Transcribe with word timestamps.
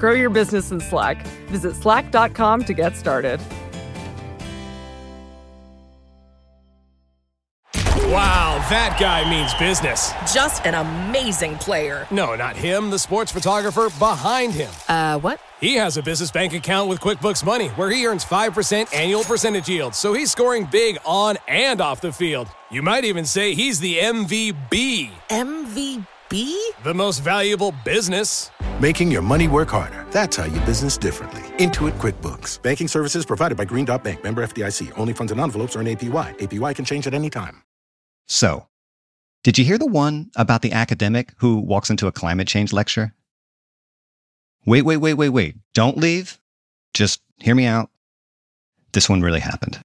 Grow 0.00 0.14
your 0.14 0.30
business 0.30 0.70
in 0.72 0.80
Slack. 0.80 1.26
Visit 1.48 1.76
slack.com 1.76 2.64
to 2.64 2.72
get 2.72 2.96
started. 2.96 3.38
Wow, 7.74 8.66
that 8.70 8.96
guy 8.98 9.28
means 9.28 9.52
business. 9.54 10.12
Just 10.34 10.64
an 10.66 10.74
amazing 10.74 11.58
player. 11.58 12.08
No, 12.10 12.34
not 12.34 12.56
him, 12.56 12.88
the 12.88 12.98
sports 12.98 13.30
photographer 13.30 13.88
behind 13.98 14.52
him. 14.54 14.70
Uh, 14.88 15.18
what? 15.18 15.38
He 15.60 15.74
has 15.74 15.98
a 15.98 16.02
business 16.02 16.30
bank 16.30 16.54
account 16.54 16.88
with 16.88 16.98
QuickBooks 17.00 17.44
Money 17.44 17.68
where 17.68 17.90
he 17.90 18.06
earns 18.06 18.24
5% 18.24 18.92
annual 18.94 19.22
percentage 19.22 19.68
yield, 19.68 19.94
so 19.94 20.14
he's 20.14 20.32
scoring 20.32 20.66
big 20.72 20.98
on 21.04 21.36
and 21.46 21.82
off 21.82 22.00
the 22.00 22.10
field. 22.10 22.48
You 22.70 22.82
might 22.82 23.04
even 23.04 23.26
say 23.26 23.54
he's 23.54 23.78
the 23.78 23.98
MVB. 23.98 25.10
MVP? 25.28 26.06
The 26.30 26.94
most 26.94 27.24
valuable 27.24 27.74
business. 27.84 28.52
Making 28.80 29.10
your 29.10 29.20
money 29.20 29.48
work 29.48 29.68
harder. 29.68 30.06
That's 30.12 30.36
how 30.36 30.44
you 30.44 30.60
business 30.60 30.96
differently. 30.96 31.42
Intuit 31.58 31.92
QuickBooks. 31.98 32.62
Banking 32.62 32.86
services 32.86 33.26
provided 33.26 33.58
by 33.58 33.64
Green 33.64 33.84
Dot 33.84 34.04
Bank. 34.04 34.22
Member 34.22 34.46
FDIC. 34.46 34.96
Only 34.96 35.12
funds 35.12 35.32
and 35.32 35.40
envelopes 35.40 35.74
earn 35.74 35.86
APY. 35.86 36.38
APY 36.38 36.74
can 36.74 36.84
change 36.84 37.08
at 37.08 37.14
any 37.14 37.30
time. 37.30 37.64
So, 38.28 38.68
did 39.42 39.58
you 39.58 39.64
hear 39.64 39.76
the 39.76 39.86
one 39.86 40.30
about 40.36 40.62
the 40.62 40.70
academic 40.70 41.34
who 41.38 41.56
walks 41.56 41.90
into 41.90 42.06
a 42.06 42.12
climate 42.12 42.46
change 42.46 42.72
lecture? 42.72 43.12
Wait, 44.64 44.82
wait, 44.82 44.98
wait, 44.98 45.14
wait, 45.14 45.30
wait. 45.30 45.56
Don't 45.74 45.96
leave. 45.96 46.38
Just 46.94 47.22
hear 47.38 47.56
me 47.56 47.66
out. 47.66 47.90
This 48.92 49.08
one 49.08 49.20
really 49.20 49.40
happened. 49.40 49.80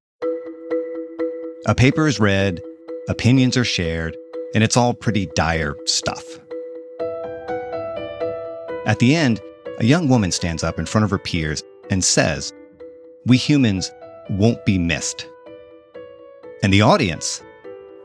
A 1.66 1.74
paper 1.74 2.08
is 2.08 2.20
read, 2.20 2.62
opinions 3.10 3.58
are 3.58 3.64
shared, 3.64 4.16
and 4.56 4.64
it's 4.64 4.78
all 4.78 4.94
pretty 4.94 5.28
dire 5.36 5.76
stuff. 5.86 6.40
At 8.88 9.00
the 9.00 9.14
end, 9.16 9.42
a 9.80 9.86
young 9.86 10.08
woman 10.08 10.32
stands 10.32 10.64
up 10.64 10.80
in 10.80 10.86
front 10.86 11.04
of 11.04 11.12
her 11.12 11.20
peers 11.20 11.62
and 11.90 12.04
says, 12.04 12.54
We 13.26 13.36
humans 13.36 13.92
won't 14.30 14.66
be 14.66 14.80
missed. 14.80 15.28
And 16.64 16.72
the 16.72 16.82
audience 16.82 17.44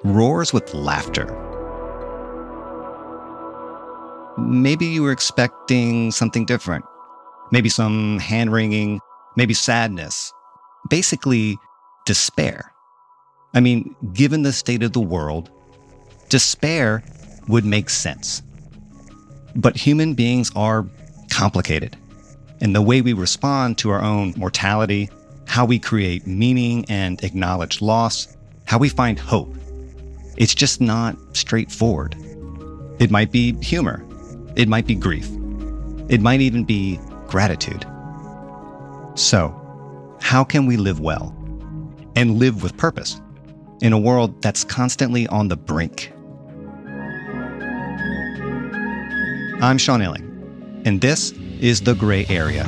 roars 0.02 0.52
with 0.52 0.74
laughter. 0.74 1.26
Maybe 4.36 4.86
you 4.86 5.02
were 5.02 5.12
expecting 5.12 6.10
something 6.10 6.46
different. 6.46 6.84
Maybe 7.52 7.68
some 7.68 8.18
hand 8.18 8.52
wringing, 8.52 9.00
maybe 9.36 9.54
sadness. 9.54 10.32
Basically, 10.88 11.58
despair. 12.06 12.72
I 13.54 13.60
mean, 13.60 13.94
given 14.12 14.42
the 14.42 14.52
state 14.52 14.82
of 14.82 14.92
the 14.92 15.00
world, 15.00 15.50
despair 16.30 17.02
would 17.48 17.66
make 17.66 17.90
sense. 17.90 18.42
But 19.54 19.76
human 19.76 20.14
beings 20.14 20.50
are 20.56 20.86
complicated. 21.30 21.96
And 22.60 22.74
the 22.74 22.82
way 22.82 23.02
we 23.02 23.12
respond 23.12 23.78
to 23.78 23.90
our 23.90 24.02
own 24.02 24.34
mortality, 24.36 25.10
how 25.46 25.64
we 25.64 25.78
create 25.78 26.26
meaning 26.26 26.84
and 26.88 27.22
acknowledge 27.22 27.82
loss, 27.82 28.36
how 28.64 28.78
we 28.78 28.88
find 28.88 29.18
hope, 29.18 29.54
it's 30.36 30.54
just 30.54 30.80
not 30.80 31.16
straightforward. 31.32 32.14
It 32.98 33.10
might 33.10 33.32
be 33.32 33.54
humor. 33.62 34.04
It 34.56 34.68
might 34.68 34.86
be 34.86 34.94
grief. 34.94 35.28
It 36.08 36.20
might 36.20 36.40
even 36.40 36.64
be 36.64 37.00
gratitude. 37.26 37.84
So, 39.14 39.56
how 40.20 40.44
can 40.44 40.66
we 40.66 40.76
live 40.76 41.00
well 41.00 41.34
and 42.14 42.38
live 42.38 42.62
with 42.62 42.76
purpose 42.76 43.20
in 43.80 43.92
a 43.92 43.98
world 43.98 44.40
that's 44.42 44.64
constantly 44.64 45.26
on 45.28 45.48
the 45.48 45.56
brink? 45.56 46.12
I'm 49.62 49.76
Sean 49.76 50.00
Illing, 50.00 50.86
and 50.86 51.02
this 51.02 51.32
is 51.60 51.82
The 51.82 51.94
Gray 51.94 52.24
Area. 52.30 52.64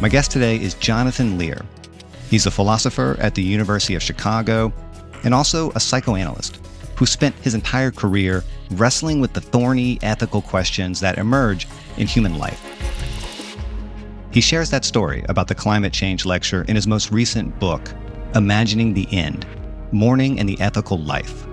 My 0.00 0.08
guest 0.08 0.30
today 0.30 0.56
is 0.56 0.72
Jonathan 0.72 1.36
Lear. 1.36 1.60
He's 2.30 2.46
a 2.46 2.50
philosopher 2.50 3.18
at 3.20 3.34
the 3.34 3.42
University 3.42 3.94
of 3.94 4.02
Chicago 4.02 4.72
and 5.24 5.34
also 5.34 5.70
a 5.72 5.80
psychoanalyst 5.80 6.66
who 6.96 7.04
spent 7.04 7.34
his 7.40 7.52
entire 7.52 7.90
career 7.90 8.42
wrestling 8.70 9.20
with 9.20 9.34
the 9.34 9.42
thorny 9.42 9.98
ethical 10.00 10.40
questions 10.40 10.98
that 11.00 11.18
emerge 11.18 11.68
in 11.98 12.06
human 12.06 12.38
life. 12.38 12.91
He 14.32 14.40
shares 14.40 14.70
that 14.70 14.86
story 14.86 15.22
about 15.28 15.46
the 15.46 15.54
climate 15.54 15.92
change 15.92 16.24
lecture 16.24 16.62
in 16.62 16.74
his 16.74 16.86
most 16.86 17.12
recent 17.12 17.58
book, 17.60 17.92
Imagining 18.34 18.94
the 18.94 19.06
End 19.12 19.46
Mourning 19.92 20.40
and 20.40 20.48
the 20.48 20.58
Ethical 20.58 20.96
Life. 20.98 21.46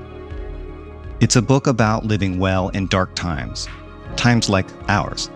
It's 1.20 1.36
a 1.36 1.42
book 1.42 1.68
about 1.68 2.06
living 2.06 2.40
well 2.40 2.70
in 2.70 2.88
dark 2.88 3.14
times, 3.16 3.68
times 4.16 4.48
like 4.48 4.66
ours. 4.88 5.30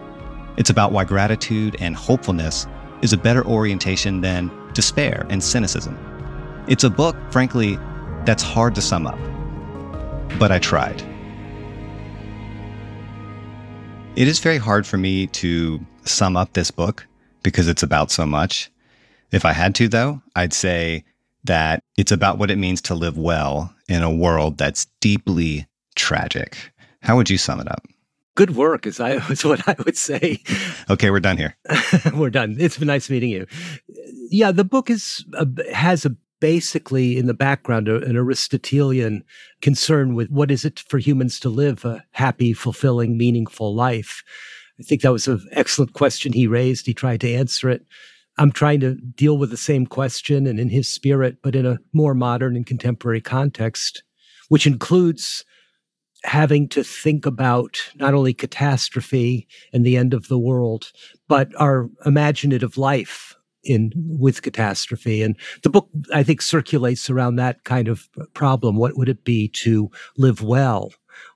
It's 0.55 0.69
about 0.69 0.93
why 0.93 1.03
gratitude 1.03 1.75
and 1.81 1.97
hopefulness 1.97 2.65
is 3.01 3.11
a 3.11 3.17
better 3.17 3.45
orientation 3.45 4.21
than 4.21 4.49
despair 4.71 5.25
and 5.29 5.43
cynicism. 5.43 5.97
It's 6.69 6.85
a 6.85 6.89
book, 6.89 7.17
frankly, 7.29 7.77
that's 8.23 8.41
hard 8.41 8.73
to 8.75 8.81
sum 8.81 9.05
up. 9.05 9.19
But 10.39 10.53
I 10.53 10.59
tried. 10.59 11.01
It 14.15 14.29
is 14.29 14.39
very 14.39 14.59
hard 14.59 14.87
for 14.87 14.95
me 14.97 15.27
to 15.27 15.85
sum 16.05 16.37
up 16.37 16.53
this 16.53 16.71
book 16.71 17.05
because 17.43 17.67
it's 17.67 17.83
about 17.83 18.11
so 18.11 18.25
much. 18.25 18.71
If 19.31 19.45
I 19.45 19.53
had 19.53 19.75
to, 19.75 19.87
though, 19.87 20.21
I'd 20.35 20.53
say 20.53 21.03
that 21.43 21.83
it's 21.97 22.11
about 22.11 22.37
what 22.37 22.51
it 22.51 22.57
means 22.57 22.81
to 22.83 22.95
live 22.95 23.17
well 23.17 23.73
in 23.89 24.01
a 24.01 24.13
world 24.13 24.57
that's 24.57 24.87
deeply 25.01 25.67
tragic. 25.95 26.57
How 27.01 27.15
would 27.17 27.29
you 27.29 27.37
sum 27.37 27.59
it 27.59 27.69
up? 27.69 27.85
Good 28.35 28.55
work 28.55 28.87
is, 28.87 28.99
I, 28.99 29.11
is 29.29 29.43
what 29.43 29.67
I 29.67 29.75
would 29.85 29.97
say. 29.97 30.41
Okay, 30.89 31.11
we're 31.11 31.19
done 31.19 31.37
here. 31.37 31.55
we're 32.13 32.29
done. 32.29 32.55
It's 32.59 32.77
been 32.77 32.87
nice 32.87 33.09
meeting 33.09 33.29
you. 33.29 33.45
Yeah, 34.29 34.51
the 34.51 34.63
book 34.63 34.89
is 34.89 35.23
uh, 35.37 35.45
has 35.71 36.05
a 36.05 36.15
basically 36.39 37.17
in 37.17 37.25
the 37.25 37.33
background 37.33 37.87
an 37.87 38.17
Aristotelian 38.17 39.23
concern 39.61 40.13
with 40.13 40.29
what 40.29 40.51
is 40.51 40.65
it 40.65 40.83
for 40.89 40.97
humans 40.97 41.39
to 41.39 41.47
live 41.47 41.85
a 41.85 42.03
happy, 42.11 42.51
fulfilling, 42.51 43.17
meaningful 43.17 43.73
life. 43.73 44.23
I 44.79 44.83
think 44.83 45.01
that 45.01 45.11
was 45.11 45.27
an 45.27 45.45
excellent 45.51 45.93
question 45.93 46.33
he 46.33 46.47
raised. 46.47 46.85
He 46.85 46.93
tried 46.93 47.21
to 47.21 47.33
answer 47.33 47.69
it. 47.69 47.85
I'm 48.37 48.51
trying 48.51 48.79
to 48.79 48.95
deal 48.95 49.37
with 49.37 49.51
the 49.51 49.57
same 49.57 49.85
question 49.85 50.47
and 50.47 50.59
in 50.59 50.69
his 50.69 50.87
spirit, 50.87 51.37
but 51.43 51.55
in 51.55 51.65
a 51.65 51.77
more 51.93 52.15
modern 52.15 52.55
and 52.55 52.65
contemporary 52.65 53.21
context, 53.21 54.03
which 54.49 54.65
includes 54.65 55.45
having 56.23 56.67
to 56.69 56.83
think 56.83 57.25
about 57.25 57.77
not 57.95 58.13
only 58.13 58.33
catastrophe 58.33 59.47
and 59.71 59.85
the 59.85 59.97
end 59.97 60.13
of 60.13 60.29
the 60.29 60.39
world, 60.39 60.91
but 61.27 61.49
our 61.59 61.89
imaginative 62.05 62.77
life 62.77 63.35
in 63.63 63.91
with 63.95 64.41
catastrophe. 64.41 65.21
And 65.21 65.37
the 65.63 65.69
book, 65.69 65.89
I 66.13 66.23
think, 66.23 66.41
circulates 66.41 67.09
around 67.09 67.35
that 67.35 67.63
kind 67.63 67.87
of 67.87 68.09
problem. 68.33 68.77
What 68.77 68.97
would 68.97 69.09
it 69.09 69.23
be 69.23 69.49
to 69.49 69.89
live 70.17 70.41
well 70.41 70.91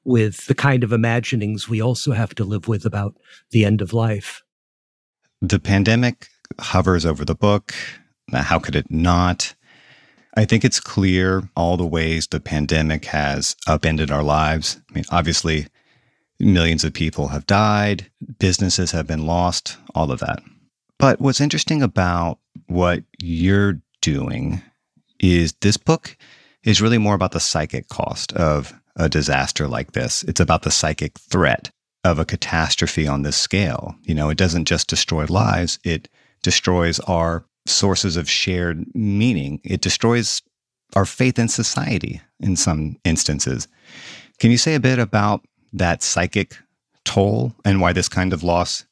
with 0.08 0.48
the 0.48 0.56
kind 0.56 0.86
of 0.86 0.94
imaginings 0.94 1.68
we 1.68 1.82
also 1.82 2.14
have 2.14 2.34
to 2.34 2.46
live 2.46 2.68
with 2.68 2.86
about 2.86 3.14
the 3.52 3.66
end 3.66 3.82
of 3.82 3.94
life? 3.94 4.42
The 5.42 5.60
pandemic 5.60 6.30
hovers 6.60 7.06
over 7.06 7.26
the 7.26 7.36
book. 7.36 7.76
How 8.34 8.58
could 8.58 8.76
it 8.76 8.90
not? 8.90 9.54
I 10.38 10.46
think 10.46 10.64
it's 10.64 10.80
clear 10.80 11.50
all 11.58 11.76
the 11.76 11.86
ways 11.86 12.26
the 12.26 12.40
pandemic 12.40 13.06
has 13.06 13.56
upended 13.68 14.10
our 14.10 14.24
lives. 14.24 14.80
I 14.90 14.94
mean, 14.94 15.04
obviously, 15.12 15.68
millions 16.40 16.86
of 16.86 16.94
people 16.94 17.28
have 17.28 17.46
died, 17.46 18.10
businesses 18.40 18.92
have 18.92 19.08
been 19.08 19.26
lost, 19.26 19.78
all 19.94 20.12
of 20.12 20.20
that. 20.20 20.42
But 21.00 21.20
what's 21.20 21.42
interesting 21.42 21.84
about 21.84 22.40
what 22.68 23.04
you're 23.20 23.82
doing 24.02 24.62
is 25.20 25.54
this 25.62 25.78
book 25.78 26.16
is 26.64 26.82
really 26.82 26.98
more 26.98 27.16
about 27.16 27.34
the 27.34 27.40
psychic 27.42 27.90
cost 27.90 28.32
of 28.34 28.74
a 28.98 29.08
disaster 29.08 29.68
like 29.68 29.94
this. 29.94 30.24
It's 30.24 30.40
about 30.40 30.64
the 30.64 30.72
psychic 30.72 31.18
threat 31.18 31.72
of 32.04 32.20
a 32.20 32.26
catastrophe 32.26 33.08
on 33.08 33.22
this 33.22 33.38
scale. 33.38 33.96
You 34.04 34.16
know, 34.16 34.30
it 34.30 34.38
doesn't 34.38 34.66
just 34.66 34.88
destroy 34.88 35.26
lives, 35.26 35.80
it 35.84 36.10
destroys 36.44 37.00
our 37.02 37.46
sources 37.66 38.18
of 38.18 38.30
shared 38.30 38.86
meaning. 38.96 39.60
It 39.64 39.82
destroys 39.82 40.42
our 40.96 41.06
faith 41.06 41.38
in 41.38 41.50
society 41.50 42.22
in 42.40 42.56
some 42.56 42.98
instances. 43.04 43.68
Can 44.40 44.52
you 44.52 44.58
say 44.58 44.76
a 44.76 44.80
bit 44.80 45.00
about 45.00 45.46
that 45.74 46.02
psychic 46.02 46.58
toll 47.04 47.54
and 47.66 47.82
why 47.82 47.94
this 47.94 48.08
kind 48.08 48.34
of 48.34 48.44
loss 48.44 48.86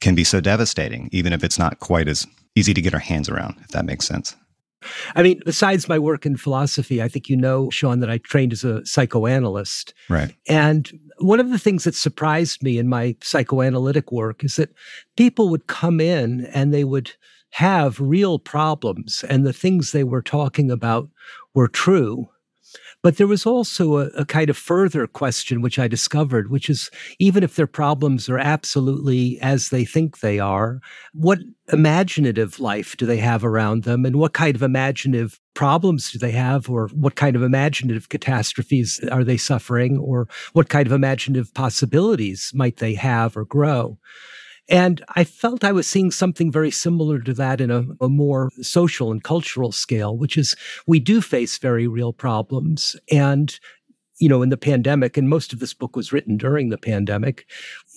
can 0.00 0.14
be 0.14 0.24
so 0.24 0.40
devastating, 0.40 1.08
even 1.12 1.32
if 1.32 1.42
it's 1.42 1.58
not 1.58 1.80
quite 1.80 2.08
as 2.08 2.26
easy 2.54 2.74
to 2.74 2.82
get 2.82 2.94
our 2.94 3.00
hands 3.00 3.28
around, 3.28 3.56
if 3.62 3.68
that 3.68 3.84
makes 3.84 4.06
sense? 4.06 4.36
I 5.14 5.22
mean, 5.22 5.40
besides 5.44 5.88
my 5.88 5.98
work 5.98 6.26
in 6.26 6.36
philosophy, 6.36 7.02
I 7.02 7.08
think 7.08 7.28
you 7.28 7.36
know, 7.36 7.70
Sean, 7.70 8.00
that 8.00 8.10
I 8.10 8.18
trained 8.18 8.52
as 8.52 8.64
a 8.64 8.84
psychoanalyst. 8.84 9.94
Right. 10.08 10.34
And 10.48 10.90
one 11.18 11.40
of 11.40 11.50
the 11.50 11.58
things 11.58 11.84
that 11.84 11.94
surprised 11.94 12.62
me 12.62 12.78
in 12.78 12.88
my 12.88 13.16
psychoanalytic 13.22 14.12
work 14.12 14.44
is 14.44 14.56
that 14.56 14.74
people 15.16 15.48
would 15.48 15.66
come 15.66 16.00
in 16.00 16.46
and 16.46 16.72
they 16.72 16.84
would 16.84 17.12
have 17.50 18.00
real 18.00 18.40
problems, 18.40 19.24
and 19.28 19.46
the 19.46 19.52
things 19.52 19.92
they 19.92 20.02
were 20.02 20.22
talking 20.22 20.72
about 20.72 21.08
were 21.54 21.68
true. 21.68 22.28
But 23.02 23.18
there 23.18 23.26
was 23.26 23.44
also 23.44 23.98
a, 23.98 24.06
a, 24.16 24.24
kind 24.24 24.48
of 24.48 24.56
further 24.56 25.06
question, 25.06 25.60
which 25.60 25.78
I 25.78 25.88
discovered, 25.88 26.50
which 26.50 26.70
is 26.70 26.90
even 27.18 27.42
if 27.42 27.56
their 27.56 27.66
problems 27.66 28.28
are 28.28 28.38
absolutely 28.38 29.38
as 29.40 29.68
they 29.68 29.84
think 29.84 30.20
they 30.20 30.38
are, 30.38 30.80
what 31.12 31.38
imaginative 31.72 32.60
life 32.60 32.96
do 32.96 33.06
they 33.06 33.18
have 33.18 33.44
around 33.44 33.84
them? 33.84 34.04
And 34.04 34.16
what 34.16 34.32
kind 34.32 34.56
of 34.56 34.62
imaginative 34.62 35.38
problems 35.54 36.10
do 36.10 36.18
they 36.18 36.32
have? 36.32 36.70
Or 36.70 36.88
what 36.88 37.14
kind 37.14 37.36
of 37.36 37.42
imaginative 37.42 38.08
catastrophes 38.08 39.00
are 39.10 39.24
they 39.24 39.36
suffering? 39.36 39.98
Or 39.98 40.28
what 40.52 40.68
kind 40.68 40.86
of 40.86 40.92
imaginative 40.92 41.52
possibilities 41.54 42.52
might 42.54 42.78
they 42.78 42.94
have 42.94 43.36
or 43.36 43.44
grow? 43.44 43.98
And 44.68 45.04
I 45.14 45.24
felt 45.24 45.64
I 45.64 45.72
was 45.72 45.86
seeing 45.86 46.10
something 46.10 46.50
very 46.50 46.70
similar 46.70 47.20
to 47.20 47.34
that 47.34 47.60
in 47.60 47.70
a, 47.70 47.84
a, 48.00 48.08
more 48.08 48.50
social 48.62 49.12
and 49.12 49.22
cultural 49.22 49.72
scale, 49.72 50.16
which 50.16 50.38
is 50.38 50.56
we 50.86 51.00
do 51.00 51.20
face 51.20 51.58
very 51.58 51.86
real 51.86 52.12
problems. 52.14 52.96
And, 53.12 53.58
you 54.18 54.28
know, 54.28 54.40
in 54.40 54.48
the 54.48 54.56
pandemic, 54.56 55.18
and 55.18 55.28
most 55.28 55.52
of 55.52 55.58
this 55.58 55.74
book 55.74 55.96
was 55.96 56.12
written 56.12 56.38
during 56.38 56.70
the 56.70 56.78
pandemic, 56.78 57.46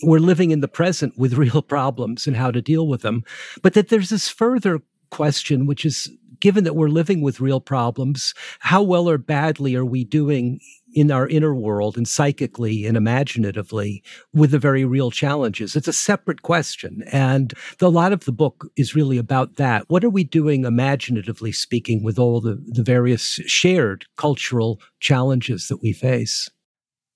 we're 0.04 0.20
living 0.20 0.52
in 0.52 0.60
the 0.60 0.68
present 0.68 1.18
with 1.18 1.34
real 1.38 1.62
problems 1.62 2.28
and 2.28 2.36
how 2.36 2.52
to 2.52 2.62
deal 2.62 2.88
with 2.88 3.02
them. 3.02 3.24
But 3.62 3.74
that 3.74 3.88
there's 3.88 4.10
this 4.10 4.28
further 4.28 4.82
question, 5.10 5.68
which 5.68 5.86
is 5.86 6.10
given 6.40 6.66
that 6.66 6.76
we're 6.76 6.90
living 6.90 7.22
with 7.22 7.40
real 7.40 7.62
problems, 7.62 8.34
how 8.60 8.84
well 8.84 9.10
or 9.10 9.18
badly 9.18 9.76
are 9.76 9.86
we 9.86 10.04
doing 10.04 10.60
in 10.94 11.12
our 11.12 11.28
inner 11.28 11.54
world 11.54 11.98
and 11.98 12.08
psychically 12.08 12.86
and 12.86 12.98
imaginatively 12.98 14.04
with 14.34 14.52
the 14.52 14.60
very 14.60 14.86
real 14.86 15.12
challenges. 15.12 15.76
It's 15.76 15.88
a 15.88 15.94
separate 15.94 16.42
question. 16.42 17.04
And 17.12 17.54
the, 17.80 17.88
a 17.88 17.90
lot 17.90 18.14
of 18.14 18.26
the 18.26 18.32
book 18.32 18.70
is 18.76 18.96
really 18.96 19.18
about 19.18 19.56
that. 19.56 19.90
What 19.90 20.04
are 20.04 20.10
we 20.10 20.24
doing 20.24 20.66
imaginatively 20.66 21.52
speaking 21.52 22.04
with 22.04 22.18
all 22.18 22.42
the, 22.42 22.64
the 22.68 22.84
various 22.84 23.40
shared 23.46 24.06
cultural 24.16 24.80
challenges 25.00 25.68
that 25.68 25.82
we 25.82 25.94
face? 25.94 26.50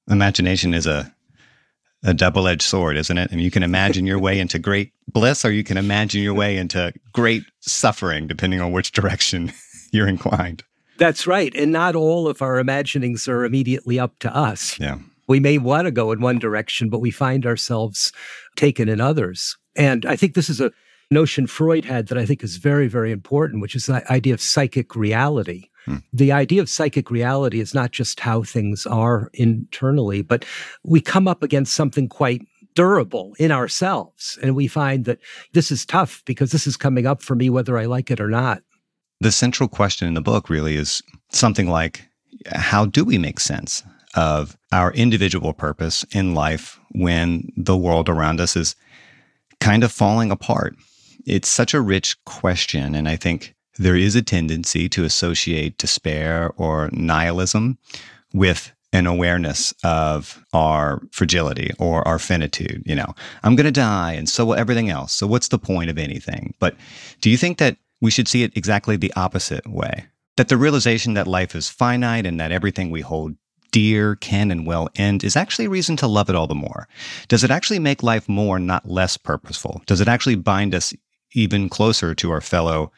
Imagination 0.10 0.74
is 0.74 0.86
a 0.86 1.14
a 2.04 2.14
double-edged 2.14 2.64
sword, 2.64 2.98
isn't 2.98 3.18
it? 3.18 3.30
I 3.32 3.36
mean, 3.36 3.46
you 3.46 3.52
can 3.52 3.64
imagine 3.64 4.08
your 4.08 4.18
way 4.18 4.40
into 4.40 4.58
great 4.58 4.92
bliss, 5.08 5.46
or 5.46 5.52
you 5.52 5.64
can 5.64 5.78
imagine 5.78 6.24
your 6.24 6.34
way 6.34 6.58
into 6.58 6.92
great 7.14 7.44
suffering, 7.60 8.26
depending 8.26 8.60
on 8.60 8.72
which 8.72 8.92
direction 8.92 9.54
you're 9.92 10.08
inclined. 10.08 10.64
That's 11.02 11.26
right. 11.26 11.52
And 11.56 11.72
not 11.72 11.96
all 11.96 12.28
of 12.28 12.44
our 12.44 12.60
imaginings 12.60 13.28
are 13.28 13.44
immediately 13.44 13.98
up 13.98 14.20
to 14.20 14.36
us. 14.36 14.80
Yeah. 14.80 15.00
We 15.28 15.40
may 15.40 15.58
want 15.58 15.86
to 15.86 15.92
go 15.92 16.12
in 16.12 16.22
one 16.22 16.38
direction, 16.38 16.92
but 16.92 17.00
we 17.00 17.10
find 17.10 17.44
ourselves 17.44 18.14
taken 18.56 18.88
in 18.88 19.02
others. 19.02 19.58
And 19.76 20.06
I 20.06 20.16
think 20.16 20.36
this 20.36 20.48
is 20.48 20.62
a 20.62 20.72
notion 21.10 21.48
Freud 21.48 21.86
had 21.86 22.08
that 22.10 22.20
I 22.20 22.26
think 22.28 22.44
is 22.44 22.58
very, 22.58 22.88
very 22.88 23.12
important, 23.12 23.64
which 23.64 23.76
is 23.76 23.88
the 23.88 24.04
idea 24.14 24.36
of 24.36 24.42
psychic 24.42 24.96
reality. 24.96 25.70
Hmm. 25.86 25.98
The 26.14 26.32
idea 26.32 26.62
of 26.62 26.70
psychic 26.70 27.10
reality 27.10 27.60
is 27.60 27.74
not 27.74 27.90
just 27.90 28.20
how 28.20 28.44
things 28.44 28.86
are 28.86 29.32
internally, 29.34 30.22
but 30.22 30.46
we 30.84 31.02
come 31.02 31.28
up 31.28 31.42
against 31.42 31.74
something 31.74 32.10
quite 32.10 32.46
durable 32.76 33.34
in 33.40 33.52
ourselves. 33.52 34.38
And 34.44 34.56
we 34.56 34.68
find 34.68 35.06
that 35.06 35.18
this 35.54 35.72
is 35.72 35.84
tough 35.84 36.22
because 36.28 36.52
this 36.52 36.68
is 36.68 36.78
coming 36.78 37.08
up 37.08 37.24
for 37.24 37.34
me, 37.34 37.50
whether 37.50 37.76
I 37.80 37.86
like 37.86 38.12
it 38.12 38.22
or 38.22 38.30
not. 38.30 38.62
The 39.22 39.32
central 39.32 39.70
question 39.70 40.08
in 40.08 40.16
the 40.16 40.22
book 40.22 40.50
really 40.50 40.76
is 40.76 41.02
something 41.30 41.70
like 41.70 42.08
how 42.48 42.86
do 42.86 43.06
we 43.06 43.20
make 43.20 43.40
sense 43.40 43.84
of 44.16 44.58
our 44.72 44.92
individual 44.94 45.54
purpose 45.54 46.04
in 46.12 46.34
life 46.34 46.80
when 46.92 47.52
the 47.56 47.78
world 47.78 48.10
around 48.10 48.42
us 48.42 48.56
is 48.56 48.76
kind 49.60 49.84
of 49.84 49.92
falling 49.92 50.32
apart? 50.32 50.76
It's 51.28 51.50
such 51.50 51.76
a 51.76 51.82
rich 51.82 52.18
question. 52.26 52.96
And 52.96 53.08
I 53.08 53.16
think 53.16 53.54
there 53.78 53.96
is 53.96 54.16
a 54.16 54.24
tendency 54.24 54.90
to 54.90 55.04
associate 55.04 55.78
despair 55.78 56.52
or 56.58 56.90
nihilism 56.92 57.78
with 58.34 58.72
an 58.92 59.06
awareness 59.06 59.72
of 59.84 60.44
our 60.52 61.00
fragility 61.12 61.72
or 61.78 62.06
our 62.08 62.18
finitude. 62.18 62.82
You 62.88 62.96
know, 62.96 63.14
I'm 63.44 63.56
going 63.56 63.66
to 63.66 63.72
die, 63.72 64.14
and 64.14 64.28
so 64.28 64.46
will 64.46 64.56
everything 64.56 64.90
else. 64.90 65.14
So, 65.14 65.28
what's 65.28 65.48
the 65.48 65.60
point 65.60 65.90
of 65.90 65.98
anything? 65.98 66.54
But 66.60 66.76
do 67.22 67.30
you 67.30 67.38
think 67.38 67.58
that 67.60 67.78
we 68.02 68.12
should 68.12 68.28
see 68.28 68.44
it 68.44 68.56
exactly 68.58 68.98
the 68.98 69.14
opposite 69.16 69.68
way. 69.68 70.06
That 70.38 70.50
the 70.50 70.58
realization 70.58 71.14
that 71.14 71.28
life 71.28 71.56
is 71.56 71.70
finite 71.70 72.26
and 72.26 72.40
that 72.40 72.52
everything 72.52 72.90
we 72.90 73.02
hold 73.02 73.36
dear 73.72 74.16
can 74.16 74.52
and 74.52 74.68
will 74.68 74.90
end 74.96 75.24
is 75.24 75.36
actually 75.36 75.66
a 75.66 75.70
reason 75.70 75.96
to 75.98 76.08
love 76.08 76.30
it 76.30 76.36
all 76.36 76.48
the 76.48 76.56
more. 76.56 76.88
Does 77.28 77.44
it 77.44 77.52
actually 77.52 77.80
make 77.80 78.04
life 78.04 78.28
more, 78.28 78.60
not 78.60 78.90
less 78.90 79.18
purposeful? 79.18 79.82
Does 79.86 80.02
it 80.02 80.08
actually 80.08 80.36
bind 80.36 80.76
us 80.76 80.94
even 81.34 81.70
closer 81.70 82.14
to 82.16 82.32
our 82.32 82.42
fellow 82.42 82.92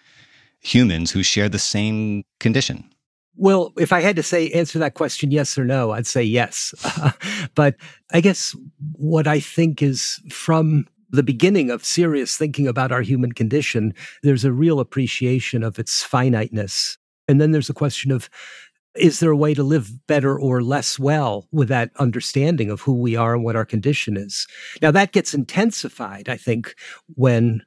humans 0.59 1.11
who 1.11 1.21
share 1.21 1.49
the 1.49 1.59
same 1.59 2.23
condition? 2.39 2.89
Well, 3.35 3.73
if 3.77 3.91
I 3.91 4.01
had 4.01 4.15
to 4.17 4.23
say 4.23 4.49
answer 4.51 4.79
that 4.79 4.93
question 4.93 5.31
yes 5.31 5.57
or 5.57 5.65
no, 5.65 5.91
I'd 5.91 6.07
say 6.07 6.23
yes. 6.23 6.73
but 7.55 7.75
I 8.11 8.21
guess 8.21 8.55
what 8.93 9.27
I 9.27 9.39
think 9.39 9.81
is 9.81 10.21
from 10.29 10.87
the 11.13 11.23
beginning 11.23 11.69
of 11.69 11.85
serious 11.85 12.35
thinking 12.35 12.67
about 12.67 12.91
our 12.91 13.01
human 13.01 13.31
condition, 13.31 13.93
there's 14.23 14.43
a 14.43 14.51
real 14.51 14.79
appreciation 14.79 15.63
of 15.63 15.77
its 15.77 16.03
finiteness. 16.03 16.97
And 17.27 17.39
then 17.39 17.51
there's 17.51 17.69
a 17.69 17.73
question 17.73 18.11
of 18.11 18.29
is 18.95 19.19
there 19.19 19.31
a 19.31 19.37
way 19.37 19.53
to 19.53 19.63
live 19.63 19.91
better 20.07 20.39
or 20.39 20.61
less 20.61 20.99
well 20.99 21.47
with 21.51 21.67
that 21.69 21.89
understanding 21.97 22.69
of 22.69 22.81
who 22.81 22.93
we 22.93 23.15
are 23.15 23.33
and 23.33 23.43
what 23.43 23.55
our 23.55 23.65
condition 23.65 24.17
is? 24.17 24.45
Now, 24.81 24.91
that 24.91 25.13
gets 25.13 25.33
intensified, 25.33 26.29
I 26.29 26.37
think, 26.37 26.75
when 27.15 27.63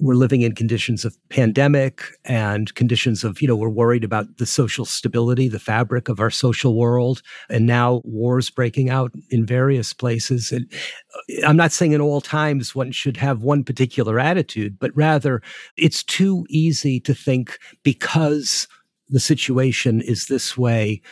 we're 0.00 0.14
living 0.14 0.42
in 0.42 0.54
conditions 0.54 1.04
of 1.04 1.16
pandemic 1.28 2.02
and 2.24 2.74
conditions 2.74 3.22
of, 3.22 3.42
you 3.42 3.48
know, 3.48 3.54
we're 3.54 3.68
worried 3.68 4.02
about 4.02 4.38
the 4.38 4.46
social 4.46 4.84
stability, 4.84 5.46
the 5.46 5.58
fabric 5.58 6.08
of 6.08 6.20
our 6.20 6.30
social 6.30 6.76
world, 6.76 7.22
and 7.48 7.66
now 7.66 8.00
wars 8.04 8.48
breaking 8.48 8.88
out 8.88 9.12
in 9.28 9.44
various 9.44 9.92
places. 9.92 10.50
And 10.52 10.66
uh, 11.14 11.46
I'm 11.46 11.56
not 11.56 11.72
saying 11.72 11.92
in 11.92 12.00
all 12.00 12.20
times 12.20 12.74
one 12.74 12.92
should 12.92 13.18
have 13.18 13.42
one 13.42 13.62
particular 13.62 14.18
attitude, 14.18 14.78
but 14.78 14.96
rather 14.96 15.42
it's 15.76 16.02
too 16.02 16.46
easy 16.48 16.98
to 17.00 17.14
think 17.14 17.58
because 17.82 18.66
the 19.08 19.20
situation 19.20 20.00
is 20.00 20.26
this 20.26 20.56
way, 20.56 21.02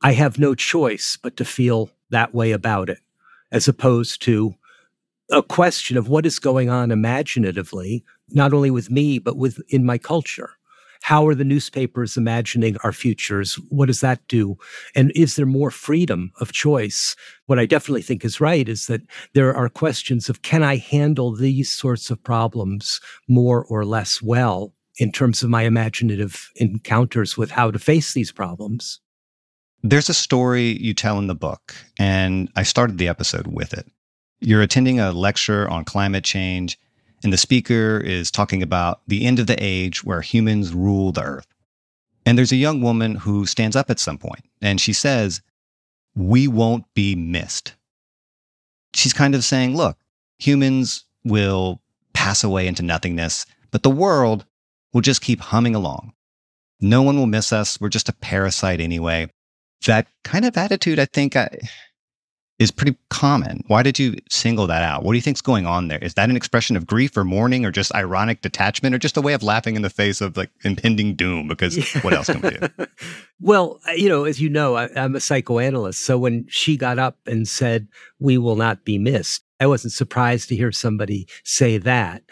I 0.00 0.12
have 0.12 0.38
no 0.38 0.54
choice 0.54 1.18
but 1.22 1.36
to 1.36 1.44
feel 1.44 1.90
that 2.10 2.34
way 2.34 2.52
about 2.52 2.88
it, 2.88 2.98
as 3.50 3.68
opposed 3.68 4.22
to 4.22 4.54
a 5.30 5.42
question 5.42 5.96
of 5.96 6.08
what 6.08 6.26
is 6.26 6.38
going 6.38 6.68
on 6.68 6.90
imaginatively, 6.90 8.04
not 8.34 8.52
only 8.52 8.70
with 8.70 8.90
me, 8.90 9.18
but 9.18 9.36
within 9.36 9.84
my 9.84 9.98
culture. 9.98 10.50
How 11.02 11.26
are 11.26 11.34
the 11.34 11.44
newspapers 11.44 12.16
imagining 12.16 12.76
our 12.84 12.92
futures? 12.92 13.56
What 13.70 13.86
does 13.86 14.00
that 14.00 14.26
do? 14.28 14.56
And 14.94 15.10
is 15.16 15.34
there 15.34 15.46
more 15.46 15.72
freedom 15.72 16.30
of 16.40 16.52
choice? 16.52 17.16
What 17.46 17.58
I 17.58 17.66
definitely 17.66 18.02
think 18.02 18.24
is 18.24 18.40
right 18.40 18.68
is 18.68 18.86
that 18.86 19.02
there 19.34 19.54
are 19.54 19.68
questions 19.68 20.28
of 20.28 20.42
can 20.42 20.62
I 20.62 20.76
handle 20.76 21.34
these 21.34 21.72
sorts 21.72 22.10
of 22.10 22.22
problems 22.22 23.00
more 23.28 23.64
or 23.64 23.84
less 23.84 24.22
well 24.22 24.72
in 24.98 25.10
terms 25.10 25.42
of 25.42 25.50
my 25.50 25.62
imaginative 25.62 26.50
encounters 26.56 27.36
with 27.36 27.50
how 27.50 27.72
to 27.72 27.78
face 27.80 28.14
these 28.14 28.30
problems? 28.30 29.00
There's 29.82 30.08
a 30.08 30.14
story 30.14 30.78
you 30.80 30.94
tell 30.94 31.18
in 31.18 31.26
the 31.26 31.34
book, 31.34 31.74
and 31.98 32.48
I 32.54 32.62
started 32.62 32.98
the 32.98 33.08
episode 33.08 33.48
with 33.48 33.72
it. 33.72 33.90
You're 34.40 34.62
attending 34.62 35.00
a 35.00 35.10
lecture 35.10 35.68
on 35.68 35.84
climate 35.84 36.22
change, 36.22 36.78
and 37.22 37.32
the 37.32 37.38
speaker 37.38 37.98
is 37.98 38.30
talking 38.30 38.62
about 38.62 39.00
the 39.06 39.24
end 39.24 39.38
of 39.38 39.46
the 39.46 39.56
age 39.62 40.04
where 40.04 40.20
humans 40.20 40.74
rule 40.74 41.12
the 41.12 41.22
earth. 41.22 41.46
And 42.26 42.36
there's 42.36 42.52
a 42.52 42.56
young 42.56 42.80
woman 42.80 43.16
who 43.16 43.46
stands 43.46 43.76
up 43.76 43.90
at 43.90 43.98
some 43.98 44.18
point 44.18 44.44
and 44.60 44.80
she 44.80 44.92
says, 44.92 45.40
We 46.14 46.48
won't 46.48 46.84
be 46.94 47.14
missed. 47.14 47.74
She's 48.94 49.12
kind 49.12 49.34
of 49.34 49.44
saying, 49.44 49.76
Look, 49.76 49.96
humans 50.38 51.04
will 51.24 51.80
pass 52.12 52.44
away 52.44 52.66
into 52.66 52.82
nothingness, 52.82 53.46
but 53.70 53.82
the 53.82 53.90
world 53.90 54.44
will 54.92 55.00
just 55.00 55.22
keep 55.22 55.40
humming 55.40 55.74
along. 55.74 56.12
No 56.80 57.02
one 57.02 57.16
will 57.16 57.26
miss 57.26 57.52
us. 57.52 57.80
We're 57.80 57.88
just 57.88 58.08
a 58.08 58.14
parasite 58.14 58.80
anyway. 58.80 59.30
That 59.86 60.08
kind 60.24 60.44
of 60.44 60.56
attitude, 60.56 60.98
I 60.98 61.06
think, 61.06 61.34
I, 61.36 61.48
is 62.62 62.70
pretty 62.70 62.96
common. 63.10 63.64
Why 63.66 63.82
did 63.82 63.98
you 63.98 64.16
single 64.30 64.66
that 64.68 64.82
out? 64.82 65.02
What 65.02 65.12
do 65.12 65.16
you 65.16 65.22
think's 65.22 65.40
going 65.40 65.66
on 65.66 65.88
there? 65.88 65.98
Is 65.98 66.14
that 66.14 66.30
an 66.30 66.36
expression 66.36 66.76
of 66.76 66.86
grief 66.86 67.16
or 67.16 67.24
mourning 67.24 67.66
or 67.66 67.70
just 67.70 67.94
ironic 67.94 68.40
detachment 68.40 68.94
or 68.94 68.98
just 68.98 69.16
a 69.16 69.20
way 69.20 69.32
of 69.32 69.42
laughing 69.42 69.74
in 69.74 69.82
the 69.82 69.90
face 69.90 70.20
of 70.20 70.36
like 70.36 70.50
impending 70.64 71.14
doom? 71.16 71.48
Because 71.48 71.76
yeah. 71.76 72.00
what 72.02 72.12
else 72.12 72.28
can 72.28 72.40
we 72.40 72.50
do? 72.50 72.68
well, 73.40 73.80
you 73.96 74.08
know, 74.08 74.24
as 74.24 74.40
you 74.40 74.48
know, 74.48 74.76
I, 74.76 74.88
I'm 74.94 75.16
a 75.16 75.20
psychoanalyst. 75.20 76.00
So 76.00 76.16
when 76.18 76.46
she 76.48 76.76
got 76.76 76.98
up 76.98 77.18
and 77.26 77.48
said, 77.48 77.88
we 78.20 78.38
will 78.38 78.56
not 78.56 78.84
be 78.84 78.96
missed, 78.96 79.42
I 79.62 79.66
wasn't 79.66 79.92
surprised 79.92 80.48
to 80.48 80.56
hear 80.56 80.72
somebody 80.72 81.28
say 81.44 81.78
that, 81.78 82.24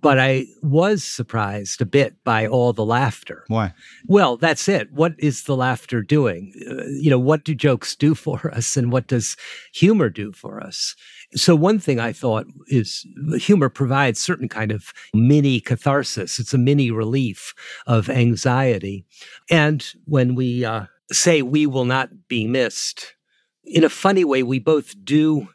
but 0.00 0.18
I 0.18 0.46
was 0.62 1.04
surprised 1.04 1.82
a 1.82 1.84
bit 1.84 2.14
by 2.24 2.46
all 2.46 2.72
the 2.72 2.84
laughter. 2.84 3.44
Why? 3.48 3.74
Well, 4.06 4.38
that's 4.38 4.70
it. 4.70 4.90
What 4.90 5.12
is 5.18 5.42
the 5.42 5.54
laughter 5.54 6.00
doing? 6.00 6.54
Uh, 6.66 6.86
you 6.86 7.10
know, 7.10 7.18
what 7.18 7.44
do 7.44 7.54
jokes 7.54 7.94
do 7.94 8.14
for 8.14 8.50
us 8.54 8.74
and 8.74 8.90
what 8.90 9.06
does 9.06 9.36
humor 9.74 10.08
do 10.08 10.32
for 10.32 10.62
us? 10.62 10.96
So 11.34 11.54
one 11.54 11.78
thing 11.78 12.00
I 12.00 12.10
thought 12.10 12.46
is 12.68 13.06
humor 13.36 13.68
provides 13.68 14.18
certain 14.18 14.48
kind 14.48 14.72
of 14.72 14.94
mini 15.12 15.60
catharsis. 15.60 16.38
It's 16.38 16.54
a 16.54 16.58
mini 16.58 16.90
relief 16.90 17.52
of 17.86 18.08
anxiety. 18.08 19.04
And 19.50 19.86
when 20.06 20.34
we 20.34 20.64
uh, 20.64 20.86
say 21.12 21.42
we 21.42 21.66
will 21.66 21.84
not 21.84 22.28
be 22.28 22.46
missed, 22.46 23.14
in 23.62 23.84
a 23.84 23.90
funny 23.90 24.24
way, 24.24 24.42
we 24.42 24.58
both 24.58 24.94
do 25.04 25.48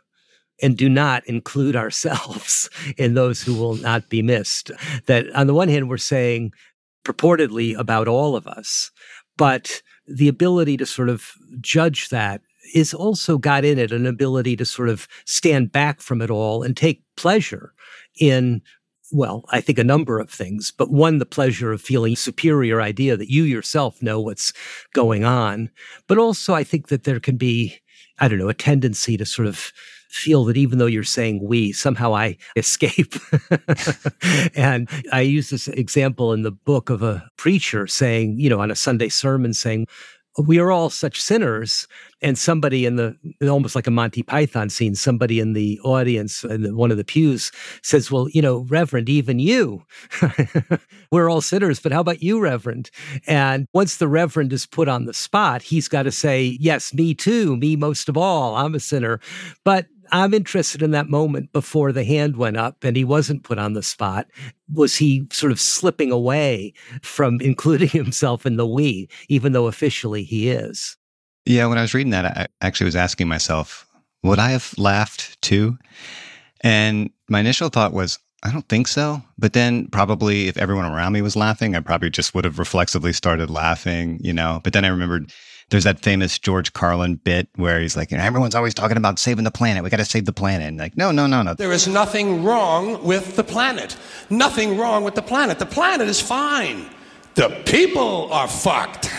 and 0.63 0.77
do 0.77 0.89
not 0.89 1.23
include 1.27 1.75
ourselves 1.75 2.69
in 2.97 3.13
those 3.13 3.43
who 3.43 3.53
will 3.53 3.75
not 3.75 4.09
be 4.09 4.21
missed. 4.21 4.71
That 5.05 5.29
on 5.35 5.45
the 5.45 5.53
one 5.53 5.67
hand, 5.67 5.89
we're 5.89 5.97
saying 5.97 6.53
purportedly 7.05 7.77
about 7.77 8.07
all 8.07 8.35
of 8.35 8.47
us, 8.47 8.89
but 9.37 9.81
the 10.07 10.29
ability 10.29 10.77
to 10.77 10.85
sort 10.85 11.09
of 11.09 11.31
judge 11.59 12.09
that 12.09 12.41
is 12.73 12.93
also 12.93 13.37
got 13.37 13.65
in 13.65 13.77
it 13.77 13.91
an 13.91 14.05
ability 14.05 14.55
to 14.55 14.65
sort 14.65 14.89
of 14.89 15.07
stand 15.25 15.71
back 15.71 16.01
from 16.01 16.21
it 16.21 16.29
all 16.29 16.63
and 16.63 16.77
take 16.77 17.03
pleasure 17.17 17.73
in 18.19 18.61
well, 19.11 19.45
I 19.49 19.61
think 19.61 19.77
a 19.77 19.83
number 19.83 20.19
of 20.19 20.29
things, 20.29 20.71
but 20.75 20.89
one, 20.89 21.19
the 21.19 21.25
pleasure 21.25 21.71
of 21.71 21.81
feeling 21.81 22.15
superior 22.15 22.81
idea 22.81 23.15
that 23.15 23.29
you 23.29 23.43
yourself 23.43 24.01
know 24.01 24.19
what's 24.19 24.51
going 24.93 25.23
on. 25.23 25.69
But 26.07 26.17
also, 26.17 26.55
I 26.55 26.63
think 26.63 26.87
that 26.87 27.03
there 27.03 27.19
can 27.19 27.37
be, 27.37 27.77
I 28.17 28.27
don't 28.27 28.39
know, 28.39 28.49
a 28.49 28.55
tendency 28.55 29.15
to 29.17 29.25
sort 29.25 29.47
of 29.47 29.71
feel 30.13 30.45
that 30.45 30.57
even 30.57 30.77
though 30.77 30.85
you're 30.85 31.03
saying 31.03 31.41
we, 31.43 31.71
somehow 31.71 32.15
I 32.15 32.37
escape. 32.55 33.13
and 34.55 34.89
I 35.11 35.21
use 35.21 35.49
this 35.49 35.67
example 35.67 36.33
in 36.33 36.43
the 36.43 36.51
book 36.51 36.89
of 36.89 37.01
a 37.01 37.27
preacher 37.37 37.87
saying, 37.87 38.39
you 38.39 38.49
know, 38.49 38.59
on 38.59 38.71
a 38.71 38.75
Sunday 38.75 39.09
sermon 39.09 39.53
saying, 39.53 39.87
we 40.37 40.57
are 40.57 40.71
all 40.71 40.89
such 40.89 41.21
sinners. 41.21 41.87
And 42.21 42.37
somebody 42.37 42.85
in 42.85 42.95
the, 42.95 43.15
almost 43.41 43.75
like 43.75 43.85
a 43.85 43.91
Monty 43.91 44.23
Python 44.23 44.69
scene, 44.69 44.95
somebody 44.95 45.39
in 45.39 45.53
the 45.53 45.79
audience 45.83 46.43
in 46.43 46.75
one 46.75 46.89
of 46.89 46.97
the 46.97 47.03
pews 47.03 47.51
says, 47.81 48.09
Well, 48.09 48.29
you 48.29 48.41
know, 48.41 48.65
Reverend, 48.69 49.09
even 49.09 49.39
you, 49.39 49.83
we're 51.11 51.29
all 51.29 51.41
sinners, 51.41 51.79
but 51.79 51.91
how 51.91 51.99
about 51.99 52.23
you, 52.23 52.39
Reverend? 52.39 52.89
And 53.27 53.67
once 53.73 53.97
the 53.97 54.07
Reverend 54.07 54.53
is 54.53 54.65
put 54.65 54.87
on 54.87 55.05
the 55.05 55.13
spot, 55.13 55.61
he's 55.61 55.87
got 55.87 56.03
to 56.03 56.11
say, 56.11 56.57
Yes, 56.59 56.93
me 56.93 57.13
too, 57.13 57.57
me 57.57 57.75
most 57.75 58.07
of 58.09 58.17
all, 58.17 58.55
I'm 58.55 58.73
a 58.73 58.79
sinner. 58.79 59.19
But 59.65 59.87
I'm 60.11 60.33
interested 60.33 60.81
in 60.81 60.91
that 60.91 61.09
moment 61.09 61.51
before 61.53 61.91
the 61.91 62.03
hand 62.03 62.37
went 62.37 62.57
up 62.57 62.83
and 62.83 62.95
he 62.95 63.03
wasn't 63.03 63.43
put 63.43 63.57
on 63.57 63.73
the 63.73 63.83
spot. 63.83 64.27
Was 64.71 64.95
he 64.95 65.27
sort 65.31 65.51
of 65.51 65.59
slipping 65.59 66.11
away 66.11 66.73
from 67.01 67.39
including 67.41 67.89
himself 67.89 68.45
in 68.45 68.57
the 68.57 68.67
we, 68.67 69.09
even 69.29 69.53
though 69.53 69.67
officially 69.67 70.23
he 70.23 70.49
is? 70.49 70.97
Yeah, 71.45 71.65
when 71.67 71.77
I 71.77 71.81
was 71.81 71.93
reading 71.93 72.11
that, 72.11 72.25
I 72.25 72.47
actually 72.61 72.85
was 72.85 72.95
asking 72.95 73.27
myself, 73.27 73.85
would 74.23 74.39
I 74.39 74.51
have 74.51 74.73
laughed 74.77 75.41
too? 75.41 75.77
And 76.61 77.09
my 77.27 77.41
initial 77.41 77.69
thought 77.69 77.91
was, 77.91 78.19
I 78.43 78.51
don't 78.51 78.67
think 78.67 78.87
so. 78.87 79.21
But 79.37 79.53
then 79.53 79.87
probably 79.87 80.47
if 80.47 80.57
everyone 80.57 80.85
around 80.85 81.13
me 81.13 81.21
was 81.21 81.35
laughing, 81.35 81.75
I 81.75 81.79
probably 81.79 82.09
just 82.09 82.33
would 82.35 82.45
have 82.45 82.59
reflexively 82.59 83.13
started 83.13 83.49
laughing, 83.49 84.19
you 84.21 84.33
know. 84.33 84.61
But 84.63 84.73
then 84.73 84.85
I 84.85 84.89
remembered 84.89 85.31
there's 85.73 85.85
that 85.85 85.99
famous 85.99 86.37
George 86.37 86.71
Carlin 86.73 87.15
bit 87.15 87.49
where 87.55 87.81
he's 87.81 87.97
like, 87.97 88.11
you 88.11 88.17
know, 88.17 88.23
everyone's 88.23 88.53
always 88.53 88.75
talking 88.75 88.95
about 88.95 89.17
saving 89.17 89.43
the 89.43 89.49
planet. 89.49 89.83
We 89.83 89.89
got 89.89 89.97
to 89.97 90.05
save 90.05 90.25
the 90.25 90.31
planet. 90.31 90.67
And 90.67 90.77
like, 90.77 90.95
no, 90.95 91.11
no, 91.11 91.25
no, 91.25 91.41
no. 91.41 91.55
There 91.55 91.71
is 91.71 91.87
nothing 91.87 92.43
wrong 92.43 93.03
with 93.03 93.35
the 93.35 93.43
planet. 93.43 93.97
Nothing 94.29 94.77
wrong 94.77 95.03
with 95.03 95.15
the 95.15 95.23
planet. 95.23 95.57
The 95.57 95.65
planet 95.65 96.07
is 96.07 96.21
fine. 96.21 96.85
The 97.33 97.49
people 97.65 98.31
are 98.31 98.47
fucked. 98.47 99.09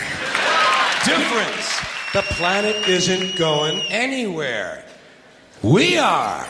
Difference. 1.03 1.77
The 2.13 2.21
planet 2.33 2.87
isn't 2.87 3.37
going 3.37 3.81
anywhere. 3.89 4.85
We 5.61 5.97
are. 5.97 6.47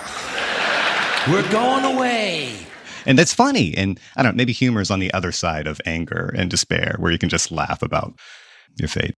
We're 1.27 1.49
going 1.49 1.83
away. 1.83 2.55
And 3.07 3.17
that's 3.17 3.33
funny. 3.33 3.75
And 3.75 3.99
I 4.15 4.21
don't 4.21 4.33
know, 4.33 4.37
maybe 4.37 4.53
humor 4.53 4.81
is 4.81 4.91
on 4.91 4.99
the 4.99 5.11
other 5.15 5.31
side 5.31 5.65
of 5.65 5.81
anger 5.83 6.31
and 6.37 6.51
despair, 6.51 6.95
where 6.99 7.11
you 7.11 7.17
can 7.17 7.29
just 7.29 7.49
laugh 7.49 7.81
about 7.81 8.13
your 8.77 8.87
fate. 8.87 9.15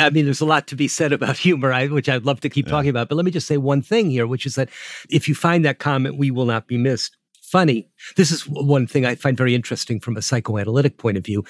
I 0.00 0.10
mean, 0.10 0.24
there's 0.24 0.40
a 0.40 0.46
lot 0.46 0.66
to 0.68 0.76
be 0.76 0.88
said 0.88 1.12
about 1.12 1.36
humor, 1.36 1.86
which 1.88 2.08
I'd 2.08 2.24
love 2.24 2.40
to 2.40 2.48
keep 2.48 2.66
yeah. 2.66 2.70
talking 2.70 2.90
about. 2.90 3.08
But 3.08 3.16
let 3.16 3.24
me 3.24 3.30
just 3.30 3.46
say 3.46 3.58
one 3.58 3.82
thing 3.82 4.10
here, 4.10 4.26
which 4.26 4.46
is 4.46 4.54
that 4.54 4.70
if 5.10 5.28
you 5.28 5.34
find 5.34 5.64
that 5.64 5.78
comment, 5.78 6.16
we 6.18 6.30
will 6.30 6.46
not 6.46 6.66
be 6.66 6.78
missed, 6.78 7.16
funny. 7.42 7.86
This 8.16 8.30
is 8.30 8.48
one 8.48 8.86
thing 8.86 9.04
I 9.04 9.14
find 9.14 9.36
very 9.36 9.54
interesting 9.54 10.00
from 10.00 10.16
a 10.16 10.22
psychoanalytic 10.22 10.96
point 10.96 11.18
of 11.18 11.24
view. 11.24 11.44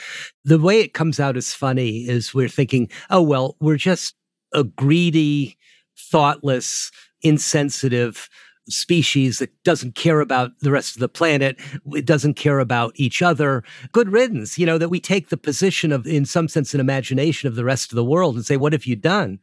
The 0.44 0.58
way 0.58 0.80
it 0.80 0.94
comes 0.94 1.20
out 1.20 1.36
as 1.36 1.54
funny 1.54 2.08
is 2.08 2.34
we're 2.34 2.48
thinking, 2.48 2.90
oh, 3.10 3.22
well, 3.22 3.56
we're 3.60 3.76
just 3.76 4.16
a 4.52 4.64
greedy, 4.64 5.56
thoughtless, 5.96 6.90
insensitive, 7.22 8.28
species 8.68 9.38
that 9.38 9.50
doesn't 9.64 9.94
care 9.94 10.20
about 10.20 10.52
the 10.60 10.70
rest 10.70 10.94
of 10.94 11.00
the 11.00 11.08
planet, 11.08 11.58
it 11.92 12.06
doesn't 12.06 12.34
care 12.34 12.60
about 12.60 12.92
each 12.96 13.22
other. 13.22 13.64
Good 13.92 14.10
riddance, 14.10 14.58
you 14.58 14.66
know, 14.66 14.78
that 14.78 14.88
we 14.88 15.00
take 15.00 15.28
the 15.28 15.36
position 15.36 15.92
of, 15.92 16.06
in 16.06 16.24
some 16.24 16.48
sense, 16.48 16.74
an 16.74 16.80
imagination 16.80 17.48
of 17.48 17.54
the 17.54 17.64
rest 17.64 17.90
of 17.90 17.96
the 17.96 18.04
world 18.04 18.36
and 18.36 18.46
say, 18.46 18.56
what 18.56 18.72
have 18.72 18.86
you 18.86 18.96
done 18.96 19.40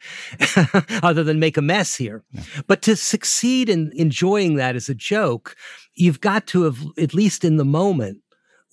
other 1.04 1.24
than 1.24 1.40
make 1.40 1.58
a 1.58 1.62
mess 1.62 1.96
here? 1.96 2.24
Yeah. 2.32 2.44
But 2.68 2.82
to 2.84 2.96
succeed 2.96 3.70
in 3.70 3.92
enjoying 3.96 4.56
that 4.56 4.76
as 4.76 4.90
a 4.90 4.96
joke, 4.96 5.56
you've 5.94 6.22
got 6.22 6.48
to 6.48 6.64
have, 6.64 6.80
at 6.98 7.14
least 7.14 7.44
in 7.44 7.58
the 7.58 7.66
moment, 7.66 8.20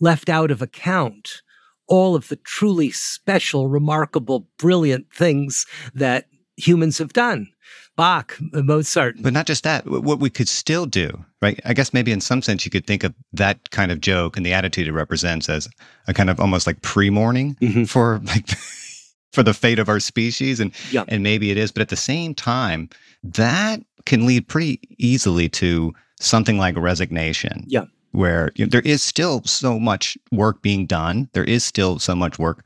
left 0.01 0.29
out 0.29 0.51
of 0.51 0.63
account 0.63 1.43
all 1.89 2.15
of 2.15 2.29
the 2.29 2.37
truly 2.37 2.91
special, 2.91 3.69
remarkable, 3.69 4.49
brilliant 4.59 5.13
things 5.13 5.67
that 5.95 6.27
humans 6.57 6.99
have 6.99 7.13
done. 7.13 7.49
Bach, 7.97 8.37
Mozart. 8.53 9.17
But 9.21 9.33
not 9.33 9.47
just 9.47 9.65
that, 9.65 9.87
what 9.87 10.21
we 10.21 10.29
could 10.29 10.49
still 10.49 10.85
do, 10.85 11.25
right? 11.41 11.59
I 11.65 11.73
guess 11.73 11.95
maybe 11.95 12.13
in 12.13 12.21
some 12.21 12.43
sense 12.43 12.65
you 12.65 12.71
could 12.71 12.87
think 12.87 13.05
of 13.05 13.15
that 13.33 13.71
kind 13.71 13.91
of 13.91 14.01
joke 14.01 14.37
and 14.37 14.45
the 14.45 14.53
attitude 14.53 14.87
it 14.87 14.93
represents 14.93 15.49
as 15.49 15.69
a 16.07 16.13
kind 16.13 16.29
of 16.29 16.39
almost 16.39 16.67
like 16.67 16.83
pre-mourning 16.83 17.57
mm-hmm. 17.57 17.85
for 17.85 18.21
like 18.25 18.49
for 19.33 19.43
the 19.43 19.55
fate 19.55 19.79
of 19.79 19.89
our 19.89 20.01
species 20.01 20.61
and 20.61 20.73
yep. 20.91 21.07
and 21.09 21.23
maybe 21.23 21.51
it 21.51 21.57
is, 21.57 21.73
but 21.73 21.81
at 21.83 21.89
the 21.89 21.97
same 21.97 22.35
time 22.35 22.89
that 23.23 23.83
can 24.05 24.27
lead 24.27 24.47
pretty 24.49 24.81
easily 24.99 25.49
to 25.49 25.93
something 26.21 26.59
like 26.59 26.77
resignation. 26.77 27.65
Yeah. 27.67 27.87
Where 28.13 28.53
you 28.55 28.65
know, 28.65 28.71
there 28.71 28.83
is 28.83 29.03
still 29.03 29.43
so 29.45 29.79
much 29.79 30.17
work 30.33 30.63
being 30.63 30.87
done. 30.87 31.29
There 31.33 31.45
is 31.45 31.65
still 31.65 31.99
so 31.99 32.15
much 32.15 32.39
work 32.39 32.65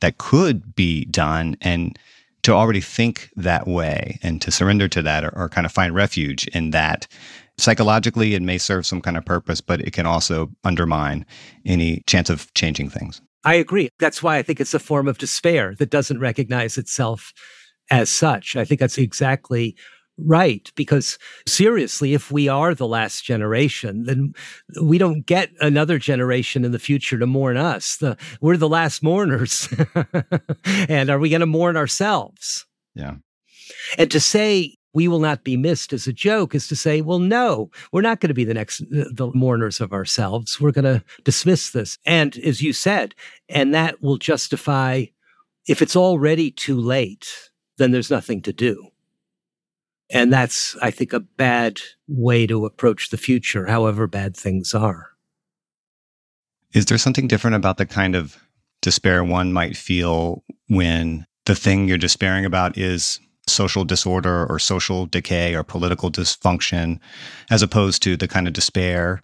that 0.00 0.18
could 0.18 0.74
be 0.74 1.04
done 1.06 1.56
and 1.60 1.98
to 2.42 2.52
already 2.52 2.80
think 2.80 3.30
that 3.36 3.66
way 3.66 4.18
and 4.22 4.40
to 4.42 4.50
surrender 4.50 4.88
to 4.88 5.02
that 5.02 5.24
or, 5.24 5.36
or, 5.36 5.48
kind 5.48 5.66
of 5.66 5.72
find 5.72 5.94
refuge 5.94 6.46
in 6.48 6.70
that. 6.70 7.06
Psychologically, 7.58 8.34
it 8.34 8.42
may 8.42 8.56
serve 8.56 8.86
some 8.86 9.00
kind 9.00 9.16
of 9.16 9.24
purpose, 9.24 9.60
but 9.60 9.80
it 9.80 9.92
can 9.92 10.06
also 10.06 10.50
undermine 10.64 11.26
any 11.66 12.02
chance 12.06 12.30
of 12.30 12.52
changing 12.54 12.88
things. 12.88 13.20
I 13.44 13.54
agree. 13.54 13.88
That's 13.98 14.22
why 14.22 14.36
I 14.36 14.42
think 14.42 14.60
it's 14.60 14.74
a 14.74 14.78
form 14.78 15.08
of 15.08 15.18
despair 15.18 15.74
that 15.78 15.90
doesn't 15.90 16.20
recognize 16.20 16.78
itself 16.78 17.32
as 17.90 18.10
such. 18.10 18.56
I 18.56 18.64
think 18.64 18.80
that's 18.80 18.98
exactly 18.98 19.76
right 20.24 20.70
because 20.74 21.18
seriously 21.46 22.14
if 22.14 22.30
we 22.30 22.48
are 22.48 22.74
the 22.74 22.86
last 22.86 23.24
generation 23.24 24.04
then 24.04 24.32
we 24.80 24.98
don't 24.98 25.26
get 25.26 25.50
another 25.60 25.98
generation 25.98 26.64
in 26.64 26.72
the 26.72 26.78
future 26.78 27.18
to 27.18 27.26
mourn 27.26 27.56
us. 27.56 27.96
The, 27.96 28.16
we're 28.40 28.56
the 28.56 28.68
last 28.68 29.02
mourners. 29.02 29.68
And 30.88 31.10
are 31.10 31.18
we 31.18 31.30
going 31.30 31.40
to 31.40 31.46
mourn 31.46 31.76
ourselves? 31.76 32.66
Yeah. 32.94 33.16
And 33.98 34.10
to 34.10 34.20
say 34.20 34.76
we 34.92 35.08
will 35.08 35.20
not 35.20 35.44
be 35.44 35.56
missed 35.56 35.92
as 35.92 36.06
a 36.06 36.12
joke 36.12 36.54
is 36.54 36.66
to 36.68 36.74
say 36.74 37.00
well 37.00 37.20
no 37.20 37.70
we're 37.92 38.00
not 38.00 38.18
going 38.18 38.28
to 38.28 38.34
be 38.34 38.44
the 38.44 38.54
next 38.54 38.82
uh, 38.82 39.04
the 39.12 39.30
mourners 39.34 39.80
of 39.80 39.92
ourselves. 39.92 40.60
We're 40.60 40.72
going 40.72 40.84
to 40.84 41.04
dismiss 41.24 41.70
this. 41.70 41.98
And 42.04 42.36
as 42.38 42.60
you 42.62 42.72
said 42.72 43.14
and 43.48 43.74
that 43.74 44.02
will 44.02 44.18
justify 44.18 45.06
if 45.68 45.82
it's 45.82 45.96
already 45.96 46.50
too 46.50 46.80
late 46.80 47.28
then 47.78 47.92
there's 47.92 48.10
nothing 48.10 48.42
to 48.42 48.52
do 48.52 48.88
and 50.10 50.32
that's, 50.32 50.76
I 50.82 50.90
think, 50.90 51.12
a 51.12 51.20
bad 51.20 51.80
way 52.08 52.46
to 52.46 52.66
approach 52.66 53.10
the 53.10 53.16
future, 53.16 53.66
however 53.66 54.06
bad 54.06 54.36
things 54.36 54.74
are. 54.74 55.10
Is 56.72 56.86
there 56.86 56.98
something 56.98 57.28
different 57.28 57.56
about 57.56 57.78
the 57.78 57.86
kind 57.86 58.14
of 58.14 58.36
despair 58.82 59.24
one 59.24 59.52
might 59.52 59.76
feel 59.76 60.42
when 60.68 61.26
the 61.46 61.54
thing 61.54 61.88
you're 61.88 61.98
despairing 61.98 62.44
about 62.44 62.78
is 62.78 63.20
social 63.46 63.84
disorder 63.84 64.46
or 64.48 64.58
social 64.58 65.06
decay 65.06 65.54
or 65.54 65.64
political 65.64 66.10
dysfunction, 66.10 66.98
as 67.50 67.62
opposed 67.62 68.02
to 68.02 68.16
the 68.16 68.28
kind 68.28 68.46
of 68.46 68.52
despair 68.52 69.22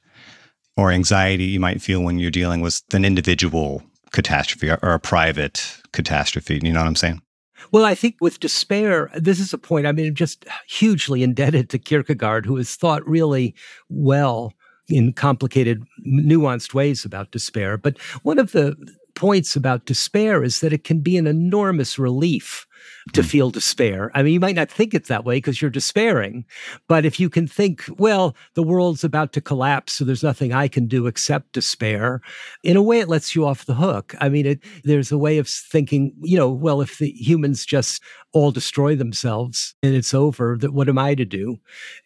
or 0.77 0.91
anxiety 0.91 1.45
you 1.45 1.61
might 1.61 1.81
feel 1.81 2.03
when 2.03 2.19
you're 2.19 2.31
dealing 2.31 2.61
with 2.61 2.83
an 2.93 3.05
individual 3.05 3.83
catastrophe 4.11 4.71
or, 4.71 4.93
a 4.93 5.01
private 5.01 5.81
catastrophe. 5.93 6.61
You 6.63 6.73
know 6.73 6.81
what 6.81 6.89
I'm 6.89 6.97
saying? 6.97 7.23
Well, 7.73 7.85
I 7.85 7.95
think 7.95 8.17
with 8.21 8.41
despair, 8.41 9.11
this 9.15 9.41
is 9.41 9.53
a 9.53 9.59
point. 9.59 9.87
I 9.87 9.93
mean, 9.93 10.07
I'm 10.09 10.15
just 10.15 10.45
hugely 10.69 11.23
indebted 11.23 11.71
to 11.71 11.79
Kierkegaard, 11.79 12.47
who 12.47 12.57
has 12.57 12.77
thought 12.77 13.07
really 13.09 13.55
well 13.89 14.53
in 14.89 15.13
complicated, 15.13 15.83
nuanced 16.07 16.75
ways 16.75 17.05
about 17.05 17.31
despair. 17.31 17.77
But 17.77 17.99
one 18.23 18.39
of 18.39 18.53
the 18.53 18.77
points 19.15 19.57
about 19.57 19.87
despair 19.87 20.45
is 20.45 20.61
that 20.61 20.73
it 20.73 20.85
can 20.85 21.01
be 21.01 21.17
an 21.17 21.27
enormous 21.27 21.99
relief 21.99 22.66
to 23.13 23.23
hmm. 23.23 23.29
feel 23.29 23.51
despair. 23.51 24.11
I 24.15 24.23
mean, 24.23 24.35
you 24.35 24.41
might 24.41 24.57
not 24.57 24.71
think 24.71 24.95
it 24.95 25.07
that 25.07 25.25
way 25.25 25.37
because 25.37 25.61
you're 25.61 25.71
despairing, 25.71 26.45
but 26.89 27.05
if 27.05 27.21
you 27.21 27.29
can 27.29 27.47
think, 27.47 27.85
well, 27.99 28.37
the 28.55 28.63
world's 28.63 29.05
about 29.05 29.33
to 29.35 29.41
collapse, 29.41 29.95
so 29.95 30.05
there's 30.05 30.23
nothing 30.23 30.53
I 30.53 30.69
can 30.69 30.87
do 30.87 31.07
except 31.07 31.53
despair, 31.53 32.21
in 32.63 32.77
a 32.77 32.83
way, 32.83 33.01
it 33.01 33.09
lets 33.09 33.35
you 33.35 33.47
off 33.47 33.67
the 33.67 33.75
hook. 33.75 34.15
I 34.21 34.29
mean, 34.29 34.47
it, 34.47 34.61
there's 34.85 35.13
a 35.13 35.19
way 35.19 35.39
of 35.39 35.49
thinking, 35.49 36.13
you 36.23 36.37
know, 36.37 36.51
well, 36.51 36.81
if 36.81 36.99
the 36.99 37.11
humans 37.11 37.65
just 37.65 38.03
all 38.33 38.51
destroy 38.51 38.95
themselves 38.95 39.75
and 39.83 39.95
it's 39.95 40.13
over, 40.13 40.57
that 40.61 40.73
what 40.73 40.89
am 40.89 40.99
I 40.99 41.15
to 41.15 41.25
do? 41.25 41.59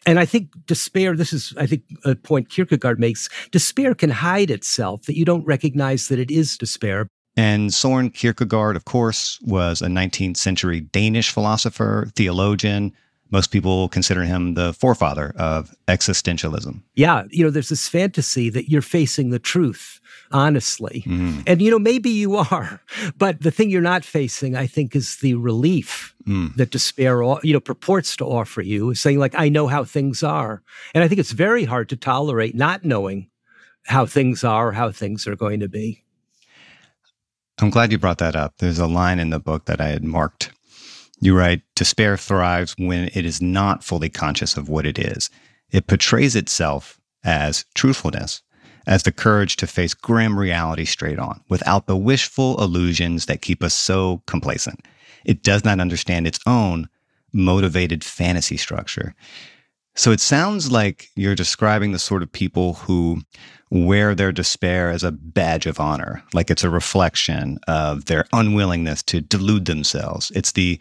And 0.05 0.19
I 0.19 0.25
think 0.25 0.49
despair, 0.65 1.15
this 1.15 1.33
is, 1.33 1.53
I 1.57 1.65
think, 1.65 1.83
a 2.05 2.15
point 2.15 2.49
Kierkegaard 2.49 2.99
makes, 2.99 3.27
despair 3.51 3.93
can 3.93 4.09
hide 4.09 4.49
itself, 4.49 5.03
that 5.03 5.17
you 5.17 5.25
don't 5.25 5.45
recognize 5.45 6.07
that 6.07 6.19
it 6.19 6.31
is 6.31 6.57
despair. 6.57 7.07
And 7.37 7.73
Soren 7.73 8.09
Kierkegaard, 8.09 8.75
of 8.75 8.85
course, 8.85 9.39
was 9.41 9.81
a 9.81 9.87
19th 9.87 10.37
century 10.37 10.81
Danish 10.81 11.31
philosopher, 11.31 12.09
theologian. 12.15 12.93
Most 13.31 13.47
people 13.47 13.87
consider 13.87 14.23
him 14.23 14.55
the 14.55 14.73
forefather 14.73 15.33
of 15.37 15.73
existentialism. 15.87 16.81
Yeah. 16.95 17.23
You 17.29 17.45
know, 17.45 17.49
there's 17.49 17.69
this 17.69 17.87
fantasy 17.87 18.49
that 18.49 18.69
you're 18.69 18.81
facing 18.81 19.29
the 19.29 19.39
truth, 19.39 20.01
honestly. 20.31 21.05
Mm. 21.07 21.43
And, 21.47 21.61
you 21.61 21.71
know, 21.71 21.79
maybe 21.79 22.09
you 22.09 22.35
are. 22.35 22.81
But 23.17 23.39
the 23.39 23.51
thing 23.51 23.69
you're 23.69 23.81
not 23.81 24.03
facing, 24.03 24.57
I 24.57 24.67
think, 24.67 24.97
is 24.97 25.15
the 25.21 25.35
relief 25.35 26.13
mm. 26.27 26.53
that 26.55 26.71
despair, 26.71 27.21
you 27.41 27.53
know, 27.53 27.61
purports 27.61 28.17
to 28.17 28.25
offer 28.25 28.61
you, 28.61 28.93
saying, 28.93 29.17
like, 29.17 29.33
I 29.37 29.47
know 29.47 29.67
how 29.67 29.85
things 29.85 30.23
are. 30.23 30.61
And 30.93 31.01
I 31.01 31.07
think 31.07 31.19
it's 31.19 31.31
very 31.31 31.63
hard 31.63 31.87
to 31.89 31.95
tolerate 31.95 32.53
not 32.53 32.83
knowing 32.83 33.29
how 33.85 34.05
things 34.05 34.43
are, 34.43 34.73
how 34.73 34.91
things 34.91 35.25
are 35.25 35.37
going 35.37 35.61
to 35.61 35.69
be. 35.69 36.03
I'm 37.61 37.69
glad 37.69 37.91
you 37.91 37.99
brought 37.99 38.17
that 38.17 38.35
up. 38.35 38.57
There's 38.57 38.79
a 38.79 38.87
line 38.87 39.19
in 39.19 39.29
the 39.29 39.39
book 39.39 39.65
that 39.65 39.79
I 39.79 39.89
had 39.89 40.03
marked. 40.03 40.51
You 41.19 41.37
write 41.37 41.61
Despair 41.75 42.17
thrives 42.17 42.73
when 42.79 43.11
it 43.13 43.23
is 43.23 43.39
not 43.39 43.83
fully 43.83 44.09
conscious 44.09 44.57
of 44.57 44.67
what 44.67 44.87
it 44.87 44.97
is. 44.97 45.29
It 45.69 45.85
portrays 45.85 46.35
itself 46.35 46.99
as 47.23 47.65
truthfulness, 47.75 48.41
as 48.87 49.03
the 49.03 49.11
courage 49.11 49.57
to 49.57 49.67
face 49.67 49.93
grim 49.93 50.39
reality 50.39 50.85
straight 50.85 51.19
on, 51.19 51.43
without 51.49 51.85
the 51.85 51.95
wishful 51.95 52.59
illusions 52.59 53.27
that 53.27 53.43
keep 53.43 53.61
us 53.61 53.75
so 53.75 54.23
complacent. 54.25 54.83
It 55.23 55.43
does 55.43 55.63
not 55.63 55.79
understand 55.79 56.25
its 56.25 56.39
own 56.47 56.89
motivated 57.31 58.03
fantasy 58.03 58.57
structure. 58.57 59.13
So 59.95 60.11
it 60.11 60.19
sounds 60.19 60.71
like 60.71 61.09
you're 61.15 61.35
describing 61.35 61.91
the 61.91 61.99
sort 61.99 62.23
of 62.23 62.31
people 62.31 62.75
who 62.75 63.21
wear 63.69 64.15
their 64.15 64.31
despair 64.31 64.89
as 64.89 65.03
a 65.03 65.11
badge 65.11 65.65
of 65.65 65.79
honor, 65.79 66.23
like 66.33 66.49
it's 66.49 66.63
a 66.63 66.69
reflection 66.69 67.59
of 67.67 68.05
their 68.05 68.25
unwillingness 68.33 69.03
to 69.03 69.21
delude 69.21 69.65
themselves. 69.65 70.31
It's 70.35 70.53
the 70.53 70.79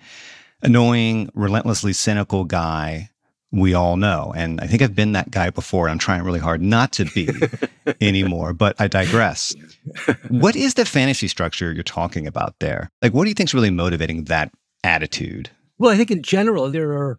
annoying, 0.62 1.31
relentlessly 1.35 1.93
cynical 1.93 2.45
guy 2.45 3.11
we 3.52 3.75
all 3.75 3.97
know. 3.97 4.33
And 4.37 4.61
I 4.61 4.67
think 4.67 4.83
I've 4.83 4.95
been 4.95 5.12
that 5.12 5.31
guy 5.31 5.50
before. 5.50 5.88
I'm 5.88 5.99
trying 5.99 6.23
really 6.23 6.38
hard 6.38 6.62
not 6.62 6.93
to 6.93 7.05
be 7.07 7.29
anymore, 8.00 8.52
but 8.52 8.81
I 8.81 8.87
digress. 8.87 9.55
what 10.29 10.55
is 10.55 10.75
the 10.75 10.85
fantasy 10.85 11.26
structure 11.29 11.73
you're 11.73 11.83
talking 11.83 12.26
about 12.26 12.55
there? 12.61 12.90
Like, 13.02 13.12
what 13.12 13.25
do 13.25 13.29
you 13.29 13.35
think 13.35 13.49
is 13.49 13.55
really 13.55 13.71
motivating 13.71 14.25
that 14.25 14.52
attitude? 14.85 15.50
Well, 15.80 15.90
I 15.90 15.96
think 15.96 16.10
in 16.10 16.22
general, 16.22 16.70
there 16.70 16.92
are 16.92 17.18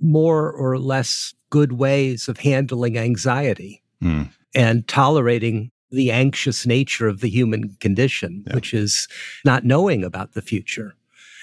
more 0.00 0.50
or 0.50 0.78
less 0.78 1.34
good 1.50 1.72
ways 1.72 2.26
of 2.26 2.38
handling 2.38 2.96
anxiety 2.96 3.82
mm. 4.02 4.30
and 4.54 4.88
tolerating 4.88 5.70
the 5.90 6.10
anxious 6.10 6.64
nature 6.64 7.06
of 7.06 7.20
the 7.20 7.28
human 7.28 7.76
condition, 7.80 8.44
yeah. 8.46 8.54
which 8.54 8.72
is 8.72 9.08
not 9.44 9.66
knowing 9.66 10.04
about 10.04 10.32
the 10.32 10.40
future. 10.40 10.94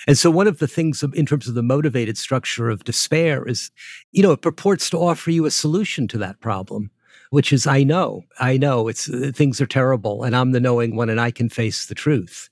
And 0.08 0.18
so, 0.18 0.32
one 0.32 0.48
of 0.48 0.58
the 0.58 0.68
things 0.68 1.04
in 1.04 1.28
terms 1.28 1.48
of 1.48 1.54
the 1.54 1.62
motivated 1.62 2.18
structure 2.18 2.72
of 2.72 2.84
despair 2.84 3.48
is, 3.48 3.70
you 4.12 4.24
know, 4.24 4.32
it 4.32 4.42
purports 4.42 4.90
to 4.90 4.98
offer 4.98 5.30
you 5.30 5.46
a 5.46 5.52
solution 5.52 6.08
to 6.10 6.18
that 6.18 6.40
problem, 6.40 6.90
which 7.30 7.54
is 7.54 7.68
I 7.68 7.84
know, 7.84 8.24
I 8.40 8.58
know 8.58 8.88
it's 8.88 9.08
uh, 9.08 9.32
things 9.36 9.62
are 9.62 9.68
terrible 9.68 10.24
and 10.24 10.36
I'm 10.36 10.52
the 10.52 10.60
knowing 10.60 10.96
one 10.96 11.12
and 11.12 11.22
I 11.22 11.30
can 11.30 11.48
face 11.48 11.86
the 11.86 11.96
truth. 11.96 12.50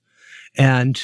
And 0.55 1.01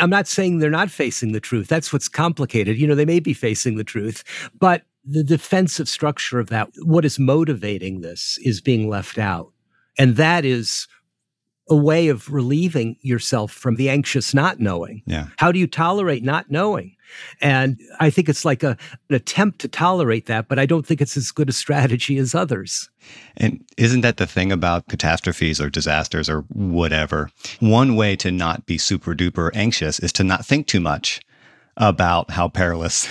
I'm 0.00 0.10
not 0.10 0.28
saying 0.28 0.58
they're 0.58 0.70
not 0.70 0.90
facing 0.90 1.32
the 1.32 1.40
truth. 1.40 1.68
That's 1.68 1.92
what's 1.92 2.08
complicated. 2.08 2.78
You 2.78 2.86
know, 2.86 2.94
they 2.94 3.04
may 3.04 3.20
be 3.20 3.34
facing 3.34 3.76
the 3.76 3.84
truth, 3.84 4.22
but 4.58 4.82
the 5.04 5.24
defensive 5.24 5.88
structure 5.88 6.38
of 6.38 6.48
that, 6.50 6.70
what 6.82 7.04
is 7.04 7.18
motivating 7.18 8.00
this, 8.00 8.38
is 8.42 8.60
being 8.60 8.88
left 8.88 9.18
out. 9.18 9.52
And 9.98 10.16
that 10.16 10.44
is 10.44 10.86
a 11.68 11.76
way 11.76 12.08
of 12.08 12.32
relieving 12.32 12.96
yourself 13.00 13.52
from 13.52 13.76
the 13.76 13.88
anxious 13.88 14.34
not 14.34 14.60
knowing. 14.60 15.02
Yeah. 15.06 15.28
How 15.36 15.52
do 15.52 15.58
you 15.58 15.66
tolerate 15.66 16.22
not 16.24 16.50
knowing? 16.50 16.96
And 17.40 17.80
I 18.00 18.10
think 18.10 18.28
it's 18.28 18.44
like 18.44 18.62
a, 18.62 18.76
an 19.08 19.16
attempt 19.16 19.60
to 19.60 19.68
tolerate 19.68 20.26
that, 20.26 20.48
but 20.48 20.58
I 20.58 20.66
don't 20.66 20.86
think 20.86 21.00
it's 21.00 21.16
as 21.16 21.30
good 21.30 21.48
a 21.48 21.52
strategy 21.52 22.16
as 22.18 22.34
others. 22.34 22.88
And 23.36 23.64
isn't 23.76 24.00
that 24.00 24.16
the 24.16 24.26
thing 24.26 24.50
about 24.50 24.88
catastrophes 24.88 25.60
or 25.60 25.70
disasters 25.70 26.28
or 26.28 26.40
whatever? 26.48 27.30
One 27.60 27.96
way 27.96 28.16
to 28.16 28.30
not 28.30 28.66
be 28.66 28.78
super 28.78 29.14
duper 29.14 29.50
anxious 29.54 29.98
is 29.98 30.12
to 30.14 30.24
not 30.24 30.46
think 30.46 30.66
too 30.66 30.80
much 30.80 31.20
about 31.76 32.30
how 32.30 32.48
perilous 32.48 33.08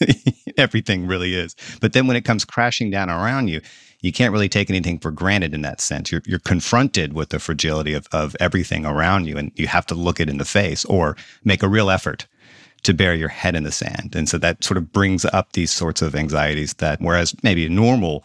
everything 0.56 1.06
really 1.06 1.34
is. 1.34 1.56
But 1.80 1.92
then 1.92 2.06
when 2.06 2.16
it 2.16 2.24
comes 2.24 2.44
crashing 2.44 2.90
down 2.90 3.10
around 3.10 3.48
you, 3.48 3.60
you 4.06 4.12
can't 4.12 4.32
really 4.32 4.48
take 4.48 4.70
anything 4.70 5.00
for 5.00 5.10
granted 5.10 5.52
in 5.52 5.62
that 5.62 5.80
sense. 5.80 6.12
You're, 6.12 6.22
you're 6.24 6.38
confronted 6.38 7.12
with 7.12 7.30
the 7.30 7.40
fragility 7.40 7.92
of, 7.92 8.06
of 8.12 8.36
everything 8.38 8.86
around 8.86 9.26
you, 9.26 9.36
and 9.36 9.50
you 9.56 9.66
have 9.66 9.84
to 9.86 9.96
look 9.96 10.20
it 10.20 10.30
in 10.30 10.38
the 10.38 10.44
face 10.44 10.84
or 10.84 11.16
make 11.44 11.64
a 11.64 11.68
real 11.68 11.90
effort 11.90 12.28
to 12.84 12.94
bury 12.94 13.18
your 13.18 13.28
head 13.28 13.56
in 13.56 13.64
the 13.64 13.72
sand. 13.72 14.14
And 14.14 14.28
so 14.28 14.38
that 14.38 14.62
sort 14.62 14.78
of 14.78 14.92
brings 14.92 15.24
up 15.24 15.52
these 15.52 15.72
sorts 15.72 16.02
of 16.02 16.14
anxieties 16.14 16.74
that, 16.74 17.00
whereas 17.00 17.34
maybe 17.42 17.66
a 17.66 17.68
normal 17.68 18.24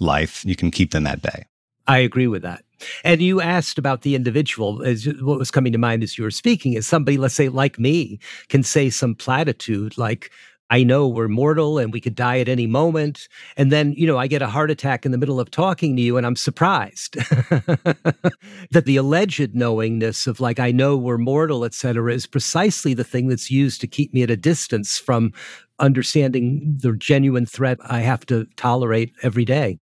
life, 0.00 0.44
you 0.44 0.54
can 0.54 0.70
keep 0.70 0.90
them 0.90 1.06
at 1.06 1.22
bay. 1.22 1.46
I 1.86 1.98
agree 1.98 2.26
with 2.26 2.42
that. 2.42 2.62
And 3.02 3.22
you 3.22 3.40
asked 3.40 3.78
about 3.78 4.02
the 4.02 4.14
individual. 4.14 4.82
As 4.82 5.06
what 5.22 5.38
was 5.38 5.50
coming 5.50 5.72
to 5.72 5.78
mind 5.78 6.02
as 6.02 6.18
you 6.18 6.24
were 6.24 6.30
speaking 6.30 6.74
is 6.74 6.86
somebody, 6.86 7.16
let's 7.16 7.34
say, 7.34 7.48
like 7.48 7.78
me, 7.78 8.18
can 8.48 8.62
say 8.62 8.90
some 8.90 9.14
platitude 9.14 9.96
like, 9.96 10.30
I 10.68 10.82
know 10.82 11.06
we're 11.06 11.28
mortal 11.28 11.78
and 11.78 11.92
we 11.92 12.00
could 12.00 12.16
die 12.16 12.40
at 12.40 12.48
any 12.48 12.66
moment. 12.66 13.28
And 13.56 13.70
then, 13.70 13.92
you 13.92 14.06
know, 14.06 14.18
I 14.18 14.26
get 14.26 14.42
a 14.42 14.48
heart 14.48 14.70
attack 14.70 15.06
in 15.06 15.12
the 15.12 15.18
middle 15.18 15.38
of 15.38 15.50
talking 15.50 15.94
to 15.96 16.02
you 16.02 16.16
and 16.16 16.26
I'm 16.26 16.36
surprised 16.36 17.14
that 17.14 18.82
the 18.84 18.96
alleged 18.96 19.54
knowingness 19.54 20.26
of 20.26 20.40
like, 20.40 20.58
I 20.58 20.72
know 20.72 20.96
we're 20.96 21.18
mortal, 21.18 21.64
et 21.64 21.74
cetera, 21.74 22.12
is 22.12 22.26
precisely 22.26 22.94
the 22.94 23.04
thing 23.04 23.28
that's 23.28 23.50
used 23.50 23.80
to 23.82 23.86
keep 23.86 24.12
me 24.12 24.22
at 24.22 24.30
a 24.30 24.36
distance 24.36 24.98
from 24.98 25.32
understanding 25.78 26.76
the 26.80 26.92
genuine 26.92 27.46
threat 27.46 27.78
I 27.84 28.00
have 28.00 28.26
to 28.26 28.46
tolerate 28.56 29.12
every 29.22 29.44
day. 29.44 29.78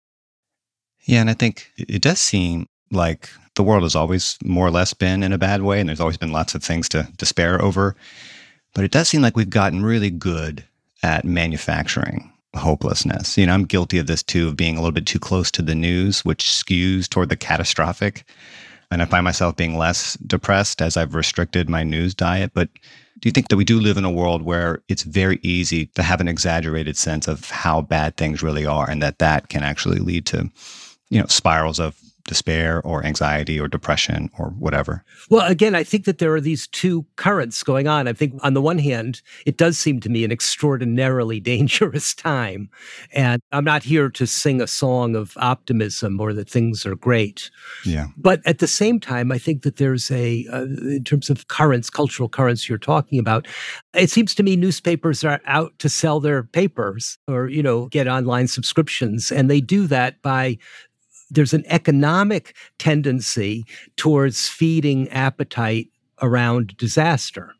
Yeah. 1.03 1.21
And 1.21 1.29
I 1.29 1.33
think 1.33 1.71
it 1.77 2.01
does 2.01 2.19
seem 2.19 2.67
like 2.91 3.29
the 3.55 3.63
world 3.63 3.83
has 3.83 3.95
always 3.95 4.37
more 4.43 4.67
or 4.67 4.71
less 4.71 4.93
been 4.93 5.23
in 5.23 5.31
a 5.31 5.37
bad 5.37 5.61
way 5.61 5.79
and 5.79 5.87
there's 5.87 6.01
always 6.01 6.17
been 6.17 6.31
lots 6.31 6.55
of 6.55 6.63
things 6.63 6.89
to 6.89 7.07
despair 7.17 7.61
over. 7.61 7.95
But 8.73 8.83
it 8.83 8.91
does 8.91 9.07
seem 9.07 9.21
like 9.21 9.37
we've 9.37 9.49
gotten 9.49 9.83
really 9.83 10.09
good 10.09 10.65
at 11.03 11.25
manufacturing 11.25 12.31
hopelessness. 12.55 13.37
You 13.37 13.45
know, 13.45 13.53
I'm 13.53 13.65
guilty 13.65 13.97
of 13.99 14.07
this 14.07 14.23
too, 14.23 14.47
of 14.47 14.57
being 14.57 14.77
a 14.77 14.79
little 14.79 14.93
bit 14.93 15.05
too 15.05 15.19
close 15.19 15.51
to 15.51 15.61
the 15.61 15.75
news, 15.75 16.23
which 16.23 16.45
skews 16.45 17.07
toward 17.07 17.29
the 17.29 17.35
catastrophic. 17.35 18.25
And 18.91 19.01
I 19.01 19.05
find 19.05 19.23
myself 19.23 19.55
being 19.55 19.77
less 19.77 20.15
depressed 20.17 20.81
as 20.81 20.97
I've 20.97 21.15
restricted 21.15 21.67
my 21.67 21.83
news 21.83 22.13
diet. 22.13 22.51
But 22.53 22.69
do 23.19 23.27
you 23.27 23.31
think 23.31 23.47
that 23.47 23.57
we 23.57 23.63
do 23.63 23.79
live 23.79 23.97
in 23.97 24.05
a 24.05 24.11
world 24.11 24.43
where 24.43 24.83
it's 24.87 25.03
very 25.03 25.39
easy 25.41 25.87
to 25.87 26.03
have 26.03 26.21
an 26.21 26.27
exaggerated 26.27 26.95
sense 26.95 27.27
of 27.27 27.49
how 27.49 27.81
bad 27.81 28.17
things 28.17 28.43
really 28.43 28.65
are 28.65 28.87
and 28.87 29.01
that 29.01 29.19
that 29.19 29.49
can 29.49 29.63
actually 29.63 29.99
lead 29.99 30.25
to, 30.27 30.49
you 31.09 31.19
know, 31.19 31.27
spirals 31.27 31.79
of 31.79 31.99
despair 32.25 32.81
or 32.85 33.05
anxiety 33.05 33.59
or 33.59 33.67
depression 33.67 34.29
or 34.37 34.49
whatever. 34.51 35.03
Well, 35.29 35.45
again, 35.45 35.75
I 35.75 35.83
think 35.83 36.05
that 36.05 36.19
there 36.19 36.33
are 36.33 36.41
these 36.41 36.67
two 36.67 37.05
currents 37.17 37.63
going 37.63 37.87
on. 37.87 38.07
I 38.07 38.13
think 38.13 38.39
on 38.43 38.53
the 38.53 38.61
one 38.61 38.77
hand, 38.77 39.21
it 39.45 39.57
does 39.57 39.77
seem 39.77 39.99
to 40.01 40.09
me 40.09 40.23
an 40.23 40.31
extraordinarily 40.31 41.39
dangerous 41.53 42.13
time. 42.13 42.69
And 43.11 43.41
I'm 43.51 43.65
not 43.65 43.83
here 43.83 44.09
to 44.09 44.25
sing 44.25 44.61
a 44.61 44.67
song 44.67 45.15
of 45.15 45.33
optimism 45.37 46.19
or 46.19 46.33
that 46.33 46.49
things 46.49 46.85
are 46.85 46.95
great. 46.95 47.51
Yeah. 47.85 48.07
But 48.15 48.41
at 48.45 48.59
the 48.59 48.67
same 48.67 48.99
time, 48.99 49.31
I 49.31 49.37
think 49.37 49.63
that 49.63 49.75
there's 49.75 50.09
a, 50.09 50.47
uh, 50.51 50.63
in 50.63 51.03
terms 51.03 51.29
of 51.29 51.47
currents, 51.47 51.89
cultural 51.89 52.29
currents 52.29 52.69
you're 52.69 52.77
talking 52.77 53.19
about, 53.19 53.47
it 53.93 54.09
seems 54.09 54.33
to 54.35 54.43
me 54.43 54.55
newspapers 54.55 55.23
are 55.23 55.41
out 55.45 55.77
to 55.79 55.89
sell 55.89 56.19
their 56.19 56.43
papers 56.43 57.17
or, 57.27 57.49
you 57.49 57.61
know, 57.61 57.87
get 57.87 58.07
online 58.07 58.47
subscriptions. 58.47 59.31
And 59.31 59.49
they 59.49 59.59
do 59.59 59.87
that 59.87 60.21
by 60.21 60.57
there's 61.33 61.53
an 61.53 61.65
economic 61.67 62.55
tendency 62.77 63.65
towards 63.97 64.47
feeding 64.47 65.09
appetite 65.09 65.89
around 66.21 66.77
disaster 66.77 67.53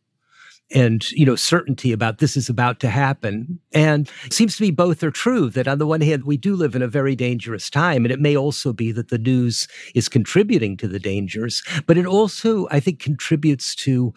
and 0.73 1.12
you 1.12 1.25
know 1.25 1.36
certainty 1.36 1.91
about 1.91 2.17
this 2.17 2.36
is 2.36 2.49
about 2.49 2.79
to 2.79 2.89
happen. 2.89 3.59
And 3.71 4.09
seems 4.29 4.57
to 4.57 4.63
me 4.63 4.71
both 4.71 5.03
are 5.03 5.12
true 5.12 5.49
that 5.51 5.67
on 5.67 5.77
the 5.77 5.88
one 5.88 6.01
hand 6.01 6.23
we 6.23 6.38
do 6.38 6.55
live 6.55 6.75
in 6.75 6.81
a 6.81 6.88
very 6.88 7.15
dangerous 7.15 7.69
time 7.69 8.05
and 8.05 8.12
it 8.12 8.19
may 8.19 8.36
also 8.36 8.73
be 8.73 8.91
that 8.91 9.09
the 9.09 9.17
news 9.17 9.67
is 9.93 10.09
contributing 10.09 10.77
to 10.77 10.88
the 10.88 10.99
dangers 10.99 11.63
but 11.86 11.97
it 11.97 12.05
also 12.05 12.67
i 12.71 12.79
think 12.79 12.99
contributes 12.99 13.75
to 13.75 14.13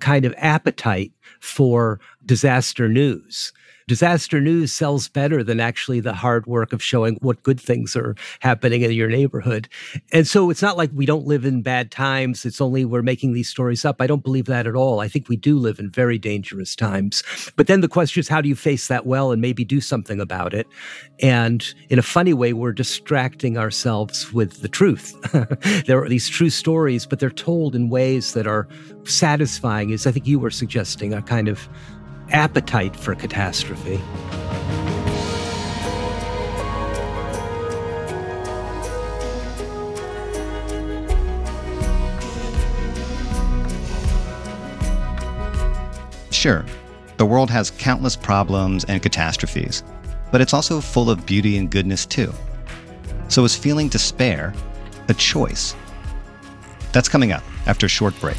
kind 0.00 0.24
of 0.24 0.34
appetite 0.38 1.12
for 1.40 2.00
disaster 2.24 2.88
news 2.88 3.52
disaster 3.90 4.40
news 4.40 4.72
sells 4.72 5.08
better 5.08 5.42
than 5.42 5.58
actually 5.58 5.98
the 5.98 6.14
hard 6.14 6.46
work 6.46 6.72
of 6.72 6.80
showing 6.80 7.18
what 7.22 7.42
good 7.42 7.60
things 7.60 7.96
are 7.96 8.14
happening 8.38 8.82
in 8.82 8.92
your 8.92 9.08
neighborhood. 9.08 9.68
And 10.12 10.28
so 10.28 10.48
it's 10.48 10.62
not 10.62 10.76
like 10.76 10.92
we 10.94 11.06
don't 11.06 11.26
live 11.26 11.44
in 11.44 11.60
bad 11.60 11.90
times. 11.90 12.46
It's 12.46 12.60
only 12.60 12.84
we're 12.84 13.02
making 13.02 13.32
these 13.32 13.48
stories 13.48 13.84
up. 13.84 13.96
I 13.98 14.06
don't 14.06 14.22
believe 14.22 14.46
that 14.46 14.68
at 14.68 14.76
all. 14.76 15.00
I 15.00 15.08
think 15.08 15.28
we 15.28 15.34
do 15.34 15.58
live 15.58 15.80
in 15.80 15.90
very 15.90 16.18
dangerous 16.18 16.76
times. 16.76 17.24
But 17.56 17.66
then 17.66 17.80
the 17.80 17.88
question 17.88 18.20
is, 18.20 18.28
how 18.28 18.40
do 18.40 18.48
you 18.48 18.54
face 18.54 18.86
that 18.86 19.06
well 19.06 19.32
and 19.32 19.42
maybe 19.42 19.64
do 19.64 19.80
something 19.80 20.20
about 20.20 20.54
it? 20.54 20.68
And 21.20 21.74
in 21.88 21.98
a 21.98 22.02
funny 22.02 22.32
way, 22.32 22.52
we're 22.52 22.70
distracting 22.70 23.58
ourselves 23.58 24.32
with 24.32 24.62
the 24.62 24.68
truth. 24.68 25.20
there 25.86 26.00
are 26.00 26.08
these 26.08 26.28
true 26.28 26.50
stories, 26.50 27.06
but 27.06 27.18
they're 27.18 27.28
told 27.28 27.74
in 27.74 27.90
ways 27.90 28.34
that 28.34 28.46
are 28.46 28.68
satisfying, 29.02 29.92
as 29.92 30.06
I 30.06 30.12
think 30.12 30.28
you 30.28 30.38
were 30.38 30.52
suggesting, 30.52 31.12
a 31.12 31.22
kind 31.22 31.48
of 31.48 31.68
appetite 32.32 32.96
for 32.96 33.14
catastrophe. 33.14 34.00
Sure, 46.30 46.64
the 47.18 47.26
world 47.26 47.50
has 47.50 47.70
countless 47.70 48.16
problems 48.16 48.84
and 48.84 49.02
catastrophes, 49.02 49.82
but 50.32 50.40
it's 50.40 50.54
also 50.54 50.80
full 50.80 51.10
of 51.10 51.26
beauty 51.26 51.58
and 51.58 51.70
goodness 51.70 52.06
too. 52.06 52.32
So 53.28 53.44
is 53.44 53.54
feeling 53.54 53.88
despair 53.88 54.54
a 55.08 55.14
choice? 55.14 55.76
That's 56.92 57.10
coming 57.10 57.32
up 57.32 57.42
after 57.66 57.84
a 57.84 57.90
short 57.90 58.18
break. 58.20 58.38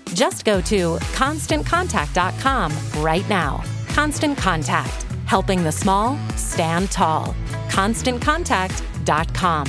Just 0.13 0.45
go 0.45 0.61
to 0.61 0.95
constantcontact.com 1.13 2.73
right 3.03 3.27
now. 3.29 3.63
Constant 3.89 4.37
Contact, 4.37 5.03
helping 5.25 5.63
the 5.63 5.71
small 5.71 6.17
stand 6.35 6.91
tall. 6.91 7.35
ConstantContact.com. 7.69 9.67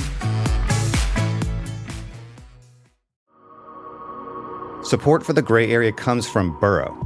Support 4.83 5.25
for 5.25 5.31
the 5.33 5.41
gray 5.41 5.71
area 5.71 5.91
comes 5.91 6.27
from 6.27 6.59
Burrow. 6.59 6.99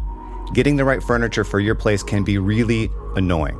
Getting 0.54 0.76
the 0.76 0.86
right 0.86 1.04
furniture 1.04 1.43
for 1.43 1.60
your 1.60 1.76
place 1.76 2.02
can 2.02 2.23
be 2.23 2.38
really 2.38 2.89
annoying. 3.15 3.60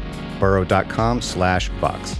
burrow.com 0.41 1.21
slash 1.21 1.69
Vox. 1.79 2.17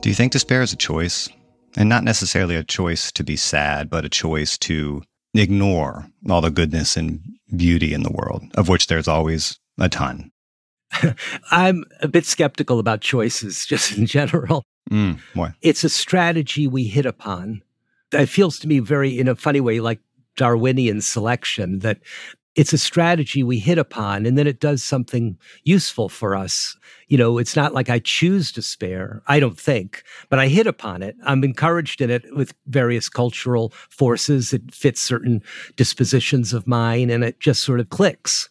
Do 0.00 0.08
you 0.08 0.14
think 0.14 0.32
despair 0.32 0.62
is 0.62 0.72
a 0.72 0.76
choice? 0.76 1.28
And 1.76 1.88
not 1.88 2.02
necessarily 2.02 2.54
a 2.56 2.64
choice 2.64 3.12
to 3.12 3.24
be 3.24 3.36
sad, 3.36 3.90
but 3.90 4.04
a 4.04 4.08
choice 4.08 4.56
to 4.58 5.02
ignore 5.34 6.06
all 6.30 6.40
the 6.40 6.50
goodness 6.50 6.96
and 6.96 7.20
beauty 7.54 7.92
in 7.92 8.04
the 8.04 8.12
world, 8.12 8.44
of 8.54 8.68
which 8.68 8.86
there's 8.86 9.08
always 9.08 9.58
a 9.78 9.88
ton. 9.88 10.30
I'm 11.50 11.84
a 12.00 12.08
bit 12.08 12.26
skeptical 12.26 12.78
about 12.78 13.00
choices 13.00 13.66
just 13.68 13.96
in 13.96 14.06
general. 14.06 14.62
Mm, 14.90 15.20
why? 15.34 15.54
It's 15.60 15.84
a 15.84 15.88
strategy 15.88 16.66
we 16.66 16.84
hit 16.84 17.06
upon. 17.06 17.62
It 18.12 18.26
feels 18.26 18.58
to 18.60 18.68
me 18.68 18.78
very, 18.78 19.18
in 19.18 19.28
a 19.28 19.34
funny 19.34 19.60
way, 19.60 19.80
like 19.80 20.00
Darwinian 20.36 21.02
selection, 21.02 21.80
that 21.80 21.98
it's 22.58 22.72
a 22.72 22.78
strategy 22.78 23.44
we 23.44 23.60
hit 23.60 23.78
upon 23.78 24.26
and 24.26 24.36
then 24.36 24.48
it 24.48 24.58
does 24.58 24.82
something 24.82 25.38
useful 25.62 26.08
for 26.08 26.34
us. 26.34 26.76
You 27.06 27.16
know, 27.16 27.38
it's 27.38 27.54
not 27.54 27.72
like 27.72 27.88
I 27.88 28.00
choose 28.00 28.50
despair, 28.50 29.22
I 29.28 29.38
don't 29.38 29.58
think, 29.58 30.02
but 30.28 30.40
I 30.40 30.48
hit 30.48 30.66
upon 30.66 31.02
it. 31.02 31.14
I'm 31.24 31.44
encouraged 31.44 32.00
in 32.00 32.10
it 32.10 32.24
with 32.34 32.54
various 32.66 33.08
cultural 33.08 33.72
forces. 33.90 34.52
It 34.52 34.74
fits 34.74 35.00
certain 35.00 35.40
dispositions 35.76 36.52
of 36.52 36.66
mine 36.66 37.10
and 37.10 37.22
it 37.22 37.38
just 37.38 37.62
sort 37.62 37.78
of 37.78 37.90
clicks. 37.90 38.48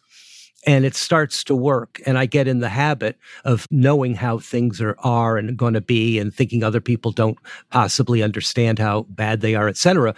And 0.66 0.84
it 0.84 0.94
starts 0.94 1.44
to 1.44 1.54
work 1.54 2.00
and 2.06 2.18
i 2.18 2.26
get 2.26 2.48
in 2.48 2.60
the 2.60 2.68
habit 2.68 3.18
of 3.44 3.66
knowing 3.70 4.14
how 4.14 4.38
things 4.38 4.80
are, 4.80 4.96
are 5.00 5.36
and 5.36 5.56
going 5.56 5.74
to 5.74 5.80
be 5.80 6.18
and 6.18 6.34
thinking 6.34 6.62
other 6.62 6.80
people 6.80 7.12
don't 7.12 7.38
possibly 7.70 8.22
understand 8.22 8.78
how 8.78 9.02
bad 9.10 9.40
they 9.40 9.54
are 9.54 9.68
etc 9.68 10.14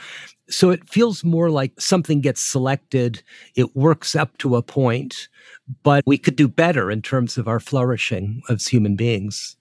so 0.48 0.70
it 0.70 0.88
feels 0.88 1.22
more 1.22 1.48
like 1.48 1.78
something 1.80 2.20
gets 2.20 2.40
selected 2.40 3.22
it 3.54 3.76
works 3.76 4.16
up 4.16 4.36
to 4.38 4.56
a 4.56 4.62
point 4.62 5.28
but 5.82 6.02
we 6.06 6.18
could 6.18 6.36
do 6.36 6.48
better 6.48 6.90
in 6.90 7.02
terms 7.02 7.38
of 7.38 7.48
our 7.48 7.60
flourishing 7.60 8.42
as 8.48 8.66
human 8.66 8.96
beings. 8.96 9.56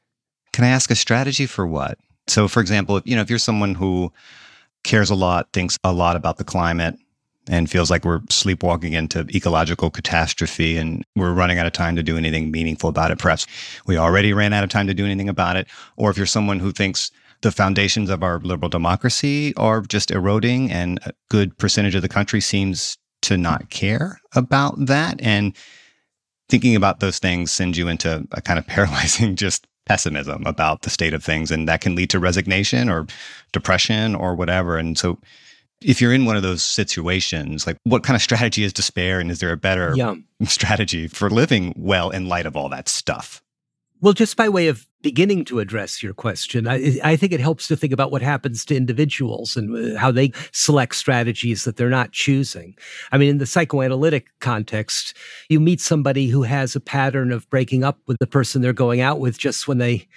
Can 0.53 0.63
i 0.63 0.69
ask 0.69 0.89
a 0.91 0.95
strategy 0.95 1.45
for 1.45 1.67
what? 1.67 1.97
So 2.27 2.47
for 2.47 2.59
example 2.59 2.97
if 2.97 3.07
you 3.07 3.15
know 3.15 3.21
if 3.21 3.29
you're 3.29 3.39
someone 3.39 3.75
who 3.75 4.11
cares 4.83 5.09
a 5.09 5.15
lot 5.15 5.51
thinks 5.53 5.77
a 5.83 5.93
lot 5.93 6.15
about 6.15 6.37
the 6.37 6.43
climate 6.43 6.95
and 7.49 7.69
feels 7.69 7.89
like 7.89 8.05
we're 8.05 8.21
sleepwalking 8.29 8.93
into 8.93 9.27
ecological 9.33 9.89
catastrophe 9.89 10.77
and 10.77 11.03
we're 11.15 11.33
running 11.33 11.57
out 11.57 11.65
of 11.65 11.73
time 11.73 11.95
to 11.95 12.03
do 12.03 12.15
anything 12.15 12.51
meaningful 12.51 12.89
about 12.89 13.11
it. 13.11 13.17
Perhaps 13.17 13.47
we 13.87 13.97
already 13.97 14.31
ran 14.31 14.53
out 14.53 14.63
of 14.63 14.69
time 14.69 14.87
to 14.87 14.93
do 14.93 15.03
anything 15.03 15.27
about 15.27 15.57
it. 15.57 15.67
Or 15.97 16.11
if 16.11 16.17
you're 16.17 16.25
someone 16.25 16.59
who 16.59 16.71
thinks 16.71 17.11
the 17.41 17.51
foundations 17.51 18.09
of 18.09 18.21
our 18.21 18.39
liberal 18.39 18.69
democracy 18.69 19.53
are 19.55 19.81
just 19.81 20.11
eroding 20.11 20.71
and 20.71 20.99
a 21.05 21.13
good 21.29 21.57
percentage 21.57 21.95
of 21.95 22.01
the 22.01 22.09
country 22.09 22.39
seems 22.39 22.97
to 23.23 23.35
not 23.35 23.69
care 23.69 24.19
about 24.35 24.75
that. 24.85 25.19
And 25.21 25.55
thinking 26.49 26.75
about 26.75 26.99
those 26.99 27.19
things 27.19 27.51
sends 27.51 27.77
you 27.77 27.87
into 27.87 28.27
a 28.31 28.41
kind 28.41 28.59
of 28.59 28.67
paralyzing 28.67 29.35
just 29.35 29.65
pessimism 29.85 30.45
about 30.45 30.83
the 30.83 30.89
state 30.89 31.15
of 31.15 31.23
things. 31.23 31.49
And 31.49 31.67
that 31.67 31.81
can 31.81 31.95
lead 31.95 32.11
to 32.11 32.19
resignation 32.19 32.89
or 32.89 33.07
depression 33.53 34.13
or 34.13 34.35
whatever. 34.35 34.77
And 34.77 34.97
so 34.97 35.17
if 35.81 36.01
you're 36.01 36.13
in 36.13 36.25
one 36.25 36.35
of 36.35 36.43
those 36.43 36.63
situations, 36.63 37.65
like 37.65 37.77
what 37.83 38.03
kind 38.03 38.15
of 38.15 38.21
strategy 38.21 38.63
is 38.63 38.73
despair? 38.73 39.19
And 39.19 39.31
is 39.31 39.39
there 39.39 39.51
a 39.51 39.57
better 39.57 39.93
yeah. 39.95 40.15
strategy 40.43 41.07
for 41.07 41.29
living 41.29 41.73
well 41.77 42.09
in 42.09 42.27
light 42.27 42.45
of 42.45 42.55
all 42.55 42.69
that 42.69 42.89
stuff? 42.89 43.41
Well, 44.01 44.13
just 44.13 44.37
by 44.37 44.47
way 44.47 44.67
of 44.67 44.87
beginning 45.01 45.43
to 45.45 45.59
address 45.59 46.01
your 46.01 46.13
question, 46.13 46.67
I, 46.67 46.99
I, 47.03 47.15
think 47.17 47.33
it 47.33 47.41
helps 47.41 47.67
to 47.67 47.75
think 47.75 47.91
about 47.91 48.11
what 48.11 48.21
happens 48.21 48.63
to 48.65 48.75
individuals 48.75 49.57
and 49.57 49.95
uh, 49.95 49.99
how 49.99 50.09
they 50.09 50.31
select 50.53 50.95
strategies 50.95 51.65
that 51.65 51.75
they're 51.75 51.89
not 51.89 52.13
choosing. 52.13 52.77
I 53.11 53.17
mean, 53.17 53.29
in 53.29 53.37
the 53.39 53.45
psychoanalytic 53.45 54.27
context, 54.39 55.17
you 55.49 55.59
meet 55.59 55.81
somebody 55.81 56.27
who 56.27 56.43
has 56.43 56.77
a 56.77 56.81
pattern 56.81 57.31
of 57.33 57.49
breaking 57.49 57.83
up 57.83 57.99
with 58.07 58.17
the 58.19 58.27
person 58.27 58.61
they're 58.61 58.71
going 58.71 59.01
out 59.01 59.19
with 59.19 59.37
just 59.37 59.67
when 59.67 59.79
they 59.79 60.07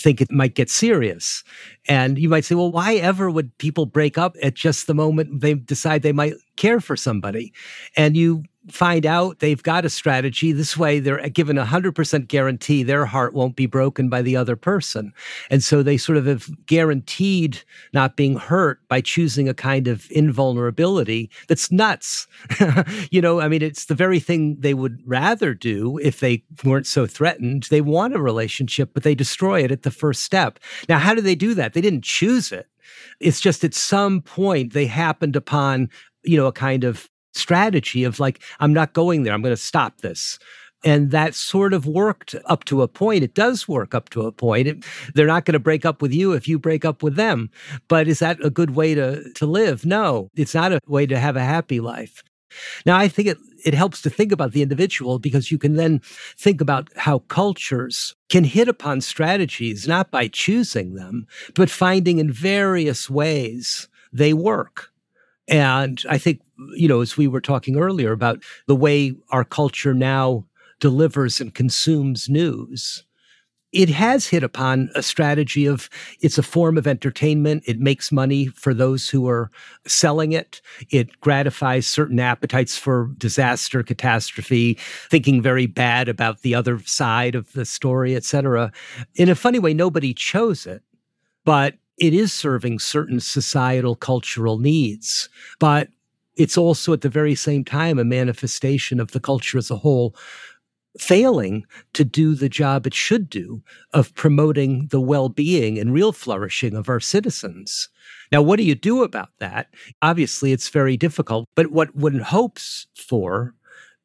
think 0.00 0.20
it 0.20 0.30
might 0.30 0.54
get 0.54 0.70
serious. 0.70 1.44
And 1.88 2.18
you 2.18 2.28
might 2.28 2.44
say, 2.44 2.54
well, 2.54 2.70
why 2.70 2.94
ever 2.94 3.30
would 3.30 3.56
people 3.58 3.86
break 3.86 4.18
up 4.18 4.36
at 4.42 4.54
just 4.54 4.86
the 4.86 4.94
moment 4.94 5.40
they 5.40 5.54
decide 5.54 6.02
they 6.02 6.12
might 6.12 6.34
care 6.56 6.80
for 6.80 6.96
somebody? 6.96 7.52
And 7.96 8.16
you 8.16 8.44
find 8.72 9.06
out 9.06 9.38
they've 9.40 9.62
got 9.62 9.84
a 9.84 9.90
strategy. 9.90 10.52
This 10.52 10.76
way, 10.76 11.00
they're 11.00 11.20
uh, 11.20 11.28
given 11.28 11.58
a 11.58 11.64
100% 11.64 12.28
guarantee 12.28 12.82
their 12.82 13.06
heart 13.06 13.34
won't 13.34 13.56
be 13.56 13.66
broken 13.66 14.08
by 14.08 14.22
the 14.22 14.36
other 14.36 14.56
person. 14.56 15.12
And 15.50 15.62
so 15.62 15.82
they 15.82 15.96
sort 15.96 16.18
of 16.18 16.26
have 16.26 16.48
guaranteed 16.66 17.62
not 17.92 18.16
being 18.16 18.36
hurt 18.36 18.80
by 18.88 19.00
choosing 19.00 19.48
a 19.48 19.54
kind 19.54 19.88
of 19.88 20.10
invulnerability 20.10 21.30
that's 21.48 21.70
nuts. 21.70 22.26
you 23.10 23.20
know, 23.20 23.40
I 23.40 23.48
mean, 23.48 23.62
it's 23.62 23.86
the 23.86 23.94
very 23.94 24.20
thing 24.20 24.56
they 24.58 24.74
would 24.74 25.00
rather 25.06 25.54
do 25.54 25.98
if 25.98 26.20
they 26.20 26.44
weren't 26.64 26.86
so 26.86 27.06
threatened. 27.06 27.64
They 27.64 27.80
want 27.80 28.14
a 28.14 28.20
relationship, 28.20 28.90
but 28.94 29.02
they 29.02 29.14
destroy 29.14 29.62
it 29.64 29.72
at 29.72 29.82
the 29.82 29.90
first 29.90 30.22
step. 30.22 30.58
Now, 30.88 30.98
how 30.98 31.14
do 31.14 31.20
they 31.20 31.34
do 31.34 31.54
that? 31.54 31.72
They 31.72 31.80
didn't 31.80 32.04
choose 32.04 32.52
it. 32.52 32.66
It's 33.20 33.40
just 33.40 33.62
at 33.62 33.74
some 33.74 34.20
point 34.20 34.72
they 34.72 34.86
happened 34.86 35.36
upon 35.36 35.90
you 36.22 36.36
know, 36.36 36.46
a 36.46 36.52
kind 36.52 36.84
of 36.84 37.08
strategy 37.32 38.04
of 38.04 38.20
like, 38.20 38.40
I'm 38.60 38.72
not 38.72 38.92
going 38.92 39.22
there. 39.22 39.34
I'm 39.34 39.42
going 39.42 39.52
to 39.52 39.56
stop 39.56 39.98
this. 40.00 40.38
And 40.82 41.10
that 41.10 41.34
sort 41.34 41.74
of 41.74 41.86
worked 41.86 42.34
up 42.46 42.64
to 42.64 42.80
a 42.80 42.88
point. 42.88 43.22
It 43.22 43.34
does 43.34 43.68
work 43.68 43.94
up 43.94 44.08
to 44.10 44.22
a 44.22 44.32
point. 44.32 44.84
They're 45.14 45.26
not 45.26 45.44
going 45.44 45.52
to 45.52 45.58
break 45.58 45.84
up 45.84 46.00
with 46.00 46.12
you 46.12 46.32
if 46.32 46.48
you 46.48 46.58
break 46.58 46.86
up 46.86 47.02
with 47.02 47.16
them. 47.16 47.50
But 47.88 48.08
is 48.08 48.20
that 48.20 48.42
a 48.42 48.48
good 48.48 48.74
way 48.74 48.94
to, 48.94 49.30
to 49.34 49.46
live? 49.46 49.84
No, 49.84 50.30
it's 50.34 50.54
not 50.54 50.72
a 50.72 50.80
way 50.86 51.06
to 51.06 51.18
have 51.18 51.36
a 51.36 51.44
happy 51.44 51.80
life. 51.80 52.22
Now, 52.86 52.96
I 52.96 53.08
think 53.08 53.28
it, 53.28 53.38
it 53.64 53.74
helps 53.74 54.02
to 54.02 54.10
think 54.10 54.32
about 54.32 54.52
the 54.52 54.62
individual 54.62 55.18
because 55.18 55.52
you 55.52 55.58
can 55.58 55.76
then 55.76 56.00
think 56.36 56.60
about 56.60 56.88
how 56.96 57.20
cultures 57.20 58.14
can 58.28 58.44
hit 58.44 58.68
upon 58.68 59.02
strategies, 59.02 59.86
not 59.86 60.10
by 60.10 60.28
choosing 60.28 60.94
them, 60.94 61.26
but 61.54 61.70
finding 61.70 62.18
in 62.18 62.32
various 62.32 63.08
ways 63.08 63.88
they 64.12 64.32
work. 64.32 64.90
And 65.46 66.02
I 66.08 66.18
think, 66.18 66.40
you 66.74 66.88
know, 66.88 67.00
as 67.00 67.16
we 67.16 67.26
were 67.26 67.40
talking 67.40 67.76
earlier 67.76 68.12
about 68.12 68.42
the 68.66 68.76
way 68.76 69.14
our 69.30 69.44
culture 69.44 69.94
now 69.94 70.44
delivers 70.80 71.40
and 71.40 71.54
consumes 71.54 72.28
news, 72.28 73.04
it 73.72 73.88
has 73.88 74.26
hit 74.26 74.42
upon 74.42 74.90
a 74.94 75.02
strategy 75.02 75.66
of 75.66 75.88
it's 76.20 76.38
a 76.38 76.42
form 76.42 76.76
of 76.76 76.86
entertainment. 76.86 77.62
It 77.66 77.78
makes 77.78 78.10
money 78.10 78.46
for 78.46 78.74
those 78.74 79.08
who 79.08 79.28
are 79.28 79.50
selling 79.86 80.32
it. 80.32 80.60
It 80.90 81.20
gratifies 81.20 81.86
certain 81.86 82.18
appetites 82.18 82.76
for 82.76 83.10
disaster, 83.16 83.82
catastrophe, 83.82 84.76
thinking 85.08 85.40
very 85.40 85.66
bad 85.66 86.08
about 86.08 86.40
the 86.40 86.54
other 86.54 86.80
side 86.80 87.34
of 87.34 87.52
the 87.52 87.64
story, 87.64 88.16
etc. 88.16 88.72
In 89.14 89.28
a 89.28 89.36
funny 89.36 89.60
way, 89.60 89.72
nobody 89.72 90.14
chose 90.14 90.66
it, 90.66 90.82
but 91.44 91.74
it 91.96 92.14
is 92.14 92.32
serving 92.32 92.78
certain 92.80 93.20
societal 93.20 93.94
cultural 93.94 94.58
needs, 94.58 95.28
but 95.58 95.88
it's 96.36 96.56
also 96.56 96.92
at 96.92 97.00
the 97.00 97.08
very 97.08 97.34
same 97.34 97.64
time 97.64 97.98
a 97.98 98.04
manifestation 98.04 99.00
of 99.00 99.12
the 99.12 99.20
culture 99.20 99.58
as 99.58 99.70
a 99.70 99.76
whole 99.76 100.14
failing 100.98 101.64
to 101.92 102.04
do 102.04 102.34
the 102.34 102.48
job 102.48 102.86
it 102.86 102.94
should 102.94 103.30
do 103.30 103.62
of 103.92 104.14
promoting 104.14 104.88
the 104.88 105.00
well-being 105.00 105.78
and 105.78 105.94
real 105.94 106.12
flourishing 106.12 106.74
of 106.74 106.88
our 106.88 106.98
citizens. 106.98 107.88
Now, 108.32 108.42
what 108.42 108.56
do 108.56 108.64
you 108.64 108.74
do 108.74 109.02
about 109.02 109.30
that? 109.38 109.68
Obviously, 110.02 110.52
it's 110.52 110.68
very 110.68 110.96
difficult, 110.96 111.48
but 111.54 111.70
what 111.70 111.94
one 111.94 112.18
hopes 112.18 112.86
for 112.96 113.54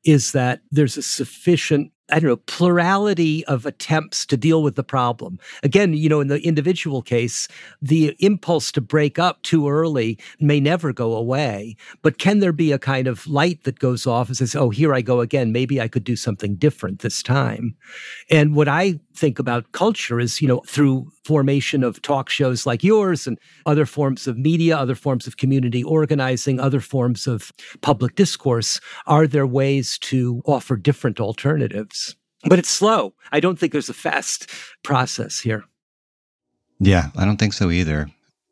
is 0.03 0.31
that 0.33 0.61
there's 0.71 0.97
a 0.97 1.01
sufficient 1.01 1.91
I 2.09 2.19
don't 2.19 2.29
know, 2.29 2.37
plurality 2.37 3.43
of 3.45 3.65
attempts 3.65 4.27
to 4.27 4.37
deal 4.37 4.61
with 4.61 4.75
the 4.75 4.83
problem. 4.83 5.39
Again, 5.63 5.93
you 5.93 6.07
know, 6.07 6.19
in 6.19 6.27
the 6.27 6.39
individual 6.41 7.01
case, 7.01 7.47
the 7.81 8.15
impulse 8.19 8.71
to 8.73 8.81
break 8.81 9.17
up 9.17 9.41
too 9.41 9.67
early 9.67 10.19
may 10.39 10.59
never 10.59 10.93
go 10.93 11.15
away. 11.15 11.75
But 12.03 12.19
can 12.19 12.39
there 12.39 12.51
be 12.51 12.71
a 12.71 12.77
kind 12.79 13.07
of 13.07 13.25
light 13.25 13.63
that 13.63 13.79
goes 13.79 14.05
off 14.05 14.27
and 14.27 14.37
says, 14.37 14.55
oh, 14.55 14.69
here 14.69 14.93
I 14.93 15.01
go 15.01 15.19
again. 15.19 15.51
Maybe 15.51 15.81
I 15.81 15.87
could 15.87 16.03
do 16.03 16.15
something 16.15 16.55
different 16.55 16.99
this 16.99 17.23
time. 17.23 17.75
And 18.29 18.55
what 18.55 18.67
I 18.67 18.99
think 19.15 19.39
about 19.39 19.71
culture 19.71 20.19
is, 20.19 20.41
you 20.41 20.47
know, 20.47 20.61
through 20.67 21.11
formation 21.23 21.83
of 21.83 22.01
talk 22.01 22.29
shows 22.29 22.65
like 22.65 22.83
yours 22.83 23.27
and 23.27 23.39
other 23.65 23.85
forms 23.85 24.27
of 24.27 24.37
media, 24.37 24.77
other 24.77 24.95
forms 24.95 25.27
of 25.27 25.37
community 25.37 25.83
organizing, 25.83 26.59
other 26.59 26.79
forms 26.79 27.27
of 27.27 27.51
public 27.81 28.15
discourse, 28.15 28.79
are 29.07 29.27
there 29.27 29.47
ways 29.47 29.97
to 29.99 30.41
offer 30.45 30.75
different 30.75 31.19
alternatives? 31.19 32.15
But 32.47 32.59
it's 32.59 32.69
slow. 32.69 33.13
I 33.31 33.39
don't 33.39 33.57
think 33.57 33.71
there's 33.71 33.89
a 33.89 33.93
fast 33.93 34.49
process 34.83 35.39
here. 35.39 35.65
Yeah, 36.79 37.09
I 37.15 37.25
don't 37.25 37.37
think 37.37 37.53
so 37.53 37.71
either. 37.71 38.09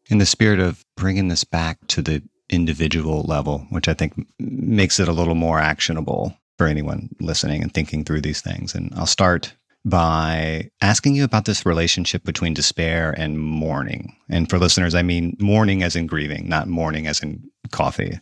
In 0.07 0.17
the 0.17 0.25
spirit 0.25 0.59
of 0.59 0.83
bringing 0.95 1.27
this 1.27 1.43
back 1.43 1.77
to 1.87 2.01
the 2.01 2.23
individual 2.49 3.23
level, 3.23 3.67
which 3.69 3.87
I 3.87 3.93
think 3.93 4.13
makes 4.39 4.99
it 4.99 5.07
a 5.07 5.13
little 5.13 5.35
more 5.35 5.59
actionable 5.59 6.35
for 6.57 6.67
anyone 6.67 7.09
listening 7.19 7.61
and 7.61 7.73
thinking 7.73 8.03
through 8.03 8.21
these 8.21 8.41
things. 8.41 8.75
And 8.75 8.93
I'll 8.95 9.05
start 9.05 9.53
by 9.85 10.69
asking 10.81 11.15
you 11.15 11.23
about 11.23 11.45
this 11.45 11.65
relationship 11.65 12.23
between 12.23 12.53
despair 12.53 13.13
and 13.17 13.39
mourning. 13.39 14.15
And 14.29 14.49
for 14.49 14.57
listeners, 14.57 14.95
I 14.95 15.01
mean 15.01 15.35
mourning 15.39 15.83
as 15.83 15.95
in 15.95 16.07
grieving, 16.07 16.47
not 16.47 16.67
mourning 16.67 17.07
as 17.07 17.21
in 17.21 17.43
coffee. 17.71 18.19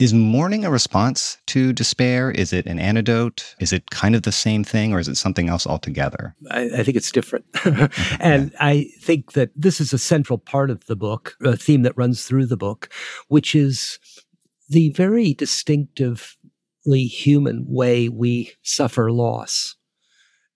Is 0.00 0.12
mourning 0.12 0.64
a 0.64 0.70
response 0.70 1.38
to 1.46 1.72
despair? 1.72 2.30
Is 2.30 2.52
it 2.52 2.66
an 2.66 2.80
antidote? 2.80 3.54
Is 3.60 3.72
it 3.72 3.90
kind 3.90 4.16
of 4.16 4.22
the 4.22 4.32
same 4.32 4.64
thing 4.64 4.92
or 4.92 4.98
is 4.98 5.08
it 5.08 5.16
something 5.16 5.48
else 5.48 5.66
altogether? 5.66 6.34
I, 6.50 6.64
I 6.78 6.82
think 6.82 6.96
it's 6.96 7.12
different. 7.12 7.44
and 8.20 8.50
yeah. 8.50 8.58
I 8.58 8.90
think 9.00 9.32
that 9.32 9.50
this 9.54 9.80
is 9.80 9.92
a 9.92 9.98
central 9.98 10.36
part 10.36 10.70
of 10.70 10.84
the 10.86 10.96
book, 10.96 11.36
a 11.42 11.56
theme 11.56 11.82
that 11.82 11.96
runs 11.96 12.24
through 12.24 12.46
the 12.46 12.56
book, 12.56 12.92
which 13.28 13.54
is 13.54 14.00
the 14.68 14.90
very 14.90 15.32
distinctively 15.32 17.06
human 17.06 17.64
way 17.68 18.08
we 18.08 18.52
suffer 18.62 19.12
loss. 19.12 19.76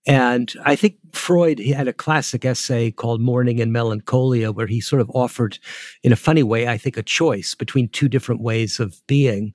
And 0.07 0.53
I 0.65 0.75
think 0.75 0.95
Freud 1.11 1.59
he 1.59 1.71
had 1.71 1.87
a 1.87 1.93
classic 1.93 2.45
essay 2.45 2.91
called 2.91 3.21
Mourning 3.21 3.59
and 3.59 3.73
Melancholia, 3.73 4.51
where 4.51 4.67
he 4.67 4.81
sort 4.81 5.01
of 5.01 5.11
offered, 5.13 5.59
in 6.03 6.11
a 6.11 6.17
funny 6.17 6.43
way, 6.43 6.67
I 6.67 6.77
think, 6.77 6.97
a 6.97 7.03
choice 7.03 7.53
between 7.53 7.89
two 7.89 8.07
different 8.07 8.41
ways 8.41 8.79
of 8.79 9.05
being. 9.07 9.53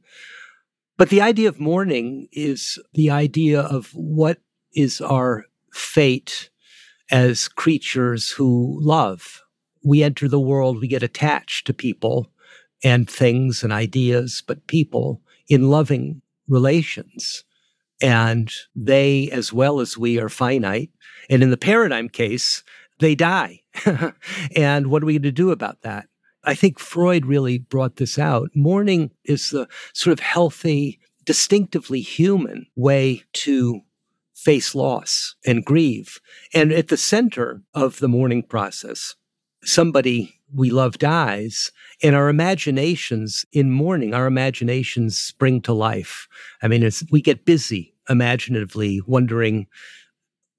But 0.96 1.08
the 1.08 1.20
idea 1.20 1.48
of 1.48 1.58
mourning 1.58 2.28
is 2.30 2.78
the 2.92 3.10
idea 3.10 3.60
of 3.60 3.90
what 3.94 4.38
is 4.74 5.00
our 5.00 5.46
fate 5.72 6.50
as 7.10 7.48
creatures 7.48 8.30
who 8.30 8.78
love. 8.80 9.42
We 9.82 10.02
enter 10.02 10.28
the 10.28 10.40
world, 10.40 10.80
we 10.80 10.88
get 10.88 11.02
attached 11.02 11.66
to 11.66 11.74
people 11.74 12.30
and 12.82 13.08
things 13.08 13.62
and 13.62 13.72
ideas, 13.72 14.42
but 14.46 14.66
people 14.66 15.20
in 15.48 15.70
loving 15.70 16.22
relations. 16.48 17.44
And 18.02 18.52
they, 18.74 19.30
as 19.30 19.52
well 19.52 19.80
as 19.80 19.96
we, 19.96 20.18
are 20.18 20.28
finite. 20.28 20.90
And 21.30 21.42
in 21.42 21.50
the 21.50 21.56
paradigm 21.56 22.08
case, 22.08 22.62
they 22.98 23.14
die. 23.14 23.60
and 24.56 24.88
what 24.88 25.02
are 25.02 25.06
we 25.06 25.14
going 25.14 25.22
to 25.22 25.32
do 25.32 25.50
about 25.50 25.82
that? 25.82 26.08
I 26.44 26.54
think 26.54 26.78
Freud 26.78 27.26
really 27.26 27.58
brought 27.58 27.96
this 27.96 28.18
out. 28.18 28.50
Mourning 28.54 29.10
is 29.24 29.50
the 29.50 29.66
sort 29.92 30.12
of 30.12 30.20
healthy, 30.20 31.00
distinctively 31.24 32.00
human 32.00 32.66
way 32.76 33.22
to 33.34 33.80
face 34.34 34.74
loss 34.74 35.36
and 35.46 35.64
grieve. 35.64 36.20
And 36.52 36.70
at 36.72 36.88
the 36.88 36.96
center 36.96 37.62
of 37.72 37.98
the 38.00 38.08
mourning 38.08 38.42
process, 38.42 39.14
somebody 39.62 40.40
we 40.54 40.70
love 40.70 40.98
dies, 40.98 41.72
and 42.02 42.14
our 42.14 42.28
imaginations 42.28 43.44
in 43.52 43.70
mourning, 43.70 44.14
our 44.14 44.26
imaginations 44.26 45.18
spring 45.18 45.60
to 45.62 45.72
life. 45.72 46.28
I 46.62 46.68
mean, 46.68 46.88
we 47.10 47.20
get 47.20 47.44
busy 47.44 47.94
imaginatively 48.08 49.00
wondering 49.06 49.66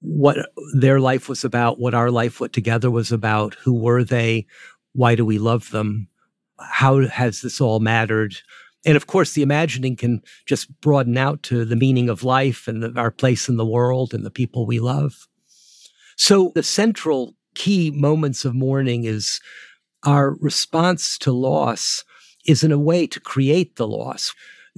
what 0.00 0.36
their 0.74 1.00
life 1.00 1.28
was 1.28 1.44
about, 1.44 1.78
what 1.78 1.94
our 1.94 2.10
life 2.10 2.40
what 2.40 2.52
together 2.52 2.90
was 2.90 3.12
about, 3.12 3.54
who 3.54 3.74
were 3.74 4.04
they, 4.04 4.46
why 4.92 5.14
do 5.14 5.24
we 5.24 5.38
love 5.38 5.70
them, 5.70 6.08
how 6.60 7.06
has 7.06 7.40
this 7.40 7.60
all 7.60 7.80
mattered? 7.80 8.36
And 8.84 8.96
of 8.96 9.06
course, 9.06 9.32
the 9.32 9.42
imagining 9.42 9.96
can 9.96 10.22
just 10.46 10.80
broaden 10.80 11.16
out 11.16 11.42
to 11.44 11.64
the 11.64 11.76
meaning 11.76 12.08
of 12.08 12.22
life 12.22 12.68
and 12.68 12.82
the, 12.82 13.00
our 13.00 13.10
place 13.10 13.48
in 13.48 13.56
the 13.56 13.66
world 13.66 14.14
and 14.14 14.24
the 14.24 14.30
people 14.30 14.66
we 14.66 14.78
love. 14.78 15.26
So 16.16 16.52
the 16.54 16.62
central 16.62 17.34
key 17.54 17.90
moments 17.90 18.44
of 18.44 18.54
mourning 18.54 19.04
is 19.04 19.40
our 20.06 20.36
response 20.40 21.18
to 21.18 21.32
loss 21.32 22.04
is 22.46 22.62
in 22.62 22.72
a 22.72 22.78
way 22.78 23.06
to 23.08 23.20
create 23.20 23.76
the 23.76 23.86
loss. 23.86 24.32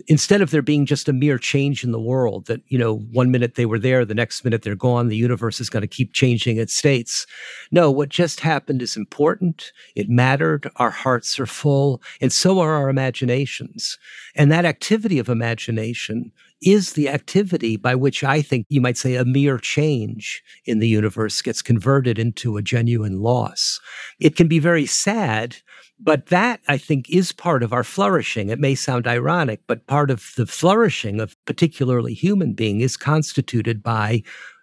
Instead 0.06 0.40
of 0.40 0.52
there 0.52 0.62
being 0.62 0.86
just 0.86 1.08
a 1.08 1.12
mere 1.12 1.38
change 1.38 1.82
in 1.82 1.90
the 1.90 2.00
world 2.00 2.46
that 2.46 2.62
you 2.68 2.78
know 2.78 2.98
one 3.12 3.32
minute 3.32 3.56
they 3.56 3.66
were 3.66 3.80
there 3.80 4.04
the 4.04 4.14
next 4.14 4.44
minute 4.44 4.62
they're 4.62 4.76
gone 4.76 5.08
the 5.08 5.16
universe 5.16 5.60
is 5.60 5.68
going 5.68 5.80
to 5.80 5.88
keep 5.88 6.12
changing 6.12 6.56
its 6.56 6.72
states. 6.72 7.26
No 7.72 7.90
what 7.90 8.08
just 8.08 8.40
happened 8.40 8.80
is 8.80 8.96
important. 8.96 9.72
It 9.96 10.08
mattered. 10.08 10.70
Our 10.76 10.90
hearts 10.90 11.38
are 11.40 11.46
full. 11.46 12.00
And 12.20 12.32
so 12.32 12.60
are 12.60 12.74
our 12.74 12.88
imaginations. 12.88 13.98
And 14.36 14.52
that 14.52 14.64
activity 14.64 15.18
of 15.18 15.28
imagination 15.28 16.30
is 16.60 16.94
the 16.94 17.08
activity 17.08 17.76
by 17.76 17.94
which 17.94 18.24
I 18.24 18.42
think 18.42 18.66
you 18.68 18.80
might 18.80 18.96
say 18.96 19.14
a 19.14 19.24
mere 19.24 19.58
change 19.58 20.42
in 20.64 20.78
the 20.78 20.88
universe 20.88 21.40
gets 21.40 21.62
converted 21.62 22.18
into 22.18 22.56
a 22.56 22.62
genuine 22.62 23.20
loss. 23.20 23.80
It 24.18 24.36
can 24.36 24.48
be 24.48 24.58
very 24.58 24.86
sad 24.86 25.56
but 26.00 26.26
that, 26.26 26.60
I 26.68 26.78
think, 26.78 27.10
is 27.10 27.32
part 27.32 27.62
of 27.62 27.72
our 27.72 27.82
flourishing. 27.82 28.50
It 28.50 28.60
may 28.60 28.74
sound 28.74 29.06
ironic, 29.06 29.60
but 29.66 29.86
part 29.86 30.10
of 30.10 30.32
the 30.36 30.46
flourishing 30.46 31.20
of 31.20 31.36
particularly 31.44 32.14
human 32.14 32.54
being 32.54 32.80
is 32.80 32.96
constituted 32.96 33.82
by 33.82 34.22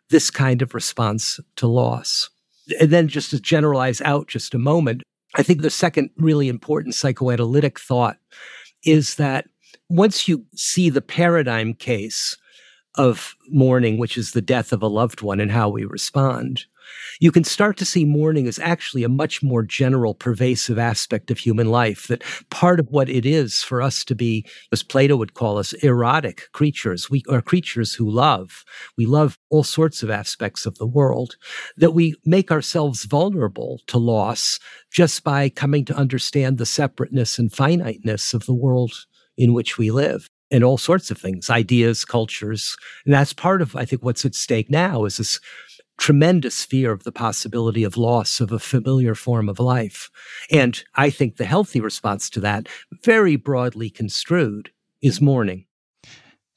this 0.10 0.32
kind 0.32 0.62
of 0.62 0.74
response 0.74 1.40
to 1.58 1.68
loss. 1.68 2.30
And 2.80 2.90
then 2.90 3.08
just 3.08 3.32
to 3.32 3.40
generalize 3.40 4.02
out 4.02 4.28
just 4.28 4.54
a 4.54 4.60
moment, 4.60 5.04
I 5.36 5.44
think 5.44 5.62
the 5.62 5.70
second 5.70 6.10
really 6.18 6.48
important 6.48 6.96
psychoanalytic 6.96 7.80
thought 7.80 8.18
is 8.86 9.16
that 9.16 9.48
once 9.90 10.28
you 10.28 10.46
see 10.56 10.90
the 10.90 11.02
paradigm 11.02 11.74
case 11.74 12.38
of 12.96 13.36
mourning, 13.50 13.98
which 13.98 14.18
is 14.18 14.32
the 14.32 14.42
death 14.42 14.72
of 14.72 14.82
a 14.82 14.88
loved 14.88 15.22
one 15.22 15.40
and 15.40 15.52
how 15.52 15.70
we 15.70 15.86
respond, 15.86 16.66
you 17.20 17.32
can 17.32 17.44
start 17.44 17.78
to 17.78 17.86
see 17.86 18.06
mourning 18.06 18.48
as 18.48 18.60
actually 18.60 19.04
a 19.04 19.10
much 19.10 19.42
more 19.42 19.64
general, 19.64 20.14
pervasive 20.14 20.78
aspect 20.78 21.32
of 21.32 21.38
human 21.38 21.70
life. 21.70 22.08
That 22.08 22.24
part 22.50 22.80
of 22.80 22.88
what 22.90 23.10
it 23.10 23.26
is 23.26 23.64
for 23.64 23.82
us 23.82 24.04
to 24.06 24.16
be, 24.16 24.46
as 24.72 24.84
Plato 24.84 25.16
would 25.16 25.34
call 25.34 25.58
us, 25.58 25.74
erotic 25.74 26.52
creatures. 26.52 27.10
We 27.10 27.24
are 27.30 27.42
creatures 27.42 27.94
who 27.94 28.10
love. 28.10 28.64
We 28.98 29.06
love 29.06 29.38
all 29.50 29.64
sorts 29.64 30.04
of 30.04 30.10
aspects 30.10 30.66
of 30.66 30.78
the 30.78 30.88
world. 30.88 31.36
That 31.78 31.92
we 31.92 32.16
make 32.26 32.52
ourselves 32.52 33.06
vulnerable 33.06 33.82
to 33.88 33.98
loss 33.98 34.60
just 34.92 35.24
by 35.24 35.50
coming 35.50 35.86
to 35.86 35.96
understand 35.96 36.58
the 36.58 36.66
separateness 36.66 37.40
and 37.40 37.52
finiteness 37.52 38.34
of 38.34 38.46
the 38.46 38.54
world 38.54 38.94
in 39.38 39.54
which 39.54 39.78
we 39.78 39.92
live 39.92 40.30
and 40.52 40.64
all 40.64 40.78
sorts 40.78 41.12
of 41.12 41.18
things, 41.18 41.50
ideas, 41.50 42.06
cultures. 42.06 42.78
And 43.06 43.14
that's 43.14 43.34
part 43.34 43.62
of, 43.62 43.76
I 43.76 43.86
think, 43.86 44.04
what's 44.04 44.26
at 44.26 44.36
stake 44.36 44.70
now 44.70 45.06
is 45.06 45.18
this 45.18 45.40
tremendous 45.98 46.64
fear 46.64 46.92
of 46.92 47.04
the 47.04 47.12
possibility 47.12 47.84
of 47.84 47.98
loss 47.98 48.40
of 48.40 48.52
a 48.52 48.60
familiar 48.60 49.16
form 49.16 49.50
of 49.50 49.60
life. 49.60 50.10
And 50.52 50.84
I 50.96 51.10
think 51.10 51.38
the 51.38 51.46
healthy 51.46 51.80
response 51.80 52.30
to 52.32 52.40
that, 52.42 52.68
very 53.04 53.38
broadly 53.38 53.90
construed, 53.90 54.72
is 55.02 55.22
mourning. 55.22 55.66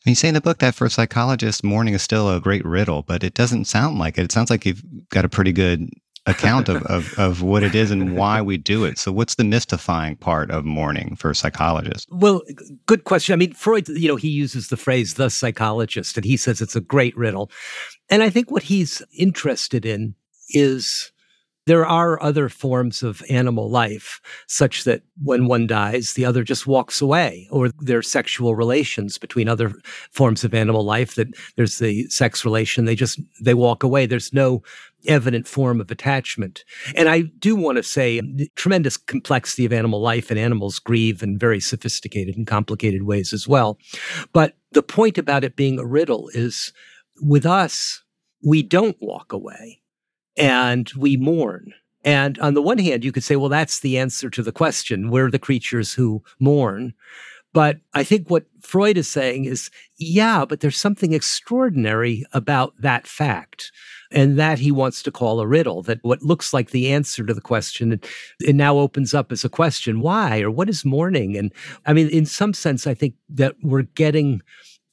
You 0.05 0.15
say 0.15 0.29
in 0.29 0.35
the 0.35 0.41
book 0.41 0.59
that 0.59 0.75
for 0.75 0.87
a 0.87 0.91
psychologist, 0.91 1.63
mourning 1.63 1.95
is 1.95 2.03
still 2.03 2.35
a 2.35 2.41
great 2.41 2.65
riddle, 2.65 3.03
but 3.03 3.23
it 3.23 3.35
doesn't 3.35 3.67
sound 3.67 3.99
like 3.99 4.17
it. 4.17 4.25
It 4.25 4.33
sounds 4.33 4.51
like 4.51 4.65
you've 4.65 4.83
got 5.11 5.25
a 5.25 5.29
pretty 5.29 5.53
good 5.53 5.91
account 6.29 6.69
of, 6.69 6.83
of, 6.85 7.15
of 7.19 7.43
what 7.43 7.63
it 7.63 7.75
is 7.75 7.91
and 7.91 8.17
why 8.17 8.41
we 8.41 8.57
do 8.57 8.85
it. 8.85 8.99
So, 8.99 9.11
what's 9.11 9.35
the 9.35 9.45
mystifying 9.45 10.17
part 10.17 10.51
of 10.51 10.65
mourning 10.65 11.17
for 11.17 11.35
psychologists? 11.35 12.07
Well, 12.11 12.43
good 12.87 13.05
question. 13.05 13.33
I 13.33 13.37
mean, 13.37 13.55
Freud, 13.55 13.89
you 13.89 14.09
know, 14.09 14.17
he 14.17 14.29
uses 14.29 14.69
the 14.69 14.77
phrase 14.77 15.15
the 15.15 15.31
psychologist, 15.31 16.17
and 16.17 16.25
he 16.25 16.37
says 16.37 16.61
it's 16.61 16.77
a 16.77 16.81
great 16.81 17.17
riddle. 17.17 17.51
And 18.11 18.23
I 18.23 18.31
think 18.31 18.51
what 18.51 18.65
he's 18.65 19.03
interested 19.17 19.85
in 19.85 20.15
is 20.51 21.13
there 21.69 21.87
are 21.87 22.23
other 22.23 22.49
forms 22.49 23.03
of 23.03 23.23
animal 23.29 23.69
life, 23.69 24.21
such 24.47 24.85
that 24.85 25.03
when 25.23 25.47
one 25.47 25.67
dies, 25.67 26.15
the 26.15 26.25
other 26.25 26.43
just 26.43 26.67
walks 26.67 27.03
away, 27.03 27.47
or 27.51 27.69
there 27.79 27.99
are 27.99 28.03
sexual 28.03 28.57
relations 28.57 29.19
between 29.19 29.49
other 29.49 29.75
forms 30.11 30.45
of 30.45 30.55
animal 30.55 30.83
life 30.83 31.15
that 31.17 31.29
there's 31.57 31.79
the 31.79 32.05
sex 32.09 32.43
relation, 32.43 32.87
they 32.87 32.95
just 32.95 33.21
they 33.45 33.53
walk 33.53 33.83
away. 33.83 34.07
There's 34.07 34.33
no 34.33 34.63
evident 35.07 35.47
form 35.47 35.79
of 35.79 35.91
attachment. 35.91 36.65
And 36.97 37.09
I 37.09 37.21
do 37.39 37.55
want 37.55 37.77
to 37.77 37.83
say 37.83 38.23
tremendous 38.57 38.97
complexity 38.97 39.67
of 39.67 39.73
animal 39.73 40.01
life 40.01 40.31
and 40.31 40.39
animals 40.39 40.79
grieve 40.79 41.23
in 41.23 41.39
very 41.39 41.61
sophisticated 41.61 42.37
and 42.37 42.47
complicated 42.47 43.03
ways 43.03 43.33
as 43.33 43.47
well. 43.47 43.79
But 44.33 44.57
the 44.73 44.83
point 44.83 45.19
about 45.19 45.45
it 45.45 45.55
being 45.55 45.79
a 45.79 45.87
riddle 45.87 46.31
is 46.33 46.73
with 47.21 47.45
us, 47.45 48.03
we 48.43 48.63
don't 48.63 48.97
walk 49.01 49.33
away 49.33 49.83
and 50.39 50.91
we 50.97 51.17
mourn. 51.17 51.75
And 52.05 52.39
on 52.39 52.55
the 52.55 52.63
one 52.63 52.79
hand, 52.79 53.05
you 53.05 53.13
could 53.13 53.25
say, 53.25 53.37
well, 53.37 53.49
that's 53.49 53.81
the 53.81 53.99
answer 53.99 54.31
to 54.31 54.43
the 54.43 54.53
question. 54.53 55.11
We're 55.11 55.31
the 55.31 55.39
creatures 55.39 55.93
who 55.93 56.23
mourn. 56.39 56.95
But 57.53 57.79
I 57.95 58.05
think 58.05 58.31
what 58.31 58.47
Freud 58.61 58.99
is 58.99 59.09
saying 59.09 59.47
is, 59.47 59.71
yeah, 59.97 60.45
but 60.45 60.61
there's 60.61 60.77
something 60.77 61.13
extraordinary 61.13 62.25
about 62.33 62.75
that 62.81 63.07
fact. 63.07 63.73
And 64.11 64.39
that 64.39 64.59
he 64.59 64.71
wants 64.71 65.03
to 65.03 65.11
call 65.11 65.41
a 65.41 65.47
riddle, 65.47 65.83
that 65.83 65.99
what 66.03 66.23
looks 66.23 66.55
like 66.55 66.71
the 66.71 66.91
answer 66.91 67.27
to 67.27 67.35
the 67.35 67.41
question, 67.41 67.93
it, 67.93 68.07
it 68.41 68.55
now 68.55 68.79
opens 68.79 69.13
up 69.13 69.33
as 69.33 69.45
a 69.45 69.51
question 69.51 70.01
why 70.01 70.41
or 70.41 70.51
what 70.51 70.71
is 70.71 70.85
mourning? 70.85 71.37
And 71.37 71.53
I 71.85 71.93
mean, 71.93 72.09
in 72.09 72.25
some 72.25 72.55
sense, 72.55 72.87
I 72.87 72.95
think 72.95 73.15
that 73.29 73.57
we're 73.63 73.83
getting 73.83 74.41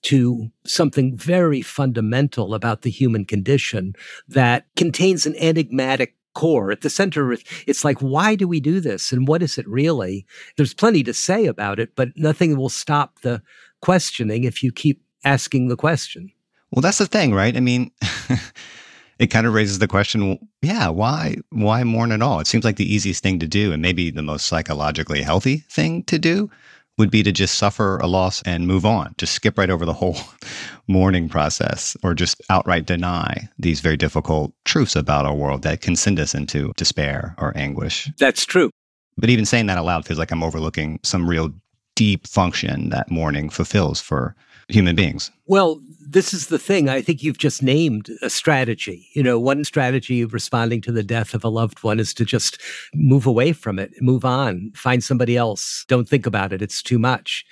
to 0.06 0.52
something 0.66 1.18
very 1.18 1.62
fundamental 1.62 2.54
about 2.54 2.84
the 2.84 2.92
human 2.92 3.26
condition 3.26 3.94
that 4.28 4.68
contains 4.76 5.26
an 5.26 5.36
enigmatic 5.38 6.16
core. 6.36 6.72
At 6.72 6.82
the 6.82 6.92
center, 6.92 7.36
it's 7.66 7.84
like, 7.84 8.00
why 8.00 8.36
do 8.36 8.48
we 8.48 8.60
do 8.60 8.80
this? 8.80 9.12
And 9.12 9.28
what 9.28 9.42
is 9.42 9.58
it 9.58 9.68
really? 9.68 10.28
There's 10.58 10.76
plenty 10.76 11.02
to 11.04 11.14
say 11.14 11.48
about 11.48 11.80
it, 11.80 11.96
but 11.96 12.10
nothing 12.16 12.56
will 12.56 12.70
stop 12.70 13.22
the 13.22 13.42
questioning 13.82 14.44
if 14.44 14.62
you 14.62 14.72
keep 14.72 15.02
asking 15.24 15.70
the 15.70 15.78
question. 15.78 16.32
Well, 16.70 16.82
that's 16.82 17.00
the 17.00 17.08
thing, 17.08 17.34
right? 17.34 17.58
I 17.58 17.60
mean, 17.60 17.90
it 19.18 19.28
kind 19.28 19.48
of 19.48 19.54
raises 19.54 19.80
the 19.80 19.88
question 19.88 20.38
yeah 20.62 20.90
why 20.90 21.38
why 21.50 21.84
mourn 21.86 22.12
at 22.12 22.22
all 22.22 22.42
it 22.42 22.48
seems 22.48 22.66
like 22.66 22.76
the 22.76 22.94
easiest 22.94 23.24
thing 23.24 23.40
to 23.40 23.48
do 23.48 23.72
and 23.72 23.82
maybe 23.82 24.12
the 24.12 24.22
most 24.22 24.46
psychologically 24.46 25.22
healthy 25.22 25.60
thing 25.70 26.04
to 26.04 26.20
do 26.20 26.50
would 26.98 27.12
be 27.12 27.24
to 27.24 27.32
just 27.32 27.56
suffer 27.56 27.98
a 27.98 28.08
loss 28.08 28.42
and 28.44 28.68
move 28.68 28.86
on, 28.86 29.14
just 29.18 29.34
skip 29.34 29.58
right 29.58 29.70
over 29.70 29.86
the 29.86 29.94
whole 29.94 30.18
mourning 30.88 31.28
process, 31.28 31.98
or 32.04 32.14
just 32.14 32.42
outright 32.50 32.86
deny 32.86 33.50
these 33.60 33.82
very 33.82 33.98
difficult 33.98 34.54
truths 34.64 34.96
about 34.96 35.26
our 35.26 35.36
world 35.36 35.62
that 35.64 35.82
can 35.82 35.96
send 35.96 36.20
us 36.20 36.34
into 36.34 36.72
despair 36.78 37.36
or 37.38 37.56
anguish. 37.58 38.10
That's 38.18 38.46
true. 38.46 38.70
But 39.18 39.30
even 39.30 39.46
saying 39.46 39.68
that 39.68 39.78
aloud 39.78 40.06
feels 40.06 40.20
like 40.20 40.32
I'm 40.32 40.44
overlooking 40.44 41.00
some 41.04 41.30
real 41.30 41.54
deep 41.96 42.28
function 42.28 42.90
that 42.90 43.10
mourning 43.10 43.50
fulfills 43.50 44.02
for 44.02 44.36
human 44.68 44.96
beings. 44.96 45.32
Well, 45.48 45.80
this 46.08 46.34
is 46.34 46.48
the 46.48 46.60
thing. 46.60 46.88
I 46.90 47.02
think 47.02 47.24
you've 47.24 47.38
just 47.38 47.64
named 47.64 48.10
a 48.22 48.30
strategy. 48.30 49.08
You 49.14 49.24
know, 49.24 49.40
one 49.40 49.64
strategy 49.64 50.22
of 50.22 50.34
responding 50.34 50.82
to 50.82 50.92
the 50.92 51.04
death 51.04 51.34
of 51.34 51.44
a 51.44 51.50
loved 51.50 51.84
one 51.84 52.00
is 52.00 52.14
to 52.16 52.26
just 52.26 52.62
move 52.94 53.26
away 53.26 53.54
from 53.54 53.80
it, 53.80 53.92
move 54.02 54.26
on, 54.26 54.72
find 54.76 55.04
somebody 55.04 55.36
else. 55.36 55.86
Don't 55.88 56.08
think 56.08 56.26
about 56.26 56.54
it. 56.54 56.62
It's 56.62 56.82
too 56.82 57.00
much. 57.00 57.46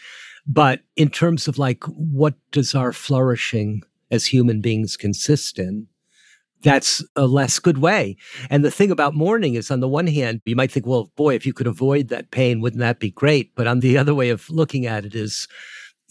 But 0.45 0.81
in 0.95 1.09
terms 1.09 1.47
of 1.47 1.57
like, 1.57 1.83
what 1.85 2.35
does 2.51 2.75
our 2.75 2.93
flourishing 2.93 3.81
as 4.11 4.25
human 4.25 4.61
beings 4.61 4.97
consist 4.97 5.57
in? 5.57 5.87
That's 6.61 7.03
a 7.15 7.27
less 7.27 7.59
good 7.59 7.79
way. 7.79 8.15
And 8.49 8.63
the 8.63 8.71
thing 8.71 8.89
about 8.89 9.13
mourning 9.13 9.55
is, 9.55 9.69
on 9.69 9.81
the 9.81 9.87
one 9.87 10.07
hand, 10.07 10.41
you 10.45 10.55
might 10.55 10.71
think, 10.71 10.85
well, 10.85 11.11
boy, 11.17 11.35
if 11.35 11.45
you 11.45 11.51
could 11.51 11.67
avoid 11.67 12.07
that 12.07 12.31
pain, 12.31 12.61
wouldn't 12.61 12.79
that 12.79 12.99
be 12.99 13.11
great? 13.11 13.53
But 13.55 13.67
on 13.67 13.81
the 13.81 13.97
other 13.97 14.15
way 14.15 14.29
of 14.29 14.49
looking 14.49 14.85
at 14.85 15.03
it 15.03 15.13
is, 15.13 15.47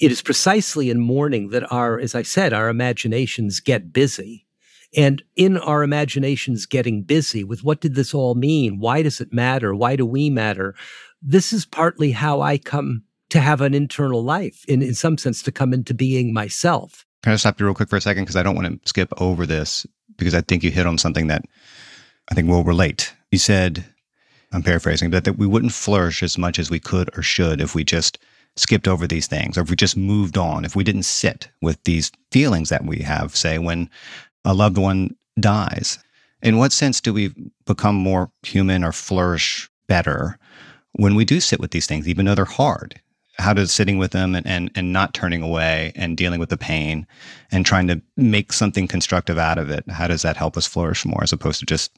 it 0.03 0.11
is 0.11 0.21
precisely 0.21 0.91
in 0.91 0.99
mourning 0.99 1.51
that 1.51 1.71
our, 1.73 1.97
as 1.97 2.17
I 2.17 2.23
said, 2.23 2.53
our 2.53 2.69
imaginations 2.69 3.61
get 3.61 3.93
busy. 3.93 4.45
And 4.97 5.23
in 5.37 5.57
our 5.57 5.85
imaginations 5.85 6.67
getting 6.67 7.05
busy 7.05 7.45
with 7.45 7.63
what 7.63 7.81
did 7.81 7.95
this 7.95 8.13
all 8.13 8.35
mean? 8.35 8.81
Why 8.81 9.03
does 9.03 9.21
it 9.21 9.33
matter? 9.33 9.77
Why 9.77 9.95
do 9.95 10.05
we 10.05 10.29
matter? 10.29 10.75
This 11.23 11.53
is 11.53 11.65
partly 11.65 12.11
how 12.11 12.41
I 12.41 12.59
come 12.59 13.05
to 13.31 13.39
have 13.39 13.61
an 13.61 13.75
internal 13.75 14.25
life, 14.25 14.65
in, 14.67 14.83
in 14.83 14.95
some 14.95 15.17
sense, 15.17 15.41
to 15.45 15.53
come 15.53 15.73
into 15.73 15.95
being 15.95 16.35
myself. 16.35 17.07
Can 17.23 17.33
I 17.33 17.37
stop 17.37 17.61
you 17.61 17.67
real 17.67 17.75
quick 17.75 17.89
for 17.89 17.97
a 17.97 18.01
second? 18.01 18.25
Because 18.25 18.37
I 18.37 18.43
don't 18.43 18.57
want 18.57 18.67
to 18.83 18.89
skip 18.89 19.13
over 19.19 19.47
this 19.47 19.87
because 20.19 20.35
I 20.35 20.41
think 20.41 20.65
you 20.65 20.73
hit 20.73 20.85
on 20.85 20.99
something 20.99 21.29
that 21.29 21.45
I 22.29 22.35
think 22.35 22.49
will 22.49 22.65
relate. 22.65 23.15
You 23.31 23.39
said, 23.39 23.85
I'm 24.53 24.65
paraphrasing, 24.65 25.11
but 25.11 25.23
that 25.25 25.39
we 25.39 25.47
wouldn't 25.47 25.73
flourish 25.73 26.25
as 26.25 26.37
much 26.37 26.59
as 26.59 26.71
we 26.71 26.81
could 26.81 27.09
or 27.17 27.23
should 27.23 27.61
if 27.61 27.77
we 27.77 27.85
just 27.85 28.19
skipped 28.57 28.87
over 28.87 29.07
these 29.07 29.27
things 29.27 29.57
or 29.57 29.63
if 29.63 29.71
we 29.71 29.77
just 29.77 29.97
moved 29.97 30.37
on, 30.37 30.65
if 30.65 30.77
we 30.77 30.85
didn't 30.85 31.05
sit 31.05 31.51
with 31.63 31.83
these 31.85 32.13
feelings 32.31 32.69
that 32.69 32.85
we 32.85 32.99
have, 32.99 33.35
say, 33.35 33.59
when 33.59 33.89
a 34.45 34.55
loved 34.55 34.79
one 34.79 35.17
dies. 35.39 35.99
In 36.43 36.59
what 36.59 36.73
sense 36.73 37.01
do 37.01 37.13
we 37.13 37.33
become 37.67 37.95
more 37.95 38.31
human 38.43 38.83
or 38.85 38.93
flourish 38.93 39.71
better 39.87 40.39
when 40.93 41.15
we 41.15 41.25
do 41.25 41.41
sit 41.41 41.61
with 41.61 41.71
these 41.71 41.87
things, 41.87 42.09
even 42.09 42.27
though 42.27 42.35
they're 42.35 42.45
hard? 42.45 43.01
How 43.39 43.55
does 43.55 43.73
sitting 43.73 43.97
with 43.97 44.11
them 44.11 44.35
and, 44.35 44.47
and, 44.47 44.71
and 44.75 44.93
not 44.93 45.15
turning 45.15 45.43
away 45.43 45.93
and 45.95 46.17
dealing 46.17 46.39
with 46.39 46.51
the 46.51 46.59
pain 46.59 47.07
and 47.51 47.65
trying 47.65 47.87
to 47.87 48.03
make 48.17 48.53
something 48.53 48.87
constructive 48.87 49.39
out 49.39 49.57
of 49.57 49.71
it, 49.71 49.89
how 49.89 50.07
does 50.07 50.23
that 50.23 50.37
help 50.37 50.57
us 50.57 50.67
flourish 50.67 51.07
more 51.07 51.23
as 51.23 51.33
opposed 51.33 51.61
to 51.61 51.67
just 51.67 51.93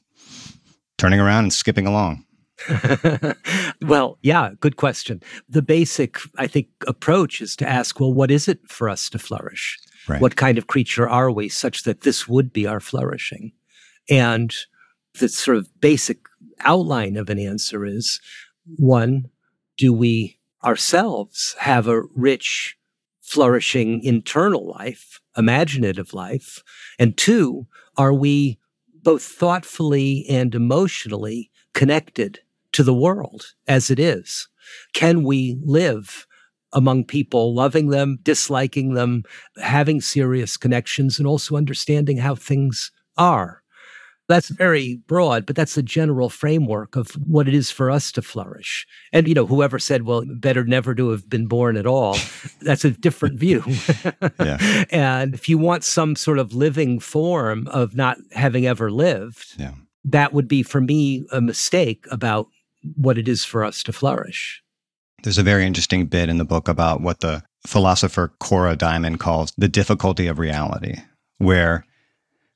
turning 0.97 1.19
around 1.19 1.43
and 1.43 1.53
skipping 1.53 1.87
along? 1.87 2.23
well, 3.81 4.17
yeah, 4.21 4.51
good 4.59 4.77
question. 4.77 5.21
The 5.49 5.61
basic, 5.61 6.17
I 6.37 6.47
think, 6.47 6.67
approach 6.87 7.41
is 7.41 7.55
to 7.57 7.67
ask, 7.67 7.99
well, 7.99 8.13
what 8.13 8.31
is 8.31 8.47
it 8.47 8.59
for 8.67 8.89
us 8.89 9.09
to 9.09 9.19
flourish? 9.19 9.79
Right. 10.07 10.21
What 10.21 10.35
kind 10.35 10.57
of 10.57 10.67
creature 10.67 11.07
are 11.07 11.31
we 11.31 11.49
such 11.49 11.83
that 11.83 12.01
this 12.01 12.27
would 12.27 12.53
be 12.53 12.67
our 12.67 12.79
flourishing? 12.79 13.51
And 14.09 14.55
the 15.19 15.29
sort 15.29 15.57
of 15.57 15.69
basic 15.81 16.19
outline 16.59 17.17
of 17.17 17.29
an 17.29 17.39
answer 17.39 17.85
is 17.85 18.19
one, 18.77 19.25
do 19.77 19.93
we 19.93 20.39
ourselves 20.63 21.55
have 21.59 21.87
a 21.87 22.01
rich, 22.15 22.77
flourishing 23.21 24.03
internal 24.03 24.67
life, 24.67 25.19
imaginative 25.37 26.13
life? 26.13 26.63
And 26.99 27.17
two, 27.17 27.67
are 27.97 28.13
we 28.13 28.59
both 29.03 29.23
thoughtfully 29.23 30.25
and 30.29 30.53
emotionally 30.55 31.51
connected 31.73 32.39
to 32.75 32.83
the 32.83 32.93
world 32.93 33.53
as 33.67 33.89
it 33.89 33.99
is? 33.99 34.49
Can 34.93 35.23
we 35.23 35.57
live 35.63 36.27
among 36.73 37.05
people, 37.05 37.55
loving 37.55 37.87
them, 37.87 38.17
disliking 38.21 38.95
them, 38.95 39.23
having 39.63 40.01
serious 40.01 40.57
connections, 40.57 41.17
and 41.17 41.25
also 41.25 41.55
understanding 41.55 42.17
how 42.17 42.35
things 42.35 42.91
are? 43.17 43.61
That's 44.27 44.49
very 44.49 44.99
broad, 45.07 45.45
but 45.45 45.55
that's 45.55 45.75
the 45.75 45.83
general 45.83 46.29
framework 46.29 46.97
of 46.97 47.11
what 47.11 47.47
it 47.47 47.53
is 47.53 47.71
for 47.71 47.89
us 47.89 48.11
to 48.13 48.21
flourish. 48.21 48.85
And, 49.13 49.25
you 49.25 49.35
know, 49.35 49.45
whoever 49.45 49.79
said, 49.79 50.03
well, 50.03 50.25
better 50.27 50.65
never 50.65 50.95
to 50.95 51.11
have 51.11 51.29
been 51.29 51.47
born 51.47 51.77
at 51.77 51.85
all, 51.85 52.17
that's 52.61 52.83
a 52.83 52.91
different 52.91 53.39
view. 53.39 53.63
yeah. 54.39 54.85
And 54.91 55.33
if 55.33 55.47
you 55.47 55.57
want 55.57 55.83
some 55.85 56.15
sort 56.15 56.39
of 56.39 56.53
living 56.53 56.99
form 56.99 57.67
of 57.67 57.95
not 57.95 58.17
having 58.31 58.65
ever 58.65 58.91
lived, 58.91 59.53
yeah. 59.57 59.75
that 60.03 60.33
would 60.33 60.47
be 60.47 60.63
for 60.63 60.81
me 60.81 61.25
a 61.31 61.39
mistake 61.39 62.05
about 62.11 62.47
what 62.95 63.17
it 63.17 63.27
is 63.27 63.43
for 63.43 63.63
us 63.63 63.83
to 63.83 63.93
flourish. 63.93 64.61
There's 65.23 65.37
a 65.37 65.43
very 65.43 65.65
interesting 65.65 66.05
bit 66.05 66.29
in 66.29 66.37
the 66.37 66.45
book 66.45 66.67
about 66.67 67.01
what 67.01 67.21
the 67.21 67.43
philosopher 67.65 68.33
Cora 68.39 68.75
Diamond 68.75 69.19
calls 69.19 69.51
the 69.57 69.67
difficulty 69.67 70.27
of 70.27 70.37
reality, 70.37 70.95
where 71.39 71.85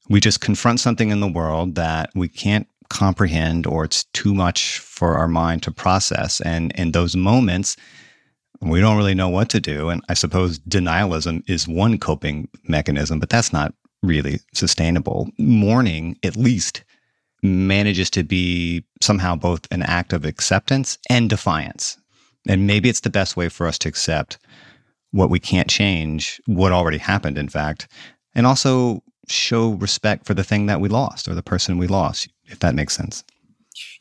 we 0.09 0.19
just 0.19 0.41
confront 0.41 0.79
something 0.79 1.09
in 1.09 1.19
the 1.19 1.27
world 1.27 1.75
that 1.75 2.09
we 2.15 2.27
can't 2.27 2.67
comprehend 2.89 3.67
or 3.67 3.85
it's 3.85 4.03
too 4.13 4.33
much 4.33 4.79
for 4.79 5.15
our 5.15 5.27
mind 5.27 5.63
to 5.63 5.71
process. 5.71 6.41
And 6.41 6.71
in 6.73 6.91
those 6.91 7.15
moments, 7.15 7.77
we 8.61 8.81
don't 8.81 8.97
really 8.97 9.13
know 9.13 9.29
what 9.29 9.49
to 9.49 9.59
do. 9.59 9.89
And 9.89 10.03
I 10.09 10.15
suppose 10.15 10.59
denialism 10.59 11.47
is 11.47 11.67
one 11.67 11.97
coping 11.97 12.49
mechanism, 12.63 13.19
but 13.19 13.29
that's 13.29 13.53
not 13.53 13.73
really 14.01 14.39
sustainable. 14.53 15.29
Mourning, 15.37 16.17
at 16.23 16.35
least, 16.35 16.83
manages 17.41 18.09
to 18.11 18.23
be 18.23 18.83
somehow 19.01 19.35
both 19.35 19.61
an 19.71 19.83
act 19.83 20.13
of 20.13 20.25
acceptance 20.25 20.97
and 21.09 21.29
defiance. 21.29 21.97
And 22.47 22.67
maybe 22.67 22.89
it's 22.89 23.01
the 23.01 23.09
best 23.09 23.37
way 23.37 23.49
for 23.49 23.67
us 23.67 23.77
to 23.79 23.89
accept 23.89 24.37
what 25.11 25.29
we 25.29 25.39
can't 25.39 25.69
change, 25.69 26.39
what 26.45 26.71
already 26.71 26.97
happened, 26.97 27.37
in 27.37 27.49
fact, 27.49 27.87
and 28.35 28.45
also 28.45 29.03
show 29.27 29.71
respect 29.71 30.25
for 30.25 30.33
the 30.33 30.43
thing 30.43 30.65
that 30.67 30.81
we 30.81 30.89
lost 30.89 31.27
or 31.27 31.35
the 31.35 31.43
person 31.43 31.77
we 31.77 31.87
lost, 31.87 32.29
if 32.45 32.59
that 32.59 32.75
makes 32.75 32.95
sense. 32.95 33.23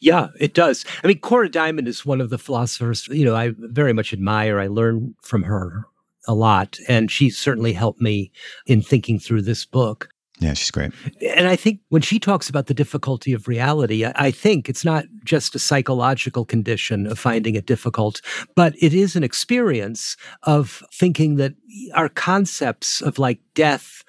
Yeah, 0.00 0.28
it 0.38 0.54
does. 0.54 0.84
I 1.02 1.06
mean, 1.06 1.20
Cora 1.20 1.48
Diamond 1.48 1.88
is 1.88 2.06
one 2.06 2.20
of 2.20 2.30
the 2.30 2.38
philosophers, 2.38 3.06
you 3.08 3.24
know, 3.24 3.34
I 3.34 3.52
very 3.56 3.92
much 3.92 4.12
admire. 4.12 4.58
I 4.58 4.66
learn 4.66 5.14
from 5.22 5.42
her 5.44 5.84
a 6.26 6.34
lot, 6.34 6.78
and 6.88 7.10
she 7.10 7.30
certainly 7.30 7.72
helped 7.72 8.00
me 8.00 8.32
in 8.66 8.82
thinking 8.82 9.18
through 9.18 9.42
this 9.42 9.64
book. 9.64 10.08
Yeah, 10.40 10.54
she's 10.54 10.70
great. 10.70 10.92
And 11.36 11.48
I 11.48 11.56
think 11.56 11.80
when 11.88 12.02
she 12.02 12.20
talks 12.20 12.48
about 12.48 12.66
the 12.66 12.74
difficulty 12.74 13.32
of 13.32 13.48
reality, 13.48 14.04
I 14.06 14.30
think 14.30 14.68
it's 14.68 14.84
not 14.84 15.04
just 15.24 15.54
a 15.54 15.58
psychological 15.58 16.44
condition 16.44 17.06
of 17.06 17.18
finding 17.18 17.56
it 17.56 17.66
difficult, 17.66 18.20
but 18.54 18.74
it 18.80 18.94
is 18.94 19.16
an 19.16 19.24
experience 19.24 20.16
of 20.44 20.82
thinking 20.92 21.36
that 21.36 21.54
our 21.94 22.08
concepts 22.08 23.00
of 23.00 23.18
like 23.18 23.40
death 23.54 24.04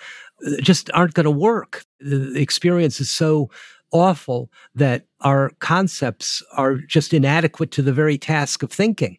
uh, 0.46 0.62
just 0.62 0.92
aren't 0.94 1.16
going 1.16 1.26
to 1.26 1.32
work. 1.32 1.84
The 2.00 2.40
experience 2.40 3.00
is 3.00 3.10
so 3.10 3.50
awful 3.92 4.52
that 4.76 5.06
our 5.22 5.52
concepts 5.60 6.44
are 6.56 6.76
just 6.78 7.12
inadequate 7.12 7.72
to 7.72 7.82
the 7.82 7.94
very 7.94 8.20
task 8.20 8.62
of 8.62 8.72
thinking. 8.72 9.18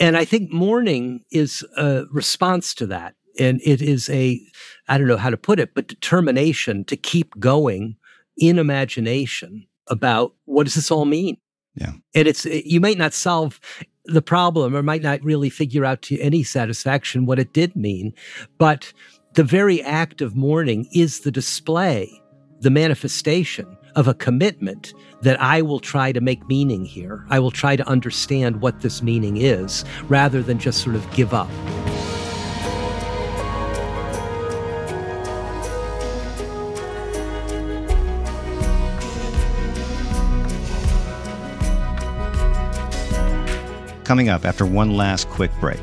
And 0.00 0.16
I 0.16 0.24
think 0.24 0.50
mourning 0.50 1.24
is 1.30 1.64
a 1.76 2.06
response 2.10 2.74
to 2.74 2.86
that 2.86 3.14
and 3.40 3.60
it 3.64 3.82
is 3.82 4.08
a 4.10 4.40
i 4.88 4.98
don't 4.98 5.08
know 5.08 5.16
how 5.16 5.30
to 5.30 5.36
put 5.36 5.58
it 5.58 5.74
but 5.74 5.88
determination 5.88 6.84
to 6.84 6.96
keep 6.96 7.38
going 7.38 7.96
in 8.36 8.58
imagination 8.58 9.66
about 9.88 10.34
what 10.44 10.64
does 10.64 10.74
this 10.74 10.90
all 10.90 11.04
mean 11.04 11.36
yeah 11.74 11.92
and 12.14 12.28
it's 12.28 12.46
eh, 12.46 12.62
you 12.64 12.80
might 12.80 12.98
not 12.98 13.12
solve 13.12 13.60
the 14.04 14.22
problem 14.22 14.74
or 14.74 14.82
might 14.82 15.02
not 15.02 15.22
really 15.22 15.50
figure 15.50 15.84
out 15.84 16.02
to 16.02 16.18
any 16.20 16.42
satisfaction 16.42 17.26
what 17.26 17.38
it 17.38 17.52
did 17.52 17.74
mean 17.74 18.12
but 18.58 18.92
the 19.34 19.44
very 19.44 19.82
act 19.82 20.20
of 20.20 20.36
mourning 20.36 20.88
is 20.92 21.20
the 21.20 21.30
display 21.30 22.10
the 22.60 22.70
manifestation 22.70 23.76
of 23.96 24.06
a 24.06 24.14
commitment 24.14 24.92
that 25.22 25.40
I 25.40 25.62
will 25.62 25.80
try 25.80 26.12
to 26.12 26.20
make 26.20 26.46
meaning 26.48 26.84
here. 26.84 27.26
I 27.28 27.38
will 27.38 27.50
try 27.50 27.76
to 27.76 27.86
understand 27.88 28.60
what 28.60 28.80
this 28.80 29.02
meaning 29.02 29.36
is 29.36 29.84
rather 30.08 30.42
than 30.42 30.58
just 30.58 30.82
sort 30.82 30.96
of 30.96 31.10
give 31.12 31.34
up. 31.34 31.50
Coming 44.10 44.28
up 44.28 44.44
after 44.44 44.66
one 44.66 44.96
last 44.96 45.28
quick 45.28 45.52
break. 45.60 45.78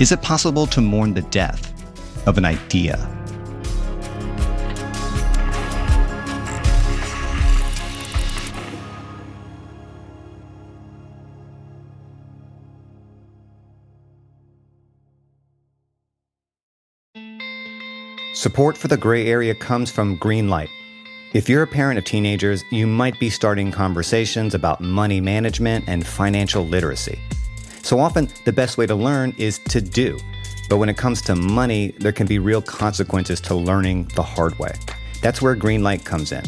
Is 0.00 0.10
it 0.10 0.20
possible 0.20 0.66
to 0.66 0.80
mourn 0.80 1.14
the 1.14 1.22
death 1.22 1.62
of 2.26 2.38
an 2.38 2.44
idea? 2.44 2.98
Support 18.34 18.76
for 18.76 18.88
the 18.88 18.96
gray 18.96 19.28
area 19.28 19.54
comes 19.54 19.88
from 19.88 20.18
Greenlight 20.18 20.68
if 21.34 21.48
you're 21.48 21.64
a 21.64 21.66
parent 21.66 21.98
of 21.98 22.04
teenagers, 22.04 22.64
you 22.70 22.86
might 22.86 23.18
be 23.18 23.28
starting 23.28 23.72
conversations 23.72 24.54
about 24.54 24.80
money 24.80 25.20
management 25.20 25.84
and 25.88 26.06
financial 26.06 26.64
literacy. 26.64 27.18
So 27.82 27.98
often, 27.98 28.28
the 28.44 28.52
best 28.52 28.78
way 28.78 28.86
to 28.86 28.94
learn 28.94 29.34
is 29.36 29.58
to 29.70 29.80
do. 29.80 30.16
But 30.70 30.76
when 30.76 30.88
it 30.88 30.96
comes 30.96 31.20
to 31.22 31.34
money, 31.34 31.92
there 31.98 32.12
can 32.12 32.28
be 32.28 32.38
real 32.38 32.62
consequences 32.62 33.40
to 33.42 33.54
learning 33.56 34.12
the 34.14 34.22
hard 34.22 34.56
way. 34.60 34.74
That's 35.22 35.42
where 35.42 35.56
Greenlight 35.56 36.04
comes 36.04 36.30
in. 36.30 36.44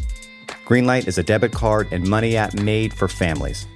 Greenlight 0.64 1.09
is 1.09 1.18
a 1.18 1.22
debit 1.24 1.51
card 1.51 1.89
and 1.91 2.07
money 2.07 2.37
app 2.37 2.55
made 2.55 2.95
for 2.95 3.09
families. 3.09 3.66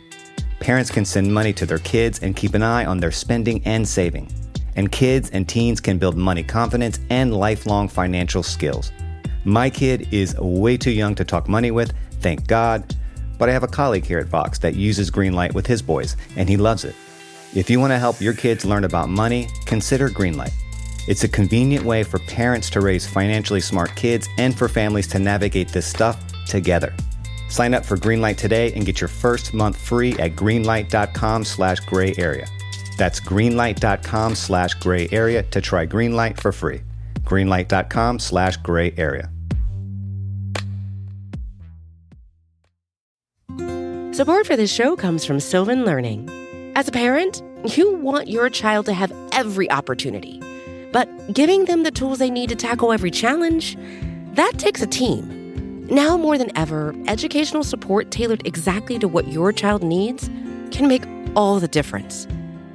Parents 0.61 0.93
can 0.93 1.05
send 1.05 1.35
money 1.35 1.53
to 1.55 1.67
their 1.67 1.79
kids 1.79 2.21
and 2.21 2.37
keep 2.37 2.55
an 2.55 2.63
eye 2.63 2.85
on 2.85 2.99
their 2.99 3.11
spending 3.11 3.63
and 3.65 3.87
saving. 3.87 4.31
And 4.77 4.93
kids 4.93 5.29
and 5.31 5.49
teens 5.49 5.81
can 5.81 5.99
build 5.99 6.17
money 6.17 6.45
confidence 6.45 7.01
and 7.11 7.35
lifelong 7.35 7.89
financial 7.89 8.45
skills. 8.45 8.93
My 9.45 9.71
kid 9.71 10.09
is 10.13 10.37
way 10.39 10.77
too 10.77 10.91
young 10.91 11.15
to 11.15 11.25
talk 11.25 11.49
money 11.49 11.71
with, 11.71 11.93
thank 12.21 12.47
God, 12.47 12.95
but 13.39 13.49
I 13.49 13.53
have 13.53 13.63
a 13.63 13.69
colleague 13.69 14.05
here 14.05 14.19
at 14.19 14.27
Vox 14.27 14.59
that 14.59 14.75
uses 14.75 15.11
Greenlight 15.11 15.55
with 15.55 15.67
his 15.67 15.81
boys, 15.81 16.17
and 16.37 16.49
he 16.49 16.57
loves 16.57 16.85
it. 16.85 16.95
If 17.55 17.71
you 17.71 17.81
want 17.81 17.93
to 17.93 17.99
help 17.99 18.21
your 18.21 18.35
kids 18.35 18.65
learn 18.65 18.85
about 18.85 19.09
money, 19.09 19.49
consider 19.65 20.09
Greenlight. 20.09 20.53
It's 21.09 21.25
a 21.25 21.29
convenient 21.29 21.85
way 21.85 22.03
for 22.03 22.19
parents 22.21 22.69
to 22.71 22.81
raise 22.81 23.07
financially 23.07 23.61
smart 23.61 23.97
kids 23.97 24.29
and 24.39 24.57
for 24.57 24.69
families 24.69 25.09
to 25.09 25.19
navigate 25.19 25.69
this 25.69 25.87
stuff 25.87 26.23
together. 26.47 26.95
Sign 27.49 27.75
up 27.75 27.85
for 27.85 27.97
Greenlight 27.97 28.37
today 28.37 28.73
and 28.75 28.87
get 28.87 29.01
your 29.01 29.09
first 29.09 29.53
month 29.55 29.77
free 29.77 30.13
at 30.19 30.37
greenlight.com 30.37 31.45
slash 31.45 31.81
gray 31.81 32.15
area. 32.19 32.47
That's 32.97 33.19
greenlight.com 33.19 34.35
slash 34.35 34.75
gray 34.75 35.09
area 35.11 35.43
to 35.45 35.61
try 35.61 35.87
Greenlight 35.87 36.39
for 36.39 36.53
free. 36.53 36.83
Greenlight.com 37.25 38.19
slash 38.19 38.57
gray 38.59 38.95
area. 38.97 39.31
Support 44.13 44.47
for 44.47 44.57
this 44.57 44.73
show 44.73 44.97
comes 44.97 45.25
from 45.25 45.41
Sylvan 45.41 45.85
Learning. 45.85 46.29
As 46.77 46.89
a 46.89 46.93
parent, 46.93 47.43
you 47.77 47.95
want 47.95 48.29
your 48.29 48.51
child 48.51 48.87
to 48.87 48.93
have 48.93 49.13
every 49.33 49.71
opportunity, 49.71 50.43
but 50.93 51.09
giving 51.33 51.65
them 51.65 51.85
the 51.85 51.91
tools 51.91 52.19
they 52.19 52.29
need 52.29 52.49
to 52.51 52.57
tackle 52.57 52.93
every 52.93 53.11
challenge, 53.11 53.77
that 54.35 54.59
takes 54.59 54.83
a 54.83 54.87
team. 54.87 55.87
Now 55.87 56.17
more 56.17 56.37
than 56.37 56.57
ever, 56.57 56.95
educational 57.07 57.65
support 57.65 58.11
tailored 58.11 58.47
exactly 58.47 58.99
to 58.99 59.09
what 59.09 59.29
your 59.29 59.53
child 59.53 59.83
needs 59.83 60.29
can 60.71 60.87
make 60.87 61.05
all 61.35 61.59
the 61.59 61.69
difference. 61.69 62.27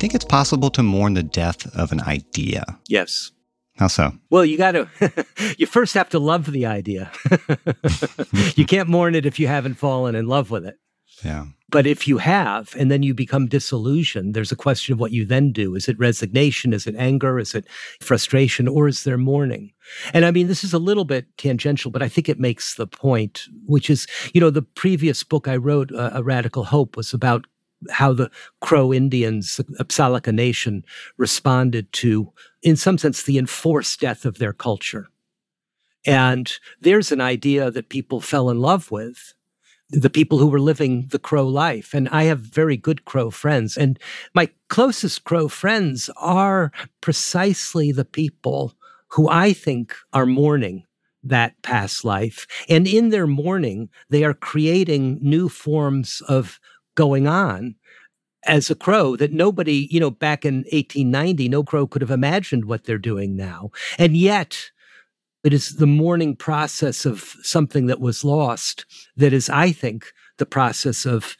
think 0.00 0.14
it's 0.14 0.24
possible 0.24 0.70
to 0.70 0.82
mourn 0.82 1.12
the 1.12 1.22
death 1.22 1.66
of 1.76 1.92
an 1.92 2.00
idea? 2.00 2.64
Yes. 2.88 3.32
How 3.76 3.86
so? 3.86 4.12
Well, 4.30 4.46
you 4.46 4.56
got 4.56 4.72
to, 4.72 5.26
you 5.58 5.66
first 5.66 5.94
have 5.94 6.08
to 6.10 6.18
love 6.18 6.50
the 6.50 6.64
idea. 6.66 7.12
you 8.56 8.64
can't 8.64 8.88
mourn 8.88 9.14
it 9.14 9.26
if 9.26 9.38
you 9.38 9.46
haven't 9.46 9.74
fallen 9.74 10.14
in 10.14 10.26
love 10.26 10.50
with 10.50 10.64
it. 10.64 10.78
Yeah. 11.22 11.46
But 11.68 11.86
if 11.86 12.08
you 12.08 12.18
have, 12.18 12.74
and 12.78 12.90
then 12.90 13.02
you 13.02 13.14
become 13.14 13.46
disillusioned, 13.46 14.34
there's 14.34 14.50
a 14.50 14.56
question 14.56 14.92
of 14.92 14.98
what 14.98 15.12
you 15.12 15.24
then 15.24 15.52
do. 15.52 15.74
Is 15.76 15.88
it 15.88 15.98
resignation? 15.98 16.72
Is 16.72 16.86
it 16.86 16.96
anger? 16.96 17.38
Is 17.38 17.54
it 17.54 17.66
frustration? 18.00 18.66
Or 18.66 18.88
is 18.88 19.04
there 19.04 19.18
mourning? 19.18 19.70
And 20.12 20.24
I 20.24 20.30
mean, 20.30 20.48
this 20.48 20.64
is 20.64 20.72
a 20.72 20.78
little 20.78 21.04
bit 21.04 21.26
tangential, 21.36 21.90
but 21.90 22.02
I 22.02 22.08
think 22.08 22.28
it 22.28 22.40
makes 22.40 22.74
the 22.74 22.86
point, 22.86 23.44
which 23.66 23.88
is, 23.88 24.06
you 24.32 24.40
know, 24.40 24.50
the 24.50 24.62
previous 24.62 25.22
book 25.22 25.46
I 25.46 25.56
wrote, 25.56 25.92
uh, 25.92 26.10
A 26.14 26.22
Radical 26.22 26.64
Hope, 26.64 26.96
was 26.96 27.12
about 27.12 27.46
how 27.90 28.12
the 28.12 28.30
Crow 28.60 28.92
Indians, 28.92 29.56
the 29.56 29.64
Apsalaka 29.82 30.32
Nation, 30.32 30.84
responded 31.16 31.92
to, 31.94 32.32
in 32.62 32.76
some 32.76 32.98
sense, 32.98 33.22
the 33.22 33.38
enforced 33.38 34.00
death 34.00 34.24
of 34.24 34.38
their 34.38 34.52
culture. 34.52 35.08
And 36.06 36.52
there's 36.80 37.12
an 37.12 37.20
idea 37.20 37.70
that 37.70 37.88
people 37.88 38.20
fell 38.20 38.50
in 38.50 38.60
love 38.60 38.90
with, 38.90 39.34
the 39.90 40.10
people 40.10 40.38
who 40.38 40.46
were 40.46 40.60
living 40.60 41.08
the 41.10 41.18
Crow 41.18 41.46
life. 41.46 41.94
And 41.94 42.08
I 42.10 42.24
have 42.24 42.40
very 42.40 42.76
good 42.76 43.04
Crow 43.04 43.30
friends. 43.30 43.76
And 43.76 43.98
my 44.34 44.48
closest 44.68 45.24
Crow 45.24 45.48
friends 45.48 46.08
are 46.16 46.70
precisely 47.00 47.92
the 47.92 48.04
people 48.04 48.74
who 49.08 49.28
I 49.28 49.52
think 49.52 49.94
are 50.12 50.26
mourning 50.26 50.84
that 51.22 51.60
past 51.62 52.04
life. 52.04 52.46
And 52.68 52.86
in 52.86 53.10
their 53.10 53.26
mourning, 53.26 53.90
they 54.08 54.24
are 54.24 54.32
creating 54.32 55.18
new 55.20 55.48
forms 55.48 56.22
of 56.28 56.60
going 57.00 57.26
on 57.26 57.74
as 58.44 58.70
a 58.70 58.74
crow 58.74 59.16
that 59.16 59.32
nobody, 59.32 59.88
you 59.90 59.98
know, 59.98 60.10
back 60.10 60.44
in 60.44 60.56
1890, 60.70 61.48
no 61.48 61.64
crow 61.64 61.86
could 61.86 62.02
have 62.02 62.10
imagined 62.10 62.66
what 62.66 62.84
they're 62.84 62.98
doing 62.98 63.34
now. 63.34 63.70
And 63.98 64.14
yet, 64.14 64.70
it 65.42 65.54
is 65.54 65.76
the 65.76 65.86
mourning 65.86 66.36
process 66.36 67.06
of 67.06 67.20
something 67.42 67.86
that 67.86 68.00
was 68.00 68.22
lost 68.22 68.84
that 69.16 69.32
is, 69.32 69.48
I 69.48 69.72
think, 69.72 70.12
the 70.36 70.44
process 70.44 71.06
of, 71.06 71.38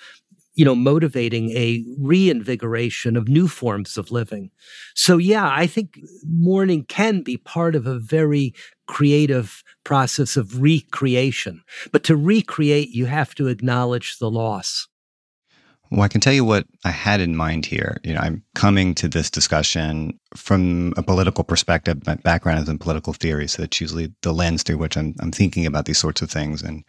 you 0.54 0.64
know, 0.64 0.74
motivating 0.74 1.50
a 1.50 1.84
reinvigoration 1.98 3.14
of 3.14 3.28
new 3.28 3.48
forms 3.48 3.98
of 3.98 4.10
living. 4.10 4.50
So, 4.94 5.18
yeah, 5.18 5.46
I 5.52 5.66
think 5.66 5.98
mourning 6.24 6.86
can 6.86 7.20
be 7.20 7.36
part 7.36 7.74
of 7.74 7.86
a 7.86 7.98
very 7.98 8.54
creative 8.86 9.62
process 9.84 10.38
of 10.38 10.62
recreation. 10.62 11.62
But 11.92 12.02
to 12.04 12.16
recreate, 12.16 12.88
you 12.88 13.04
have 13.04 13.34
to 13.34 13.48
acknowledge 13.48 14.16
the 14.18 14.30
loss. 14.30 14.88
Well, 15.90 16.02
I 16.02 16.08
can 16.08 16.20
tell 16.20 16.32
you 16.32 16.44
what 16.44 16.66
I 16.84 16.90
had 16.90 17.20
in 17.20 17.34
mind 17.34 17.66
here. 17.66 17.98
You 18.04 18.14
know, 18.14 18.20
I'm 18.20 18.44
coming 18.54 18.94
to 18.96 19.08
this 19.08 19.28
discussion 19.28 20.18
from 20.36 20.92
a 20.96 21.02
political 21.02 21.42
perspective. 21.42 22.06
My 22.06 22.14
background 22.14 22.60
is 22.60 22.68
in 22.68 22.78
political 22.78 23.12
theory, 23.12 23.48
so 23.48 23.62
that's 23.62 23.80
usually 23.80 24.12
the 24.22 24.32
lens 24.32 24.62
through 24.62 24.78
which 24.78 24.96
I'm, 24.96 25.14
I'm 25.20 25.32
thinking 25.32 25.66
about 25.66 25.86
these 25.86 25.98
sorts 25.98 26.22
of 26.22 26.30
things. 26.30 26.62
And 26.62 26.84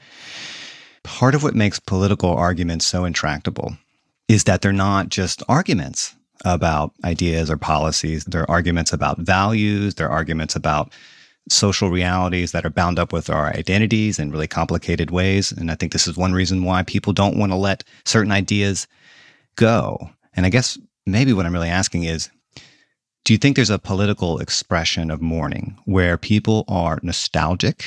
part 1.03 1.33
of 1.33 1.41
what 1.41 1.55
makes 1.55 1.79
political 1.79 2.29
arguments 2.29 2.85
so 2.85 3.03
intractable 3.03 3.75
is 4.27 4.43
that 4.43 4.61
they're 4.61 4.71
not 4.71 5.09
just 5.09 5.41
arguments 5.49 6.15
about 6.45 6.93
ideas 7.03 7.49
or 7.49 7.57
policies. 7.57 8.23
They're 8.25 8.49
arguments 8.49 8.93
about 8.93 9.19
values. 9.19 9.95
They're 9.95 10.09
arguments 10.09 10.55
about 10.55 10.93
social 11.49 11.89
realities 11.89 12.51
that 12.51 12.65
are 12.65 12.69
bound 12.69 12.99
up 12.99 13.11
with 13.11 13.29
our 13.29 13.47
identities 13.47 14.19
in 14.19 14.31
really 14.31 14.47
complicated 14.47 15.11
ways. 15.11 15.51
And 15.51 15.71
I 15.71 15.75
think 15.75 15.91
this 15.91 16.07
is 16.07 16.15
one 16.15 16.33
reason 16.33 16.63
why 16.63 16.83
people 16.83 17.13
don't 17.13 17.37
want 17.37 17.51
to 17.51 17.55
let 17.57 17.83
certain 18.05 18.31
ideas 18.31 18.87
go. 19.55 20.09
And 20.33 20.45
I 20.45 20.49
guess 20.49 20.77
maybe 21.05 21.33
what 21.33 21.45
I'm 21.45 21.53
really 21.53 21.69
asking 21.69 22.03
is 22.03 22.29
do 23.23 23.33
you 23.33 23.37
think 23.37 23.55
there's 23.55 23.69
a 23.69 23.77
political 23.77 24.39
expression 24.39 25.11
of 25.11 25.21
mourning 25.21 25.77
where 25.85 26.17
people 26.17 26.65
are 26.67 26.99
nostalgic 27.03 27.85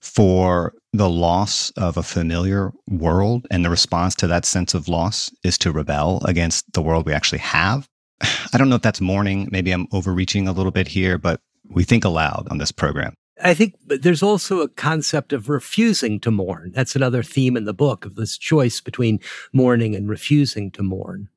for 0.00 0.74
the 0.92 1.08
loss 1.08 1.70
of 1.70 1.96
a 1.96 2.02
familiar 2.02 2.72
world 2.88 3.46
and 3.50 3.64
the 3.64 3.70
response 3.70 4.14
to 4.16 4.26
that 4.26 4.44
sense 4.44 4.74
of 4.74 4.88
loss 4.88 5.30
is 5.42 5.56
to 5.58 5.72
rebel 5.72 6.20
against 6.26 6.70
the 6.72 6.82
world 6.82 7.06
we 7.06 7.14
actually 7.14 7.38
have? 7.38 7.88
I 8.20 8.58
don't 8.58 8.68
know 8.68 8.76
if 8.76 8.82
that's 8.82 9.00
mourning. 9.00 9.48
Maybe 9.50 9.70
I'm 9.70 9.88
overreaching 9.92 10.48
a 10.48 10.52
little 10.52 10.72
bit 10.72 10.88
here, 10.88 11.16
but 11.16 11.40
we 11.70 11.84
think 11.84 12.04
aloud 12.04 12.46
on 12.50 12.58
this 12.58 12.72
program. 12.72 13.14
I 13.42 13.54
think 13.54 13.74
there's 13.86 14.22
also 14.22 14.60
a 14.60 14.68
concept 14.68 15.32
of 15.32 15.48
refusing 15.48 16.18
to 16.20 16.30
mourn. 16.30 16.72
That's 16.74 16.96
another 16.96 17.22
theme 17.22 17.56
in 17.56 17.66
the 17.66 17.74
book 17.74 18.04
of 18.04 18.16
this 18.16 18.36
choice 18.36 18.80
between 18.80 19.20
mourning 19.52 19.94
and 19.94 20.08
refusing 20.08 20.70
to 20.72 20.82
mourn. 20.82 21.28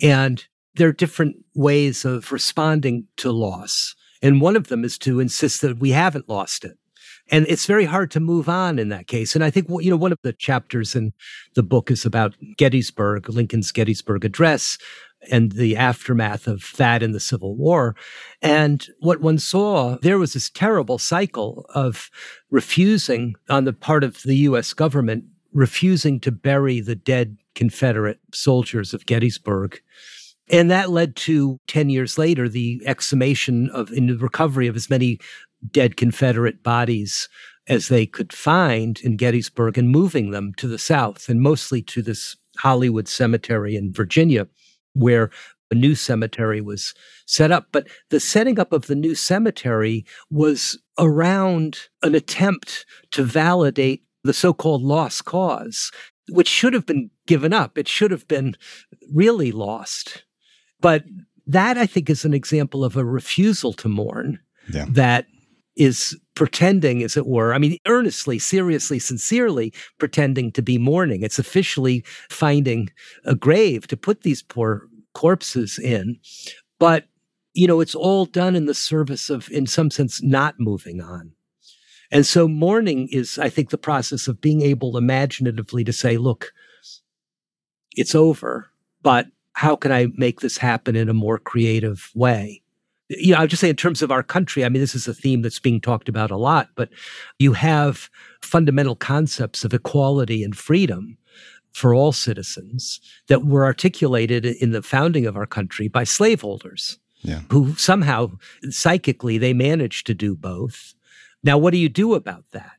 And 0.00 0.46
there 0.76 0.88
are 0.88 0.92
different 0.92 1.36
ways 1.54 2.04
of 2.04 2.30
responding 2.30 3.06
to 3.16 3.32
loss. 3.32 3.96
And 4.22 4.40
one 4.40 4.56
of 4.56 4.68
them 4.68 4.84
is 4.84 4.98
to 4.98 5.20
insist 5.20 5.60
that 5.62 5.78
we 5.78 5.90
haven't 5.90 6.28
lost 6.28 6.64
it. 6.64 6.78
And 7.30 7.46
it's 7.46 7.66
very 7.66 7.84
hard 7.84 8.10
to 8.12 8.20
move 8.20 8.48
on 8.48 8.78
in 8.78 8.88
that 8.88 9.06
case. 9.06 9.34
And 9.34 9.44
I 9.44 9.50
think, 9.50 9.68
you 9.68 9.90
know, 9.90 9.96
one 9.96 10.12
of 10.12 10.18
the 10.22 10.32
chapters 10.32 10.94
in 10.94 11.12
the 11.54 11.62
book 11.62 11.90
is 11.90 12.06
about 12.06 12.34
Gettysburg, 12.56 13.28
Lincoln's 13.28 13.70
Gettysburg 13.70 14.24
Address, 14.24 14.78
and 15.30 15.52
the 15.52 15.76
aftermath 15.76 16.46
of 16.46 16.72
that 16.76 17.02
in 17.02 17.12
the 17.12 17.20
Civil 17.20 17.56
War. 17.56 17.96
And 18.40 18.86
what 19.00 19.20
one 19.20 19.38
saw, 19.38 19.98
there 20.02 20.18
was 20.18 20.32
this 20.32 20.50
terrible 20.50 20.98
cycle 20.98 21.66
of 21.74 22.10
refusing 22.50 23.34
on 23.48 23.64
the 23.64 23.72
part 23.72 24.04
of 24.04 24.22
the 24.22 24.36
US 24.36 24.72
government, 24.72 25.24
refusing 25.52 26.20
to 26.20 26.32
bury 26.32 26.80
the 26.80 26.94
dead 26.94 27.36
Confederate 27.54 28.20
soldiers 28.32 28.94
of 28.94 29.06
Gettysburg. 29.06 29.80
And 30.50 30.70
that 30.70 30.90
led 30.90 31.16
to 31.16 31.58
10 31.66 31.90
years 31.90 32.16
later, 32.16 32.48
the 32.48 32.80
exhumation 32.86 33.68
of, 33.70 33.90
in 33.90 34.06
the 34.06 34.16
recovery 34.16 34.66
of 34.66 34.76
as 34.76 34.88
many 34.88 35.18
dead 35.70 35.96
Confederate 35.96 36.62
bodies 36.62 37.28
as 37.66 37.88
they 37.88 38.06
could 38.06 38.32
find 38.32 38.98
in 39.00 39.16
Gettysburg 39.16 39.76
and 39.76 39.90
moving 39.90 40.30
them 40.30 40.54
to 40.56 40.66
the 40.66 40.78
South 40.78 41.28
and 41.28 41.40
mostly 41.40 41.82
to 41.82 42.00
this 42.00 42.36
Hollywood 42.58 43.08
cemetery 43.08 43.76
in 43.76 43.92
Virginia, 43.92 44.46
where 44.98 45.30
a 45.70 45.74
new 45.74 45.94
cemetery 45.94 46.60
was 46.60 46.94
set 47.26 47.50
up. 47.52 47.68
But 47.72 47.88
the 48.10 48.20
setting 48.20 48.58
up 48.58 48.72
of 48.72 48.86
the 48.86 48.94
new 48.94 49.14
cemetery 49.14 50.04
was 50.30 50.78
around 50.98 51.78
an 52.02 52.14
attempt 52.14 52.86
to 53.12 53.22
validate 53.22 54.02
the 54.24 54.32
so 54.32 54.52
called 54.52 54.82
lost 54.82 55.24
cause, 55.24 55.90
which 56.30 56.48
should 56.48 56.72
have 56.74 56.86
been 56.86 57.10
given 57.26 57.52
up. 57.52 57.76
It 57.78 57.86
should 57.88 58.10
have 58.10 58.26
been 58.28 58.56
really 59.12 59.52
lost. 59.52 60.24
But 60.80 61.04
that, 61.46 61.76
I 61.78 61.86
think, 61.86 62.08
is 62.10 62.24
an 62.24 62.34
example 62.34 62.84
of 62.84 62.96
a 62.96 63.04
refusal 63.04 63.72
to 63.74 63.88
mourn 63.88 64.38
Yeah. 64.72 64.86
that 64.90 65.26
is 65.76 66.18
pretending, 66.38 67.02
as 67.02 67.16
it 67.16 67.26
were. 67.26 67.52
I 67.52 67.58
mean, 67.58 67.78
earnestly, 67.84 68.38
seriously, 68.38 69.00
sincerely 69.00 69.74
pretending 69.98 70.52
to 70.52 70.62
be 70.62 70.78
mourning. 70.78 71.22
It's 71.22 71.40
officially 71.40 72.04
finding 72.30 72.90
a 73.24 73.34
grave 73.34 73.88
to 73.88 73.96
put 73.96 74.22
these 74.22 74.40
poor 74.40 74.88
corpses 75.14 75.80
in. 75.80 76.20
But, 76.78 77.08
you 77.54 77.66
know, 77.66 77.80
it's 77.80 77.96
all 77.96 78.24
done 78.24 78.54
in 78.54 78.66
the 78.66 78.74
service 78.74 79.30
of, 79.30 79.50
in 79.50 79.66
some 79.66 79.90
sense, 79.90 80.22
not 80.22 80.54
moving 80.60 81.00
on. 81.00 81.32
And 82.12 82.24
so 82.24 82.46
mourning 82.46 83.08
is, 83.10 83.36
I 83.36 83.48
think, 83.48 83.70
the 83.70 83.76
process 83.76 84.28
of 84.28 84.40
being 84.40 84.62
able 84.62 84.96
imaginatively 84.96 85.82
to 85.82 85.92
say, 85.92 86.18
look, 86.18 86.52
it's 87.96 88.14
over, 88.14 88.70
but 89.02 89.26
how 89.54 89.74
can 89.74 89.90
I 89.90 90.06
make 90.14 90.38
this 90.38 90.58
happen 90.58 90.94
in 90.94 91.08
a 91.08 91.14
more 91.14 91.40
creative 91.40 92.12
way? 92.14 92.62
You 93.08 93.32
know, 93.32 93.40
I'll 93.40 93.46
just 93.46 93.60
say 93.60 93.70
in 93.70 93.76
terms 93.76 94.02
of 94.02 94.10
our 94.10 94.22
country, 94.22 94.64
I 94.64 94.68
mean, 94.68 94.80
this 94.82 94.94
is 94.94 95.08
a 95.08 95.14
theme 95.14 95.42
that's 95.42 95.58
being 95.58 95.80
talked 95.80 96.08
about 96.08 96.30
a 96.30 96.36
lot, 96.36 96.68
but 96.74 96.90
you 97.38 97.54
have 97.54 98.10
fundamental 98.42 98.94
concepts 98.96 99.64
of 99.64 99.72
equality 99.72 100.42
and 100.44 100.56
freedom 100.56 101.16
for 101.72 101.94
all 101.94 102.12
citizens 102.12 103.00
that 103.28 103.44
were 103.46 103.64
articulated 103.64 104.44
in 104.44 104.72
the 104.72 104.82
founding 104.82 105.26
of 105.26 105.36
our 105.36 105.46
country 105.46 105.88
by 105.88 106.04
slaveholders 106.04 106.98
Yeah. 107.22 107.42
who 107.50 107.74
somehow 107.76 108.32
psychically 108.70 109.38
they 109.38 109.52
managed 109.54 110.06
to 110.08 110.14
do 110.14 110.34
both. 110.36 110.94
Now, 111.42 111.56
what 111.56 111.70
do 111.72 111.78
you 111.78 111.88
do 111.88 112.14
about 112.14 112.44
that? 112.52 112.72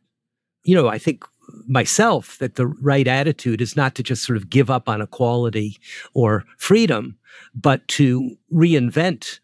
You 0.63 0.75
know, 0.75 0.87
I 0.87 0.97
think 0.97 1.23
myself 1.67 2.37
that 2.39 2.55
the 2.55 2.67
right 2.67 3.07
attitude 3.07 3.61
is 3.61 3.75
not 3.75 3.95
to 3.95 4.03
just 4.03 4.23
sort 4.23 4.37
of 4.37 4.49
give 4.49 4.69
up 4.69 4.87
on 4.87 5.01
equality 5.01 5.77
or 6.13 6.43
freedom, 6.57 7.17
but 7.55 7.87
to 7.89 8.35
reinvent 8.53 9.39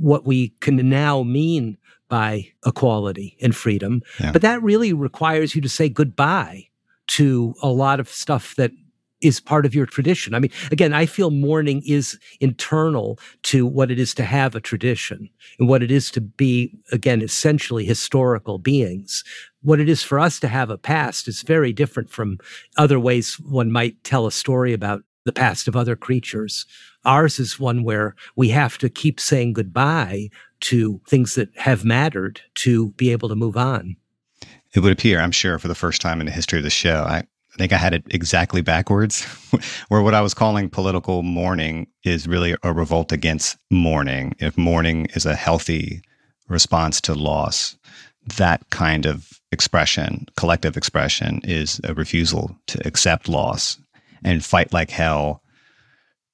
what 0.00 0.24
we 0.24 0.48
can 0.60 0.76
now 0.88 1.22
mean 1.22 1.76
by 2.08 2.48
equality 2.66 3.36
and 3.40 3.54
freedom. 3.54 4.02
Yeah. 4.18 4.32
But 4.32 4.42
that 4.42 4.62
really 4.62 4.92
requires 4.92 5.54
you 5.54 5.60
to 5.60 5.68
say 5.68 5.88
goodbye 5.88 6.66
to 7.08 7.54
a 7.62 7.68
lot 7.68 8.00
of 8.00 8.08
stuff 8.08 8.54
that 8.56 8.72
is 9.20 9.40
part 9.40 9.66
of 9.66 9.74
your 9.74 9.86
tradition. 9.86 10.34
I 10.34 10.38
mean, 10.38 10.50
again, 10.70 10.94
I 10.94 11.04
feel 11.06 11.30
mourning 11.30 11.82
is 11.86 12.18
internal 12.40 13.18
to 13.44 13.66
what 13.66 13.90
it 13.90 13.98
is 13.98 14.14
to 14.14 14.24
have 14.24 14.54
a 14.54 14.60
tradition 14.60 15.28
and 15.58 15.68
what 15.68 15.82
it 15.82 15.90
is 15.90 16.10
to 16.12 16.20
be, 16.20 16.74
again, 16.90 17.20
essentially 17.20 17.84
historical 17.84 18.58
beings. 18.58 19.22
What 19.62 19.78
it 19.78 19.90
is 19.90 20.02
for 20.02 20.18
us 20.18 20.40
to 20.40 20.48
have 20.48 20.70
a 20.70 20.78
past 20.78 21.28
is 21.28 21.42
very 21.42 21.72
different 21.72 22.10
from 22.10 22.38
other 22.78 22.98
ways 22.98 23.38
one 23.38 23.70
might 23.70 24.02
tell 24.04 24.26
a 24.26 24.32
story 24.32 24.72
about 24.72 25.02
the 25.24 25.32
past 25.32 25.68
of 25.68 25.76
other 25.76 25.96
creatures. 25.96 26.66
Ours 27.04 27.38
is 27.38 27.60
one 27.60 27.82
where 27.82 28.14
we 28.36 28.48
have 28.50 28.78
to 28.78 28.88
keep 28.88 29.20
saying 29.20 29.52
goodbye 29.52 30.28
to 30.60 31.00
things 31.06 31.34
that 31.34 31.48
have 31.56 31.84
mattered 31.84 32.40
to 32.54 32.90
be 32.92 33.10
able 33.12 33.28
to 33.28 33.34
move 33.34 33.56
on. 33.56 33.96
It 34.74 34.80
would 34.80 34.92
appear, 34.92 35.20
I'm 35.20 35.32
sure, 35.32 35.58
for 35.58 35.68
the 35.68 35.74
first 35.74 36.00
time 36.00 36.20
in 36.20 36.26
the 36.26 36.32
history 36.32 36.58
of 36.58 36.64
the 36.64 36.70
show, 36.70 37.04
I, 37.08 37.24
think 37.56 37.72
I 37.72 37.78
had 37.78 37.92
it 37.92 38.04
exactly 38.10 38.62
backwards, 38.62 39.24
where 39.88 40.02
what 40.02 40.14
I 40.14 40.20
was 40.20 40.34
calling 40.34 40.70
political 40.70 41.22
mourning 41.22 41.88
is 42.04 42.28
really 42.28 42.54
a 42.62 42.72
revolt 42.72 43.12
against 43.12 43.58
mourning. 43.70 44.34
If 44.38 44.56
mourning 44.56 45.06
is 45.14 45.26
a 45.26 45.34
healthy 45.34 46.02
response 46.48 47.00
to 47.02 47.14
loss, 47.14 47.76
that 48.36 48.68
kind 48.70 49.04
of 49.04 49.40
expression, 49.52 50.26
collective 50.36 50.76
expression, 50.76 51.40
is 51.44 51.80
a 51.84 51.92
refusal 51.92 52.56
to 52.68 52.86
accept 52.86 53.28
loss 53.28 53.78
and 54.24 54.44
fight 54.44 54.72
like 54.72 54.90
hell 54.90 55.42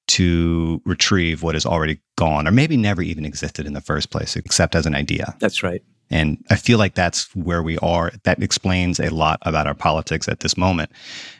to 0.07 0.81
retrieve 0.85 1.43
what 1.43 1.55
is 1.55 1.65
already 1.65 1.99
gone 2.17 2.47
or 2.47 2.51
maybe 2.51 2.77
never 2.77 3.01
even 3.01 3.25
existed 3.25 3.65
in 3.65 3.73
the 3.73 3.81
first 3.81 4.09
place, 4.09 4.35
except 4.35 4.75
as 4.75 4.85
an 4.85 4.95
idea. 4.95 5.35
That's 5.39 5.63
right. 5.63 5.81
And 6.09 6.43
I 6.49 6.55
feel 6.55 6.77
like 6.77 6.95
that's 6.95 7.33
where 7.35 7.61
we 7.61 7.77
are. 7.79 8.11
That 8.23 8.41
explains 8.41 8.99
a 8.99 9.09
lot 9.09 9.39
about 9.41 9.67
our 9.67 9.73
politics 9.73 10.29
at 10.29 10.39
this 10.39 10.55
moment, 10.55 10.89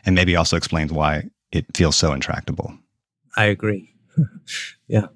and 0.06 0.14
maybe 0.14 0.36
also 0.36 0.58
explains 0.58 0.92
why 0.92 1.24
it 1.52 1.66
feels 1.76 1.96
so 1.96 2.12
intractable. 2.12 2.78
I 3.38 3.46
agree. 3.46 3.94
yeah. 4.88 5.08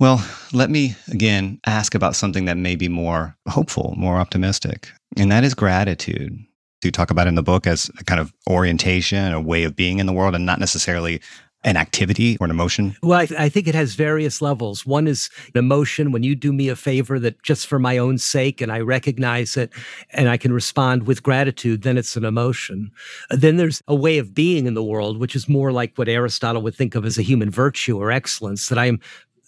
Well, 0.00 0.24
let 0.52 0.70
me 0.70 0.96
again 1.12 1.60
ask 1.66 1.94
about 1.94 2.16
something 2.16 2.44
that 2.44 2.56
may 2.56 2.76
be 2.76 2.88
more 2.88 3.36
hopeful, 3.48 3.94
more 3.96 4.18
optimistic, 4.18 4.90
and 5.16 5.30
that 5.30 5.44
is 5.44 5.54
gratitude. 5.54 6.38
You 6.82 6.92
talk 6.92 7.10
about 7.10 7.26
in 7.26 7.34
the 7.34 7.42
book 7.42 7.66
as 7.66 7.90
a 7.98 8.04
kind 8.04 8.20
of 8.20 8.32
orientation, 8.48 9.32
a 9.32 9.40
way 9.40 9.64
of 9.64 9.74
being 9.74 9.98
in 9.98 10.06
the 10.06 10.12
world, 10.12 10.34
and 10.34 10.46
not 10.46 10.60
necessarily 10.60 11.20
an 11.64 11.76
activity 11.76 12.36
or 12.40 12.44
an 12.44 12.52
emotion. 12.52 12.96
Well, 13.02 13.18
I, 13.18 13.26
th- 13.26 13.40
I 13.40 13.48
think 13.48 13.66
it 13.66 13.74
has 13.74 13.94
various 13.94 14.40
levels. 14.40 14.86
One 14.86 15.08
is 15.08 15.28
an 15.54 15.58
emotion 15.58 16.12
when 16.12 16.22
you 16.22 16.36
do 16.36 16.52
me 16.52 16.68
a 16.68 16.76
favor 16.76 17.18
that 17.18 17.42
just 17.42 17.66
for 17.66 17.80
my 17.80 17.98
own 17.98 18.18
sake 18.18 18.60
and 18.60 18.70
I 18.70 18.78
recognize 18.78 19.56
it 19.56 19.72
and 20.10 20.28
I 20.28 20.36
can 20.36 20.52
respond 20.52 21.08
with 21.08 21.24
gratitude, 21.24 21.82
then 21.82 21.98
it's 21.98 22.16
an 22.16 22.24
emotion. 22.24 22.92
Then 23.30 23.56
there's 23.56 23.82
a 23.88 23.94
way 23.94 24.18
of 24.18 24.34
being 24.34 24.66
in 24.66 24.74
the 24.74 24.84
world, 24.84 25.18
which 25.18 25.34
is 25.34 25.48
more 25.48 25.72
like 25.72 25.96
what 25.96 26.08
Aristotle 26.08 26.62
would 26.62 26.76
think 26.76 26.94
of 26.94 27.04
as 27.04 27.18
a 27.18 27.22
human 27.22 27.50
virtue 27.50 27.98
or 27.98 28.12
excellence, 28.12 28.68
that 28.68 28.78
I 28.78 28.86
am 28.86 29.00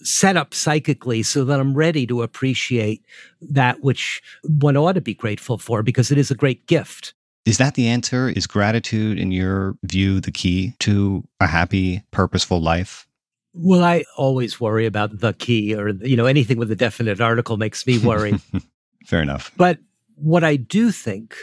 set 0.02 0.36
up 0.36 0.52
psychically 0.52 1.22
so 1.22 1.44
that 1.44 1.60
I'm 1.60 1.74
ready 1.74 2.06
to 2.06 2.22
appreciate 2.22 3.04
that 3.40 3.82
which 3.82 4.20
one 4.42 4.76
ought 4.76 4.94
to 4.94 5.00
be 5.00 5.14
grateful 5.14 5.58
for 5.58 5.82
because 5.82 6.10
it 6.10 6.18
is 6.18 6.30
a 6.30 6.34
great 6.34 6.66
gift. 6.66 7.14
Is 7.46 7.58
that 7.58 7.74
the 7.74 7.88
answer? 7.88 8.28
Is 8.28 8.46
gratitude, 8.46 9.18
in 9.18 9.32
your 9.32 9.76
view, 9.82 10.20
the 10.20 10.30
key 10.30 10.74
to 10.80 11.24
a 11.40 11.46
happy, 11.46 12.02
purposeful 12.10 12.60
life? 12.60 13.06
Well, 13.52 13.82
I 13.82 14.04
always 14.16 14.60
worry 14.60 14.86
about 14.86 15.18
the 15.20 15.32
key 15.32 15.74
or, 15.74 15.88
you 15.88 16.16
know, 16.16 16.26
anything 16.26 16.58
with 16.58 16.70
a 16.70 16.76
definite 16.76 17.20
article 17.20 17.56
makes 17.56 17.86
me 17.86 17.98
worry. 17.98 18.34
Fair 19.06 19.22
enough. 19.22 19.50
But 19.56 19.78
what 20.14 20.44
I 20.44 20.56
do 20.56 20.92
think 20.92 21.34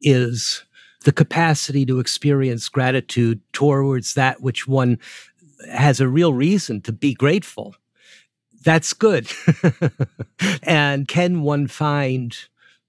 is 0.00 0.64
the 1.04 1.12
capacity 1.12 1.86
to 1.86 2.00
experience 2.00 2.68
gratitude 2.68 3.40
towards 3.52 4.14
that 4.14 4.40
which 4.40 4.66
one 4.66 4.98
has 5.70 6.00
a 6.00 6.08
real 6.08 6.32
reason 6.32 6.80
to 6.82 6.92
be 6.92 7.14
grateful. 7.14 7.76
That's 8.64 8.94
good. 8.94 9.30
and 10.62 11.06
can 11.06 11.42
one 11.42 11.66
find 11.66 12.36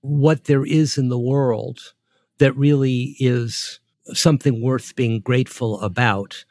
what 0.02 0.46
there 0.46 0.66
is 0.66 0.98
in 0.98 1.10
the 1.10 1.20
world 1.20 1.94
that 2.40 2.56
really 2.56 3.16
is 3.20 3.80
something 4.14 4.62
worth 4.62 4.96
being 4.96 5.22
grateful 5.22 5.80
about? 5.82 6.46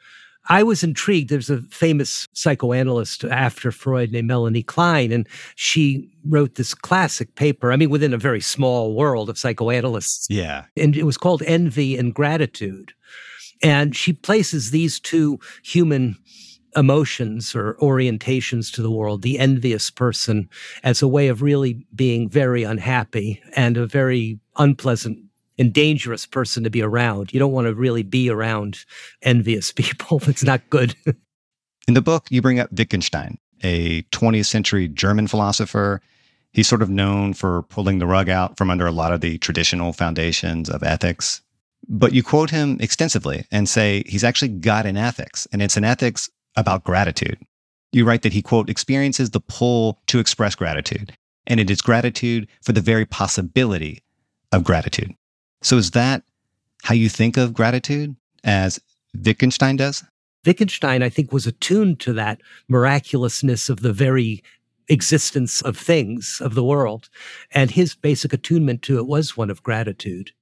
I 0.47 0.63
was 0.63 0.83
intrigued. 0.83 1.29
There's 1.29 1.49
a 1.49 1.61
famous 1.71 2.27
psychoanalyst 2.33 3.23
after 3.23 3.71
Freud 3.71 4.11
named 4.11 4.27
Melanie 4.27 4.63
Klein, 4.63 5.11
and 5.11 5.27
she 5.55 6.11
wrote 6.23 6.55
this 6.55 6.75
classic 6.75 7.35
paper. 7.35 7.71
I 7.71 7.77
mean, 7.77 7.89
within 7.89 8.13
a 8.13 8.17
very 8.17 8.41
small 8.41 8.93
world 8.93 9.29
of 9.29 9.39
psychoanalysts. 9.39 10.27
Yeah. 10.29 10.65
And 10.77 10.95
it 10.95 11.03
was 11.03 11.17
called 11.17 11.41
Envy 11.45 11.97
and 11.97 12.13
Gratitude. 12.13 12.93
And 13.63 13.95
she 13.95 14.13
places 14.13 14.69
these 14.69 14.99
two 14.99 15.39
human 15.63 16.15
emotions 16.75 17.55
or 17.55 17.75
orientations 17.75 18.71
to 18.73 18.81
the 18.81 18.91
world, 18.91 19.21
the 19.21 19.39
envious 19.39 19.89
person, 19.89 20.49
as 20.83 21.01
a 21.01 21.07
way 21.07 21.29
of 21.29 21.41
really 21.41 21.85
being 21.95 22.29
very 22.29 22.63
unhappy 22.63 23.41
and 23.55 23.77
a 23.77 23.87
very 23.87 24.39
unpleasant 24.57 25.17
and 25.57 25.73
dangerous 25.73 26.25
person 26.25 26.63
to 26.63 26.69
be 26.69 26.81
around. 26.81 27.33
You 27.33 27.39
don't 27.39 27.51
want 27.51 27.67
to 27.67 27.73
really 27.73 28.03
be 28.03 28.29
around 28.29 28.85
envious 29.21 29.71
people. 29.75 30.21
It's 30.27 30.43
not 30.43 30.69
good. 30.69 30.95
In 31.87 31.93
the 31.93 32.01
book, 32.01 32.27
you 32.29 32.41
bring 32.41 32.59
up 32.59 32.71
Wittgenstein, 32.71 33.37
a 33.63 34.01
20th 34.03 34.47
century 34.47 34.87
German 34.87 35.27
philosopher. 35.27 36.01
He's 36.51 36.67
sort 36.67 36.81
of 36.81 36.89
known 36.89 37.33
for 37.33 37.63
pulling 37.63 37.99
the 37.99 38.07
rug 38.07 38.29
out 38.29 38.57
from 38.57 38.69
under 38.69 38.87
a 38.87 38.91
lot 38.91 39.11
of 39.11 39.21
the 39.21 39.37
traditional 39.39 39.93
foundations 39.93 40.69
of 40.69 40.83
ethics. 40.83 41.41
But 41.87 42.13
you 42.13 42.23
quote 42.23 42.49
him 42.49 42.77
extensively 42.79 43.45
and 43.51 43.69
say 43.69 44.03
he's 44.07 44.23
actually 44.23 44.49
got 44.49 44.85
an 44.85 44.97
ethics, 44.97 45.47
and 45.51 45.61
it's 45.61 45.77
an 45.77 45.83
ethics 45.83 46.29
about 46.55 46.83
gratitude. 46.83 47.37
You 47.91 48.05
write 48.05 48.23
that 48.23 48.33
he, 48.33 48.41
quote, 48.41 48.69
experiences 48.69 49.29
the 49.29 49.39
pull 49.39 49.99
to 50.07 50.19
express 50.19 50.55
gratitude, 50.55 51.13
and 51.45 51.59
it 51.59 51.69
is 51.69 51.81
gratitude 51.81 52.47
for 52.63 52.71
the 52.71 52.81
very 52.81 53.05
possibility 53.05 54.01
of 54.51 54.63
gratitude. 54.63 55.13
So 55.65 55.77
is 55.77 55.89
that 55.91 56.21
how 56.83 56.93
you 56.93 57.09
think 57.09 57.37
of 57.37 57.51
gratitude 57.51 58.15
as 58.43 58.79
Wittgenstein 59.15 59.77
does? 59.77 60.03
Wittgenstein, 60.45 61.01
I 61.01 61.09
think, 61.09 61.33
was 61.33 61.47
attuned 61.47 61.99
to 62.01 62.13
that 62.13 62.39
miraculousness 62.67 63.67
of 63.67 63.79
the 63.79 63.91
very 63.91 64.43
existence 64.89 65.63
of 65.63 65.75
things, 65.75 66.39
of 66.39 66.53
the 66.53 66.63
world. 66.63 67.09
And 67.49 67.71
his 67.71 67.95
basic 67.95 68.31
attunement 68.31 68.83
to 68.83 68.99
it 68.99 69.07
was 69.07 69.35
one 69.35 69.49
of 69.49 69.63
gratitude. 69.63 70.33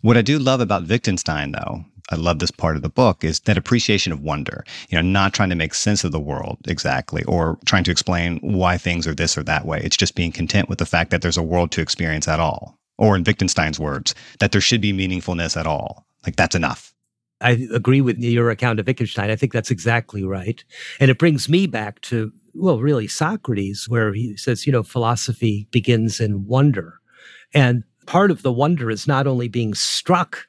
What 0.00 0.16
I 0.16 0.22
do 0.22 0.38
love 0.38 0.62
about 0.62 0.88
Wittgenstein, 0.88 1.52
though, 1.52 1.84
I 2.10 2.14
love 2.14 2.38
this 2.38 2.50
part 2.50 2.76
of 2.76 2.82
the 2.82 2.88
book, 2.88 3.24
is 3.24 3.40
that 3.40 3.58
appreciation 3.58 4.10
of 4.10 4.22
wonder. 4.22 4.64
You 4.88 4.96
know, 4.96 5.02
not 5.02 5.34
trying 5.34 5.50
to 5.50 5.54
make 5.54 5.74
sense 5.74 6.02
of 6.02 6.12
the 6.12 6.18
world 6.18 6.56
exactly 6.66 7.24
or 7.24 7.58
trying 7.66 7.84
to 7.84 7.90
explain 7.90 8.38
why 8.38 8.78
things 8.78 9.06
are 9.06 9.14
this 9.14 9.36
or 9.36 9.42
that 9.42 9.66
way. 9.66 9.82
It's 9.84 9.98
just 9.98 10.14
being 10.14 10.32
content 10.32 10.70
with 10.70 10.78
the 10.78 10.86
fact 10.86 11.10
that 11.10 11.20
there's 11.20 11.36
a 11.36 11.42
world 11.42 11.72
to 11.72 11.82
experience 11.82 12.26
at 12.26 12.40
all. 12.40 12.75
Or 12.98 13.16
in 13.16 13.24
Wittgenstein's 13.24 13.78
words, 13.78 14.14
that 14.40 14.52
there 14.52 14.60
should 14.60 14.80
be 14.80 14.92
meaningfulness 14.92 15.56
at 15.56 15.66
all. 15.66 16.06
Like 16.24 16.36
that's 16.36 16.54
enough. 16.54 16.94
I 17.40 17.68
agree 17.72 18.00
with 18.00 18.18
your 18.18 18.50
account 18.50 18.80
of 18.80 18.86
Wittgenstein. 18.86 19.30
I 19.30 19.36
think 19.36 19.52
that's 19.52 19.70
exactly 19.70 20.24
right. 20.24 20.64
And 20.98 21.10
it 21.10 21.18
brings 21.18 21.48
me 21.48 21.66
back 21.66 22.00
to, 22.02 22.32
well, 22.54 22.80
really 22.80 23.06
Socrates, 23.06 23.86
where 23.88 24.14
he 24.14 24.36
says, 24.36 24.66
you 24.66 24.72
know, 24.72 24.82
philosophy 24.82 25.68
begins 25.70 26.18
in 26.18 26.46
wonder. 26.46 27.00
And 27.52 27.84
part 28.06 28.30
of 28.30 28.42
the 28.42 28.52
wonder 28.52 28.90
is 28.90 29.06
not 29.06 29.26
only 29.26 29.48
being 29.48 29.74
struck 29.74 30.46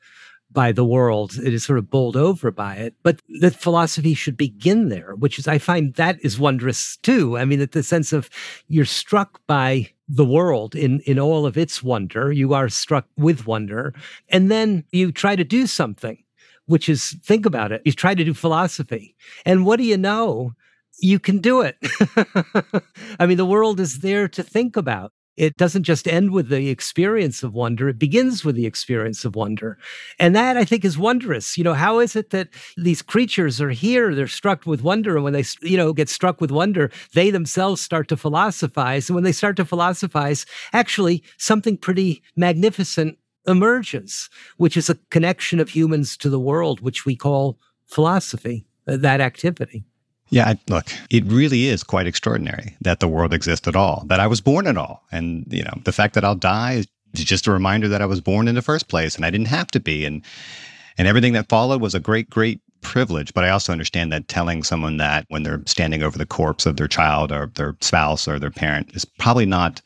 by 0.58 0.72
the 0.72 0.84
world, 0.84 1.38
it 1.38 1.54
is 1.54 1.64
sort 1.64 1.78
of 1.78 1.88
bowled 1.88 2.18
over 2.18 2.50
by 2.50 2.74
it, 2.78 2.96
but 3.04 3.22
that 3.42 3.54
philosophy 3.54 4.16
should 4.16 4.36
begin 4.36 4.90
there, 4.90 5.14
which 5.14 5.38
is, 5.38 5.48
I 5.48 5.60
find 5.60 5.94
that 5.94 6.18
is 6.26 6.40
wondrous 6.40 6.98
too. 7.04 7.38
I 7.38 7.46
mean, 7.46 7.60
that 7.60 7.74
the 7.74 7.84
sense 7.84 8.12
of 8.12 8.28
you're 8.68 8.84
struck 8.84 9.40
by 9.46 9.92
the 10.10 10.26
world 10.26 10.74
in, 10.74 11.02
in 11.02 11.20
all 11.20 11.46
of 11.46 11.60
its 11.60 11.84
wonder, 11.84 12.32
you 12.32 12.56
are 12.56 12.70
struck 12.70 13.06
with 13.18 13.46
wonder, 13.46 13.94
and 14.30 14.50
then 14.50 14.84
you 14.92 15.12
try 15.12 15.36
to 15.36 15.44
do 15.44 15.68
something, 15.68 16.24
which 16.66 16.90
is 16.90 17.16
think 17.24 17.46
about 17.46 17.72
it. 17.72 17.84
You 17.86 17.92
try 17.92 18.16
to 18.16 18.24
do 18.24 18.34
philosophy. 18.34 19.16
And 19.46 19.64
what 19.64 19.78
do 19.78 19.84
you 19.84 19.96
know? 19.96 20.54
You 21.00 21.20
can 21.20 21.38
do 21.38 21.62
it. 21.62 21.78
I 23.20 23.28
mean, 23.28 23.38
the 23.38 23.46
world 23.46 23.80
is 23.80 24.00
there 24.00 24.28
to 24.30 24.42
think 24.42 24.76
about 24.76 25.14
it 25.38 25.56
doesn't 25.56 25.84
just 25.84 26.08
end 26.08 26.32
with 26.32 26.50
the 26.50 26.70
experience 26.70 27.44
of 27.44 27.54
wonder 27.54 27.88
it 27.88 28.00
begins 28.00 28.44
with 28.44 28.56
the 28.56 28.66
experience 28.66 29.24
of 29.24 29.36
wonder. 29.36 29.78
And 30.20 30.36
that 30.36 30.58
i 30.58 30.66
think 30.66 30.84
is 30.84 30.98
wondrous. 30.98 31.58
You 31.58 31.64
know 31.64 31.74
how 31.74 32.00
is 32.00 32.16
it 32.16 32.32
that 32.32 32.50
these 32.76 33.02
creatures 33.02 33.62
are 33.62 33.70
here 33.70 34.14
they're 34.14 34.28
struck 34.28 34.66
with 34.66 34.82
wonder 34.84 35.16
and 35.16 35.24
when 35.24 35.34
they 35.34 35.44
you 35.62 35.78
know 35.78 35.94
get 35.94 36.10
struck 36.10 36.42
with 36.42 36.52
wonder 36.52 36.92
they 37.14 37.30
themselves 37.30 37.82
start 37.82 38.08
to 38.10 38.18
philosophize. 38.18 39.10
And 39.10 39.16
when 39.16 39.24
they 39.24 39.32
start 39.32 39.56
to 39.58 39.66
philosophize 39.66 40.46
actually 40.74 41.24
something 41.38 41.78
pretty 41.78 42.24
magnificent 42.36 43.18
emerges 43.48 44.30
which 44.58 44.76
is 44.76 44.90
a 44.90 44.96
connection 45.10 45.60
of 45.60 45.70
humans 45.70 46.18
to 46.18 46.30
the 46.30 46.40
world 46.40 46.82
which 46.82 47.06
we 47.06 47.16
call 47.16 47.58
philosophy 47.86 48.66
uh, 48.88 48.98
that 48.98 49.22
activity 49.22 49.86
yeah, 50.30 50.50
I, 50.50 50.60
look, 50.68 50.86
it 51.10 51.24
really 51.26 51.68
is 51.68 51.84
quite 51.84 52.08
extraordinary 52.08 52.76
that 52.82 53.00
the 53.00 53.08
world 53.08 53.34
exists 53.34 53.68
at 53.68 53.76
all, 53.76 54.04
that 54.08 54.20
I 54.20 54.28
was 54.28 54.42
born 54.42 54.68
at 54.68 54.78
all. 54.78 55.04
And, 55.12 55.46
you 55.50 55.64
know, 55.64 55.80
the 55.86 55.92
fact 55.92 56.16
that 56.16 56.26
I'll 56.26 56.36
die 56.36 56.84
is 57.14 57.24
just 57.24 57.48
a 57.48 57.52
reminder 57.52 57.88
that 57.88 58.02
I 58.02 58.06
was 58.06 58.22
born 58.22 58.48
in 58.48 58.56
the 58.56 58.62
first 58.62 58.88
place 58.90 59.16
and 59.16 59.26
I 59.26 59.30
didn't 59.30 59.48
have 59.48 59.68
to 59.68 59.80
be. 59.80 60.06
And, 60.06 60.24
and 60.98 61.08
everything 61.08 61.34
that 61.34 61.50
followed 61.50 61.82
was 61.82 61.96
a 61.96 62.00
great, 62.00 62.30
great 62.30 62.62
privilege. 62.82 63.34
But 63.34 63.44
I 63.44 63.50
also 63.50 63.72
understand 63.72 64.12
that 64.12 64.28
telling 64.28 64.64
someone 64.64 64.98
that 64.98 65.26
when 65.30 65.44
they're 65.44 65.64
standing 65.66 66.04
over 66.04 66.18
the 66.18 66.26
corpse 66.26 66.66
of 66.66 66.78
their 66.78 66.88
child 66.88 67.32
or 67.32 67.52
their 67.56 67.76
spouse 67.82 68.28
or 68.28 68.40
their 68.40 68.52
parent 68.52 68.96
is 68.96 69.06
probably 69.06 69.46
not 69.46 69.82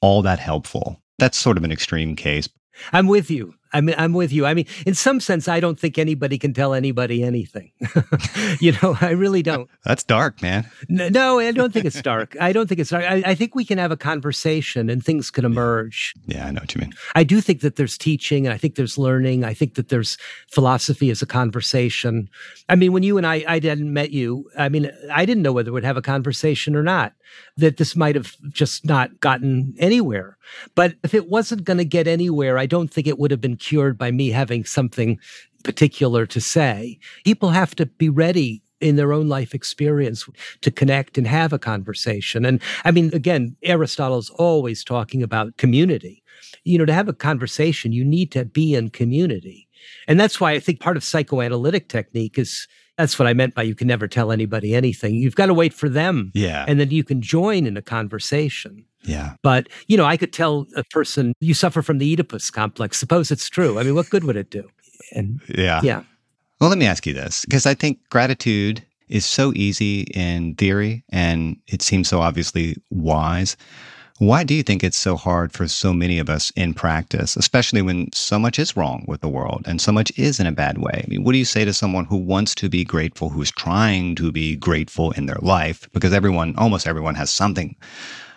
all 0.00 0.22
that 0.22 0.38
helpful. 0.38 1.00
That's 1.18 1.38
sort 1.38 1.56
of 1.56 1.64
an 1.64 1.72
extreme 1.72 2.16
case. 2.16 2.48
I'm 2.92 3.06
with 3.06 3.30
you. 3.30 3.54
I 3.74 3.80
mean, 3.80 3.96
I'm 3.98 4.12
with 4.12 4.32
you. 4.32 4.46
I 4.46 4.54
mean, 4.54 4.66
in 4.86 4.94
some 4.94 5.18
sense, 5.18 5.48
I 5.48 5.58
don't 5.58 5.78
think 5.78 5.98
anybody 5.98 6.38
can 6.38 6.54
tell 6.54 6.74
anybody 6.74 7.24
anything. 7.24 7.72
you 8.60 8.72
know, 8.80 8.96
I 9.00 9.10
really 9.10 9.42
don't. 9.42 9.68
That's 9.84 10.04
dark, 10.04 10.40
man. 10.40 10.70
No, 10.88 11.40
I 11.40 11.50
don't 11.50 11.72
think 11.72 11.84
it's 11.84 12.00
dark. 12.00 12.36
I 12.40 12.52
don't 12.52 12.68
think 12.68 12.80
it's 12.80 12.90
dark. 12.90 13.04
I, 13.04 13.22
I, 13.26 13.34
think 13.34 13.56
we 13.56 13.64
can 13.64 13.78
have 13.78 13.90
a 13.90 13.96
conversation 13.96 14.88
and 14.88 15.04
things 15.04 15.30
can 15.30 15.44
emerge. 15.44 16.14
Yeah, 16.26 16.46
I 16.46 16.52
know 16.52 16.60
what 16.60 16.74
you 16.74 16.80
mean. 16.80 16.92
I 17.16 17.24
do 17.24 17.40
think 17.40 17.60
that 17.62 17.74
there's 17.74 17.98
teaching 17.98 18.46
and 18.46 18.54
I 18.54 18.58
think 18.58 18.76
there's 18.76 18.96
learning. 18.96 19.44
I 19.44 19.54
think 19.54 19.74
that 19.74 19.88
there's 19.88 20.16
philosophy 20.48 21.10
as 21.10 21.20
a 21.20 21.26
conversation. 21.26 22.30
I 22.68 22.76
mean, 22.76 22.92
when 22.92 23.02
you 23.02 23.18
and 23.18 23.26
I, 23.26 23.44
I 23.48 23.58
didn't 23.58 23.92
met 23.92 24.12
you, 24.12 24.48
I 24.56 24.68
mean, 24.68 24.90
I 25.12 25.26
didn't 25.26 25.42
know 25.42 25.52
whether 25.52 25.72
we'd 25.72 25.84
have 25.84 25.96
a 25.96 26.02
conversation 26.02 26.76
or 26.76 26.84
not, 26.84 27.12
that 27.56 27.76
this 27.76 27.96
might 27.96 28.14
have 28.14 28.36
just 28.52 28.84
not 28.84 29.18
gotten 29.20 29.74
anywhere. 29.78 30.38
But 30.74 30.94
if 31.02 31.14
it 31.14 31.28
wasn't 31.28 31.64
going 31.64 31.78
to 31.78 31.84
get 31.84 32.06
anywhere, 32.06 32.58
I 32.58 32.66
don't 32.66 32.92
think 32.92 33.06
it 33.06 33.18
would 33.18 33.30
have 33.30 33.40
been 33.40 33.56
cured 33.64 33.96
by 33.96 34.10
me 34.10 34.30
having 34.30 34.64
something 34.64 35.18
particular 35.62 36.26
to 36.26 36.40
say. 36.40 36.98
People 37.24 37.50
have 37.50 37.74
to 37.76 37.86
be 37.86 38.08
ready 38.08 38.62
in 38.80 38.96
their 38.96 39.12
own 39.12 39.28
life 39.28 39.54
experience 39.54 40.28
to 40.60 40.70
connect 40.70 41.16
and 41.16 41.26
have 41.26 41.52
a 41.52 41.58
conversation. 41.58 42.44
And 42.44 42.60
I 42.84 42.90
mean, 42.90 43.10
again, 43.14 43.56
Aristotle's 43.62 44.28
always 44.30 44.84
talking 44.84 45.22
about 45.22 45.56
community. 45.56 46.22
You 46.64 46.78
know, 46.78 46.84
to 46.84 46.92
have 46.92 47.08
a 47.08 47.14
conversation, 47.14 47.92
you 47.92 48.04
need 48.04 48.30
to 48.32 48.44
be 48.44 48.74
in 48.74 48.90
community. 48.90 49.68
And 50.06 50.20
that's 50.20 50.40
why 50.40 50.52
I 50.52 50.60
think 50.60 50.80
part 50.80 50.96
of 50.96 51.04
psychoanalytic 51.04 51.88
technique 51.88 52.38
is 52.38 52.68
that's 52.98 53.18
what 53.18 53.26
I 53.26 53.32
meant 53.32 53.54
by 53.54 53.62
you 53.62 53.74
can 53.74 53.88
never 53.88 54.06
tell 54.06 54.30
anybody 54.30 54.74
anything. 54.74 55.14
You've 55.14 55.34
got 55.34 55.46
to 55.46 55.54
wait 55.54 55.72
for 55.72 55.88
them. 55.88 56.30
Yeah. 56.34 56.64
And 56.68 56.78
then 56.78 56.90
you 56.90 57.04
can 57.04 57.22
join 57.22 57.66
in 57.66 57.76
a 57.76 57.82
conversation. 57.82 58.84
Yeah. 59.04 59.34
But, 59.42 59.68
you 59.86 59.96
know, 59.96 60.04
I 60.04 60.16
could 60.16 60.32
tell 60.32 60.66
a 60.76 60.84
person, 60.84 61.34
you 61.40 61.54
suffer 61.54 61.82
from 61.82 61.98
the 61.98 62.12
Oedipus 62.12 62.50
complex. 62.50 62.98
Suppose 62.98 63.30
it's 63.30 63.48
true. 63.48 63.78
I 63.78 63.82
mean, 63.82 63.94
what 63.94 64.10
good 64.10 64.24
would 64.24 64.36
it 64.36 64.50
do? 64.50 64.68
And 65.12 65.40
yeah. 65.48 65.80
Yeah. 65.82 66.02
Well, 66.60 66.70
let 66.70 66.78
me 66.78 66.86
ask 66.86 67.06
you 67.06 67.14
this 67.14 67.44
because 67.44 67.66
I 67.66 67.74
think 67.74 67.98
gratitude 68.10 68.84
is 69.08 69.26
so 69.26 69.52
easy 69.54 70.02
in 70.14 70.54
theory 70.54 71.04
and 71.10 71.56
it 71.66 71.82
seems 71.82 72.08
so 72.08 72.20
obviously 72.20 72.76
wise. 72.90 73.56
Why 74.18 74.44
do 74.44 74.54
you 74.54 74.62
think 74.62 74.84
it's 74.84 74.96
so 74.96 75.16
hard 75.16 75.52
for 75.52 75.66
so 75.66 75.92
many 75.92 76.20
of 76.20 76.30
us 76.30 76.52
in 76.54 76.72
practice, 76.72 77.36
especially 77.36 77.82
when 77.82 78.12
so 78.12 78.38
much 78.38 78.60
is 78.60 78.76
wrong 78.76 79.04
with 79.08 79.20
the 79.20 79.28
world 79.28 79.64
and 79.66 79.80
so 79.80 79.90
much 79.90 80.16
is 80.16 80.38
in 80.38 80.46
a 80.46 80.52
bad 80.52 80.78
way? 80.78 81.02
I 81.04 81.08
mean, 81.08 81.24
what 81.24 81.32
do 81.32 81.38
you 81.38 81.44
say 81.44 81.64
to 81.64 81.74
someone 81.74 82.04
who 82.04 82.16
wants 82.16 82.54
to 82.56 82.68
be 82.68 82.84
grateful, 82.84 83.28
who's 83.28 83.50
trying 83.50 84.14
to 84.14 84.30
be 84.30 84.54
grateful 84.54 85.10
in 85.12 85.26
their 85.26 85.40
life? 85.42 85.88
Because 85.92 86.12
everyone, 86.12 86.54
almost 86.56 86.86
everyone, 86.86 87.16
has 87.16 87.28
something 87.28 87.74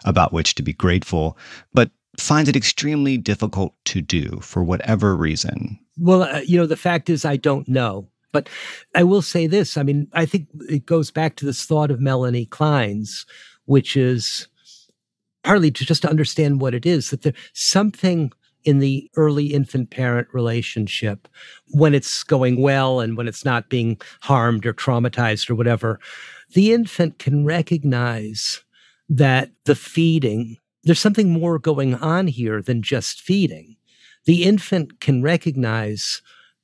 about 0.05 0.33
which 0.33 0.55
to 0.55 0.63
be 0.63 0.73
grateful, 0.73 1.37
but 1.73 1.91
finds 2.17 2.49
it 2.49 2.55
extremely 2.55 3.17
difficult 3.17 3.73
to 3.85 4.01
do 4.01 4.39
for 4.41 4.63
whatever 4.63 5.15
reason. 5.15 5.79
Well, 5.99 6.23
uh, 6.23 6.39
you 6.39 6.57
know, 6.57 6.65
the 6.65 6.75
fact 6.75 7.09
is, 7.09 7.25
I 7.25 7.37
don't 7.37 7.67
know. 7.67 8.07
But 8.33 8.49
I 8.93 9.03
will 9.03 9.21
say 9.21 9.47
this 9.47 9.77
I 9.77 9.83
mean, 9.83 10.07
I 10.13 10.25
think 10.25 10.47
it 10.69 10.85
goes 10.85 11.11
back 11.11 11.37
to 11.37 11.45
this 11.45 11.65
thought 11.65 11.91
of 11.91 12.01
Melanie 12.01 12.45
Klein's, 12.45 13.25
which 13.65 13.95
is 13.95 14.47
partly 15.43 15.71
to 15.71 15.85
just 15.85 16.01
to 16.01 16.09
understand 16.09 16.59
what 16.59 16.75
it 16.75 16.85
is 16.85 17.09
that 17.09 17.21
there's 17.21 17.35
something 17.53 18.31
in 18.63 18.79
the 18.79 19.09
early 19.15 19.47
infant 19.47 19.89
parent 19.91 20.27
relationship 20.33 21.27
when 21.69 21.93
it's 21.93 22.21
going 22.23 22.61
well 22.61 22.99
and 22.99 23.15
when 23.15 23.27
it's 23.27 23.45
not 23.45 23.69
being 23.69 23.97
harmed 24.21 24.65
or 24.65 24.73
traumatized 24.73 25.49
or 25.49 25.55
whatever. 25.55 25.99
The 26.53 26.73
infant 26.73 27.17
can 27.17 27.45
recognize 27.45 28.63
that 29.09 29.51
the 29.65 29.75
feeding, 29.75 30.57
there's 30.83 30.99
something 30.99 31.31
more 31.31 31.59
going 31.59 31.95
on 31.95 32.27
here 32.27 32.61
than 32.61 32.81
just 32.81 33.21
feeding. 33.21 33.75
The 34.25 34.43
infant 34.43 34.99
can 34.99 35.21
recognize 35.21 36.21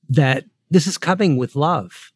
that 0.10 0.46
this 0.70 0.88
is 0.88 0.98
coming 0.98 1.38
with 1.38 1.56
love. 1.56 2.12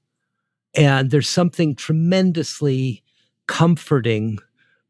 And 0.76 1.10
there's 1.10 1.30
something 1.30 1.76
tremendously 1.76 3.04
comforting 3.48 4.40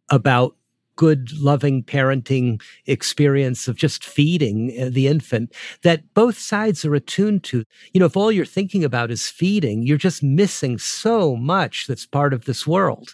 about 0.09 0.55
good, 0.95 1.31
loving 1.39 1.83
parenting 1.83 2.61
experience 2.87 3.67
of 3.67 3.75
just 3.75 4.03
feeding 4.03 4.75
uh, 4.81 4.89
the 4.91 5.07
infant 5.07 5.53
that 5.83 6.13
both 6.13 6.37
sides 6.37 6.83
are 6.83 6.95
attuned 6.95 7.43
to. 7.45 7.63
You 7.93 7.99
know, 7.99 8.07
if 8.07 8.17
all 8.17 8.31
you're 8.31 8.45
thinking 8.45 8.83
about 8.83 9.11
is 9.11 9.29
feeding, 9.29 9.83
you're 9.83 9.97
just 9.97 10.23
missing 10.23 10.77
so 10.77 11.35
much 11.35 11.85
that's 11.87 12.05
part 12.05 12.33
of 12.33 12.45
this 12.45 12.67
world. 12.67 13.13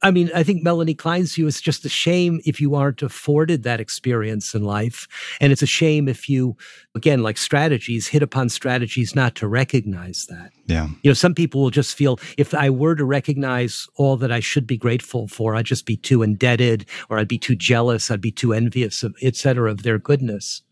I 0.00 0.12
mean, 0.12 0.30
I 0.34 0.44
think 0.44 0.62
Melanie 0.62 0.94
Klein's 0.94 1.34
view 1.34 1.46
is 1.48 1.60
just 1.60 1.84
a 1.84 1.88
shame 1.88 2.40
if 2.44 2.60
you 2.60 2.76
aren't 2.76 3.02
afforded 3.02 3.64
that 3.64 3.80
experience 3.80 4.54
in 4.54 4.62
life. 4.62 5.08
And 5.40 5.50
it's 5.50 5.62
a 5.62 5.66
shame 5.66 6.08
if 6.08 6.28
you, 6.28 6.56
again, 6.94 7.22
like 7.22 7.36
strategies, 7.36 8.06
hit 8.06 8.22
upon 8.22 8.48
strategies 8.48 9.16
not 9.16 9.34
to 9.36 9.48
recognize 9.48 10.26
that. 10.28 10.50
Yeah. 10.66 10.88
You 11.02 11.10
know, 11.10 11.14
some 11.14 11.34
people 11.34 11.62
will 11.62 11.70
just 11.70 11.96
feel 11.96 12.20
if 12.36 12.54
I 12.54 12.70
were 12.70 12.94
to 12.94 13.04
recognize 13.04 13.88
all 13.96 14.16
that 14.18 14.30
I 14.30 14.40
should 14.40 14.66
be 14.66 14.76
grateful 14.76 15.26
for, 15.26 15.56
I'd 15.56 15.66
just 15.66 15.86
be 15.86 15.96
too 15.96 16.22
indebted 16.22 16.86
or 17.10 17.18
I'd 17.18 17.26
be 17.26 17.38
too 17.38 17.56
jealous, 17.56 18.10
I'd 18.10 18.20
be 18.20 18.30
too 18.30 18.52
envious 18.52 19.02
of, 19.02 19.16
et 19.20 19.34
cetera, 19.34 19.70
of 19.70 19.82
their 19.82 19.98
goodness. 19.98 20.62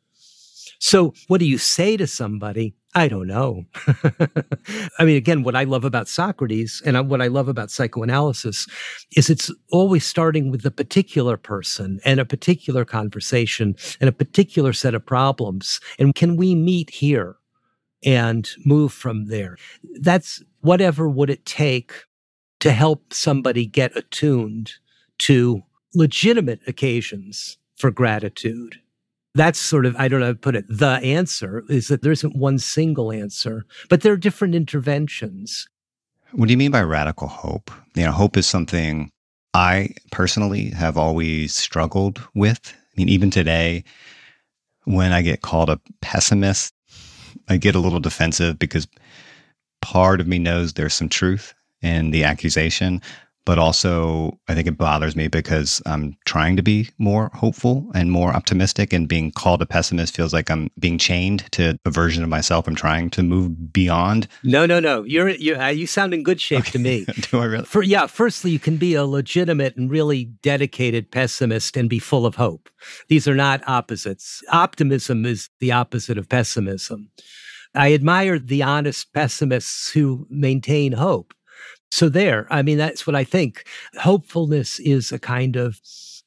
So, 0.79 1.15
what 1.29 1.39
do 1.39 1.47
you 1.47 1.59
say 1.59 1.97
to 1.97 2.07
somebody? 2.07 2.75
I 2.95 3.09
don't 3.09 3.27
know. 3.27 3.65
I 4.99 5.05
mean, 5.05 5.17
again, 5.17 5.43
what 5.43 5.55
I 5.55 5.65
love 5.65 5.85
about 5.85 6.09
Socrates 6.09 6.81
and 6.85 7.11
what 7.11 7.21
I 7.21 7.27
love 7.27 7.47
about 7.47 7.71
psychoanalysis 7.71 8.67
is 9.15 9.29
it's 9.29 9.53
always 9.71 10.07
starting 10.07 10.51
with 10.51 10.65
a 10.65 10.71
particular 10.71 11.37
person 11.37 12.01
and 12.07 12.19
a 12.19 12.25
particular 12.25 12.87
conversation 12.87 13.77
and 14.01 14.09
a 14.09 14.13
particular 14.13 14.73
set 14.73 14.95
of 14.95 15.05
problems. 15.05 15.79
And 15.99 16.15
can 16.15 16.37
we 16.37 16.55
meet 16.55 16.89
here 16.89 17.37
and 18.03 18.49
move 18.65 18.95
from 18.95 19.27
there? 19.27 19.59
That's 20.01 20.43
whatever 20.63 21.07
would 21.07 21.29
it 21.29 21.45
take 21.45 21.93
to 22.61 22.73
help 22.73 23.13
somebody 23.13 23.67
get 23.67 23.95
attuned 23.95 24.73
to 25.19 25.63
legitimate 25.95 26.61
occasions 26.67 27.59
for 27.77 27.91
gratitude 27.91 28.81
That's 29.37 29.61
sort 29.61 29.85
of, 29.85 29.95
I 29.97 30.09
don't 30.09 30.21
know 30.21 30.35
put 30.35 30.57
it. 30.57 30.65
The 30.67 30.99
answer 31.03 31.63
is 31.69 31.89
that 31.89 32.01
there 32.01 32.13
isn't 32.13 32.35
one 32.35 32.59
single 32.59 33.13
answer, 33.13 33.65
but 33.91 34.01
there 34.01 34.15
are 34.15 34.17
different 34.17 34.55
interventions. 34.55 35.69
What 36.33 36.47
do 36.47 36.53
you 36.53 36.57
mean 36.57 36.71
by 36.71 36.83
radical 36.83 37.29
hope? 37.29 37.71
You 37.95 38.05
know, 38.05 38.13
hope 38.13 38.39
is 38.39 38.47
something 38.47 39.11
I 39.53 39.91
personally 40.11 40.71
have 40.71 40.97
always 40.97 41.55
struggled 41.55 42.27
with. 42.35 42.75
I 42.75 42.93
mean, 42.97 43.11
even 43.11 43.31
today, 43.31 43.85
when 44.85 45.13
I 45.13 45.21
get 45.21 45.43
called 45.43 45.69
a 45.69 45.81
pessimist, 46.01 46.73
I 47.49 47.59
get 47.59 47.75
a 47.75 47.81
little 47.81 48.01
defensive 48.01 48.59
because 48.59 48.89
part 49.83 50.21
of 50.21 50.27
me 50.27 50.39
knows 50.39 50.73
there's 50.73 50.95
some 50.95 51.11
truth 51.11 51.53
in 51.83 52.11
the 52.11 52.25
accusation, 52.25 53.03
but 53.47 53.59
also 53.59 54.39
I 54.49 54.55
think 54.55 54.67
it 54.69 54.77
bothers 54.77 55.17
me 55.17 55.29
because 55.29 55.81
I'm 55.87 56.15
trying 56.27 56.57
to 56.57 56.63
be 56.63 56.91
more 56.99 57.31
hopeful 57.33 57.91
and 57.95 58.13
more 58.13 58.33
optimistic, 58.33 58.93
and 58.93 59.09
being 59.09 59.31
called 59.31 59.63
a 59.63 59.67
pessimist 59.67 60.15
feels 60.15 60.35
like 60.35 60.51
I'm 60.51 60.69
being 60.79 60.99
chained 60.99 61.51
to 61.53 61.79
a 61.87 61.91
version 61.91 62.23
of 62.23 62.29
myself 62.29 62.69
I'm 62.69 62.75
trying 62.75 63.09
to 63.11 63.23
move 63.23 63.73
beyond. 63.73 64.29
No, 64.43 64.67
no, 64.67 64.81
no. 64.81 65.05
You're 65.05 65.31
you 65.31 65.57
uh, 65.57 65.69
you 65.69 65.87
sound 65.87 66.13
in 66.13 66.23
good 66.23 66.41
shape 66.41 66.61
okay. 66.61 66.73
to 66.73 66.79
me. 66.79 67.07
Do 67.31 67.39
I 67.39 67.45
really? 67.45 67.65
For 67.65 67.83
yeah, 67.83 68.07
firstly, 68.07 68.51
you 68.51 68.59
can 68.59 68.77
be 68.77 68.95
a 68.95 69.07
legitimate 69.07 69.77
and 69.77 69.91
really 69.91 70.25
dedicated 70.43 71.11
pessimist 71.11 71.77
and 71.77 71.89
be 71.89 71.99
full 72.01 72.27
of 72.27 72.35
hope. 72.35 72.69
These 73.09 73.27
are 73.27 73.35
not 73.35 73.67
opposites. 73.67 74.43
Optimism 74.51 75.25
is 75.25 75.49
the 75.61 75.73
opposite 75.73 76.19
of 76.19 76.29
pessimism. 76.29 77.11
I 77.75 77.93
admire 77.93 78.39
the 78.39 78.63
honest 78.63 79.13
pessimists 79.13 79.91
who 79.91 80.27
maintain 80.31 80.93
hope. 80.93 81.35
So, 81.91 82.09
there, 82.09 82.47
I 82.51 82.63
mean, 82.63 82.79
that's 82.79 83.07
what 83.07 83.17
I 83.17 83.25
think. 83.25 83.65
Hopefulness 83.99 84.79
is 84.81 85.13
a 85.13 85.19
kind 85.19 85.57
of 85.57 85.81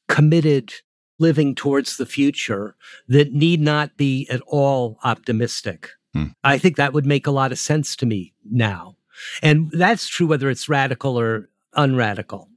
committed 0.08 0.72
living 1.18 1.54
towards 1.54 1.96
the 1.96 2.06
future 2.06 2.74
that 3.08 3.32
need 3.32 3.60
not 3.60 3.96
be 3.96 4.26
at 4.30 4.40
all 4.46 4.98
optimistic. 5.04 5.90
Hmm. 6.14 6.28
I 6.42 6.58
think 6.58 6.76
that 6.76 6.92
would 6.92 7.06
make 7.06 7.26
a 7.26 7.30
lot 7.30 7.52
of 7.52 7.58
sense 7.58 7.94
to 7.96 8.06
me 8.06 8.32
now. 8.50 8.96
And 9.42 9.70
that's 9.72 10.08
true 10.08 10.26
whether 10.26 10.50
it's 10.50 10.68
radical 10.68 11.18
or 11.18 11.50
unradical. 11.74 12.48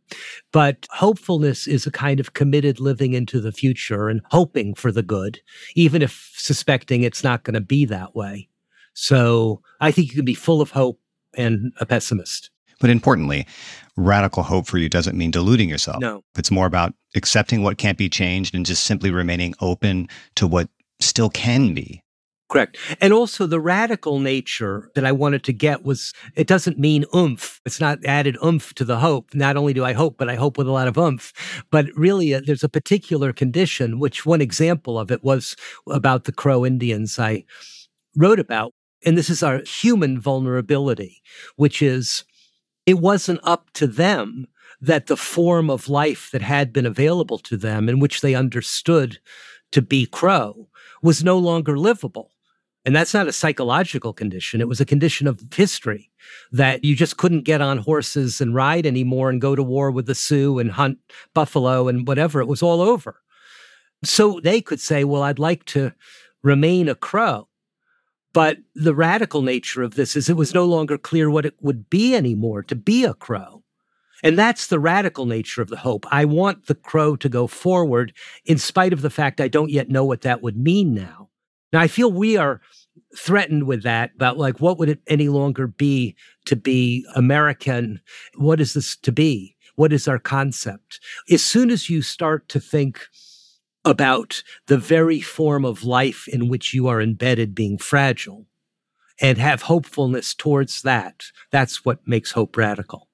But 0.52 0.88
hopefulness 0.92 1.68
is 1.68 1.86
a 1.86 1.92
kind 1.92 2.20
of 2.20 2.34
committed 2.34 2.80
living 2.80 3.14
into 3.14 3.40
the 3.40 3.52
future 3.52 4.10
and 4.10 4.22
hoping 4.32 4.74
for 4.76 4.92
the 4.92 5.04
good, 5.04 5.42
even 5.76 6.02
if 6.02 6.34
suspecting 6.36 7.04
it's 7.04 7.24
not 7.24 7.44
going 7.44 7.56
to 7.56 7.62
be 7.62 7.86
that 7.86 8.16
way. 8.16 8.48
So 8.94 9.62
I 9.82 9.92
think 9.92 10.10
you 10.10 10.16
can 10.16 10.26
be 10.26 10.36
full 10.36 10.62
of 10.62 10.72
hope 10.72 11.00
and 11.36 11.74
a 11.80 11.86
pessimist. 11.86 12.52
But 12.80 12.90
importantly, 12.90 13.46
radical 13.96 14.44
hope 14.44 14.68
for 14.68 14.78
you 14.78 14.90
doesn't 14.90 15.18
mean 15.18 15.32
deluding 15.32 15.70
yourself. 15.70 16.00
No. 16.00 16.24
It's 16.38 16.52
more 16.52 16.66
about 16.66 16.94
accepting 17.16 17.64
what 17.64 17.78
can't 17.78 17.98
be 17.98 18.10
changed 18.10 18.56
and 18.56 18.66
just 18.66 18.84
simply 18.84 19.12
remaining 19.12 19.54
open 19.62 20.08
to 20.36 20.48
what 20.48 20.70
still 21.00 21.30
can 21.30 21.74
be. 21.74 22.04
Correct. 22.54 22.78
And 23.02 23.14
also 23.14 23.48
the 23.48 23.60
radical 23.60 24.20
nature 24.20 24.92
that 24.94 25.06
I 25.06 25.12
wanted 25.12 25.44
to 25.46 25.54
get 25.54 25.84
was 25.84 26.14
it 26.36 26.46
doesn't 26.46 26.78
mean 26.78 27.04
oomph. 27.16 27.60
It's 27.66 27.80
not 27.80 28.06
added 28.06 28.38
oomph 28.44 28.76
to 28.76 28.86
the 28.86 29.00
hope. 29.00 29.34
Not 29.34 29.58
only 29.58 29.74
do 29.74 29.84
I 29.84 29.94
hope, 29.94 30.18
but 30.18 30.30
I 30.30 30.36
hope 30.36 30.58
with 30.58 30.68
a 30.68 30.72
lot 30.72 30.88
of 30.88 30.96
oomph. 30.96 31.34
But 31.72 31.88
really, 31.96 32.32
uh, 32.34 32.42
there's 32.46 32.64
a 32.64 32.70
particular 32.70 33.34
condition, 33.34 33.98
which 33.98 34.26
one 34.26 34.40
example 34.40 35.00
of 35.00 35.10
it 35.10 35.24
was 35.24 35.56
about 35.90 36.26
the 36.26 36.32
Crow 36.32 36.64
Indians 36.64 37.18
I 37.18 37.44
wrote 38.16 38.40
about. 38.40 38.72
And 39.04 39.18
this 39.18 39.32
is 39.32 39.42
our 39.42 39.64
human 39.64 40.20
vulnerability, 40.20 41.24
which 41.56 41.82
is 41.82 42.24
it 42.86 43.00
wasn't 43.00 43.40
up 43.44 43.72
to 43.74 43.88
them 43.88 44.48
that 44.82 45.08
the 45.08 45.18
form 45.18 45.70
of 45.70 45.90
life 45.90 46.30
that 46.32 46.42
had 46.42 46.74
been 46.74 46.86
available 46.86 47.38
to 47.40 47.56
them 47.56 47.88
in 47.88 48.00
which 48.00 48.22
they 48.22 48.36
understood 48.36 49.20
to 49.72 49.82
be 49.82 50.06
crow 50.06 50.68
was 51.02 51.24
no 51.24 51.38
longer 51.38 51.78
livable. 51.78 52.32
And 52.86 52.94
that's 52.94 53.14
not 53.14 53.28
a 53.28 53.34
psychological 53.34 54.12
condition. 54.12 54.60
It 54.60 54.68
was 54.68 54.82
a 54.82 54.86
condition 54.86 55.26
of 55.26 55.42
history 55.56 56.12
that 56.52 56.84
you 56.84 56.96
just 56.96 57.16
couldn't 57.16 57.44
get 57.46 57.62
on 57.62 57.78
horses 57.78 58.42
and 58.42 58.54
ride 58.54 58.86
anymore 58.86 59.30
and 59.30 59.40
go 59.40 59.56
to 59.56 59.64
war 59.64 59.90
with 59.90 60.06
the 60.06 60.16
Sioux 60.16 60.60
and 60.60 60.72
hunt 60.72 60.98
buffalo 61.34 61.88
and 61.88 62.06
whatever. 62.06 62.42
It 62.42 62.48
was 62.48 62.62
all 62.62 62.82
over. 62.82 63.22
So 64.04 64.42
they 64.42 64.60
could 64.60 64.82
say, 64.82 65.06
well, 65.06 65.24
I'd 65.24 65.40
like 65.40 65.64
to 65.66 65.94
remain 66.44 66.90
a 66.90 66.96
crow. 66.96 67.48
But 68.34 68.58
the 68.74 68.96
radical 68.96 69.44
nature 69.44 69.84
of 69.84 69.96
this 69.96 70.16
is 70.16 70.28
it 70.28 70.38
was 70.38 70.54
no 70.54 70.66
longer 70.66 70.98
clear 70.98 71.30
what 71.30 71.46
it 71.46 71.54
would 71.62 71.90
be 71.90 72.16
anymore 72.16 72.64
to 72.64 72.76
be 72.76 73.06
a 73.06 73.14
crow. 73.14 73.64
And 74.24 74.40
that's 74.40 74.68
the 74.68 74.80
radical 74.80 75.26
nature 75.26 75.62
of 75.62 75.70
the 75.70 75.78
hope. 75.78 76.06
I 76.10 76.26
want 76.26 76.68
the 76.68 76.76
crow 76.76 77.16
to 77.18 77.30
go 77.30 77.46
forward 77.46 78.14
in 78.46 78.58
spite 78.58 78.94
of 78.94 79.02
the 79.02 79.10
fact 79.10 79.42
I 79.42 79.50
don't 79.50 79.70
yet 79.70 79.90
know 79.90 80.06
what 80.06 80.22
that 80.22 80.42
would 80.42 80.58
mean 80.58 80.94
now. 80.94 81.30
Now, 81.74 81.82
I 81.82 81.88
feel 81.88 82.12
we 82.12 82.38
are 82.38 82.62
threatened 83.18 83.66
with 83.66 83.84
that 83.84 84.12
about 84.16 84.38
like, 84.38 84.60
what 84.60 84.78
would 84.80 84.90
it 84.90 85.02
any 85.08 85.28
longer 85.28 85.68
be 85.68 86.16
to 86.46 86.56
be 86.56 87.06
American? 87.16 88.00
What 88.36 88.62
is 88.62 88.74
this 88.74 88.96
to 88.98 89.12
be? 89.12 89.56
What 89.76 89.92
is 89.92 90.08
our 90.08 90.20
concept? 90.20 91.00
As 91.32 91.44
soon 91.44 91.70
as 91.72 91.90
you 91.90 92.02
start 92.02 92.48
to 92.50 92.60
think, 92.60 93.02
about 93.86 94.44
the 94.68 94.78
very 94.78 95.20
form 95.20 95.66
of 95.66 95.84
life 95.84 96.28
in 96.28 96.48
which 96.48 96.74
you 96.74 96.88
are 96.88 97.02
embedded 97.02 97.54
being 97.54 97.78
fragile 97.78 98.46
and 99.22 99.38
have 99.38 99.64
hopefulness 99.64 100.34
towards 100.34 100.82
that. 100.82 101.26
That's 101.52 101.86
what 101.86 102.08
makes 102.08 102.32
hope 102.32 102.58
radical. 102.58 103.10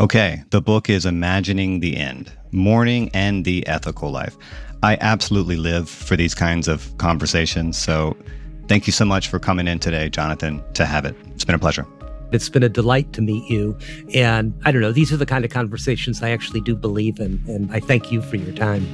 Okay, 0.00 0.42
the 0.50 0.60
book 0.60 0.88
is 0.88 1.06
Imagining 1.06 1.80
the 1.80 1.96
End 1.96 2.32
Mourning 2.52 3.10
and 3.12 3.44
the 3.44 3.66
Ethical 3.66 4.10
Life. 4.10 4.36
I 4.82 4.96
absolutely 5.00 5.56
live 5.56 5.90
for 5.90 6.16
these 6.16 6.34
kinds 6.34 6.68
of 6.68 6.96
conversations. 6.98 7.76
So 7.76 8.16
thank 8.68 8.86
you 8.86 8.92
so 8.92 9.04
much 9.04 9.28
for 9.28 9.40
coming 9.40 9.66
in 9.66 9.80
today, 9.80 10.08
Jonathan, 10.08 10.62
to 10.74 10.86
have 10.86 11.04
it. 11.04 11.16
It's 11.34 11.44
been 11.44 11.56
a 11.56 11.58
pleasure. 11.58 11.86
It's 12.30 12.48
been 12.48 12.62
a 12.62 12.68
delight 12.68 13.12
to 13.14 13.22
meet 13.22 13.48
you. 13.48 13.76
And 14.14 14.52
I 14.64 14.72
don't 14.72 14.82
know, 14.82 14.92
these 14.92 15.12
are 15.12 15.16
the 15.16 15.26
kind 15.26 15.44
of 15.44 15.50
conversations 15.50 16.22
I 16.22 16.30
actually 16.30 16.60
do 16.60 16.74
believe 16.74 17.20
in. 17.20 17.42
And 17.46 17.72
I 17.72 17.80
thank 17.80 18.12
you 18.12 18.20
for 18.22 18.36
your 18.36 18.54
time. 18.54 18.86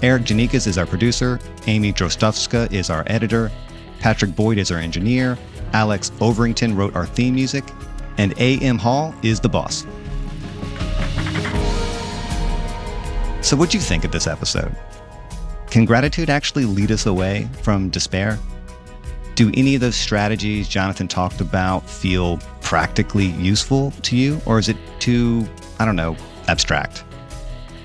Erikk 0.00 0.26
Geannikis 0.26 0.68
is 0.68 0.78
our 0.78 0.86
producer, 0.86 1.40
Amy 1.66 1.92
Drozdowska 1.92 2.72
is 2.72 2.88
our 2.88 3.02
editor, 3.08 3.50
Patrick 3.98 4.36
Boyd 4.36 4.56
is 4.56 4.70
our 4.70 4.78
engineer, 4.78 5.36
Alex 5.72 6.10
Overington 6.20 6.76
wrote 6.76 6.94
our 6.94 7.04
theme 7.04 7.34
music, 7.34 7.64
and 8.18 8.34
A.M. 8.38 8.78
Hall 8.78 9.14
is 9.22 9.40
the 9.40 9.48
boss. 9.48 9.86
So, 13.40 13.56
what'd 13.56 13.72
you 13.72 13.80
think 13.80 14.04
of 14.04 14.12
this 14.12 14.26
episode? 14.26 14.74
Can 15.70 15.84
gratitude 15.84 16.28
actually 16.28 16.64
lead 16.64 16.90
us 16.90 17.06
away 17.06 17.48
from 17.62 17.88
despair? 17.88 18.38
Do 19.36 19.50
any 19.54 19.74
of 19.74 19.80
those 19.80 19.96
strategies 19.96 20.68
Jonathan 20.68 21.06
talked 21.06 21.40
about 21.40 21.88
feel 21.88 22.38
practically 22.60 23.26
useful 23.26 23.92
to 24.02 24.16
you, 24.16 24.40
or 24.44 24.58
is 24.58 24.68
it 24.68 24.76
too, 24.98 25.48
I 25.78 25.84
don't 25.84 25.96
know, 25.96 26.16
abstract? 26.48 27.04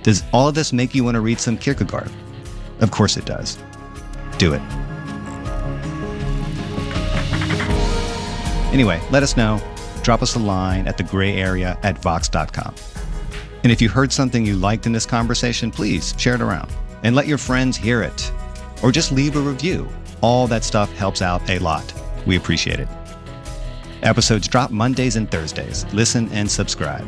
Does 0.01 0.23
all 0.33 0.47
of 0.47 0.55
this 0.55 0.73
make 0.73 0.95
you 0.95 1.03
want 1.03 1.15
to 1.15 1.21
read 1.21 1.39
some 1.39 1.57
Kierkegaard? 1.57 2.11
Of 2.79 2.91
course 2.91 3.15
it 3.15 3.25
does. 3.25 3.57
Do 4.37 4.53
it. 4.53 4.61
Anyway, 8.73 8.99
let 9.11 9.23
us 9.23 9.37
know. 9.37 9.61
Drop 10.03 10.21
us 10.21 10.35
a 10.35 10.39
line 10.39 10.87
at 10.87 10.97
the 10.97 11.03
gray 11.03 11.35
area 11.37 11.77
at 11.81 11.97
vox.com. 11.97 12.75
And 13.63 13.71
if 13.71 13.81
you 13.81 13.89
heard 13.89 14.11
something 14.11 14.45
you 14.45 14.55
liked 14.55 14.85
in 14.85 14.91
this 14.91 15.05
conversation, 15.05 15.71
please 15.71 16.13
share 16.17 16.35
it 16.35 16.41
around 16.41 16.69
and 17.03 17.15
let 17.15 17.27
your 17.27 17.37
friends 17.37 17.77
hear 17.77 18.03
it. 18.03 18.31
Or 18.83 18.91
just 18.91 19.11
leave 19.11 19.37
a 19.37 19.39
review. 19.39 19.87
All 20.21 20.45
that 20.47 20.63
stuff 20.63 20.91
helps 20.93 21.21
out 21.21 21.49
a 21.49 21.59
lot. 21.59 21.93
We 22.27 22.35
appreciate 22.35 22.79
it. 22.79 22.87
Episodes 24.01 24.47
drop 24.49 24.69
Mondays 24.69 25.15
and 25.15 25.31
Thursdays. 25.31 25.85
Listen 25.93 26.29
and 26.33 26.51
subscribe. 26.51 27.07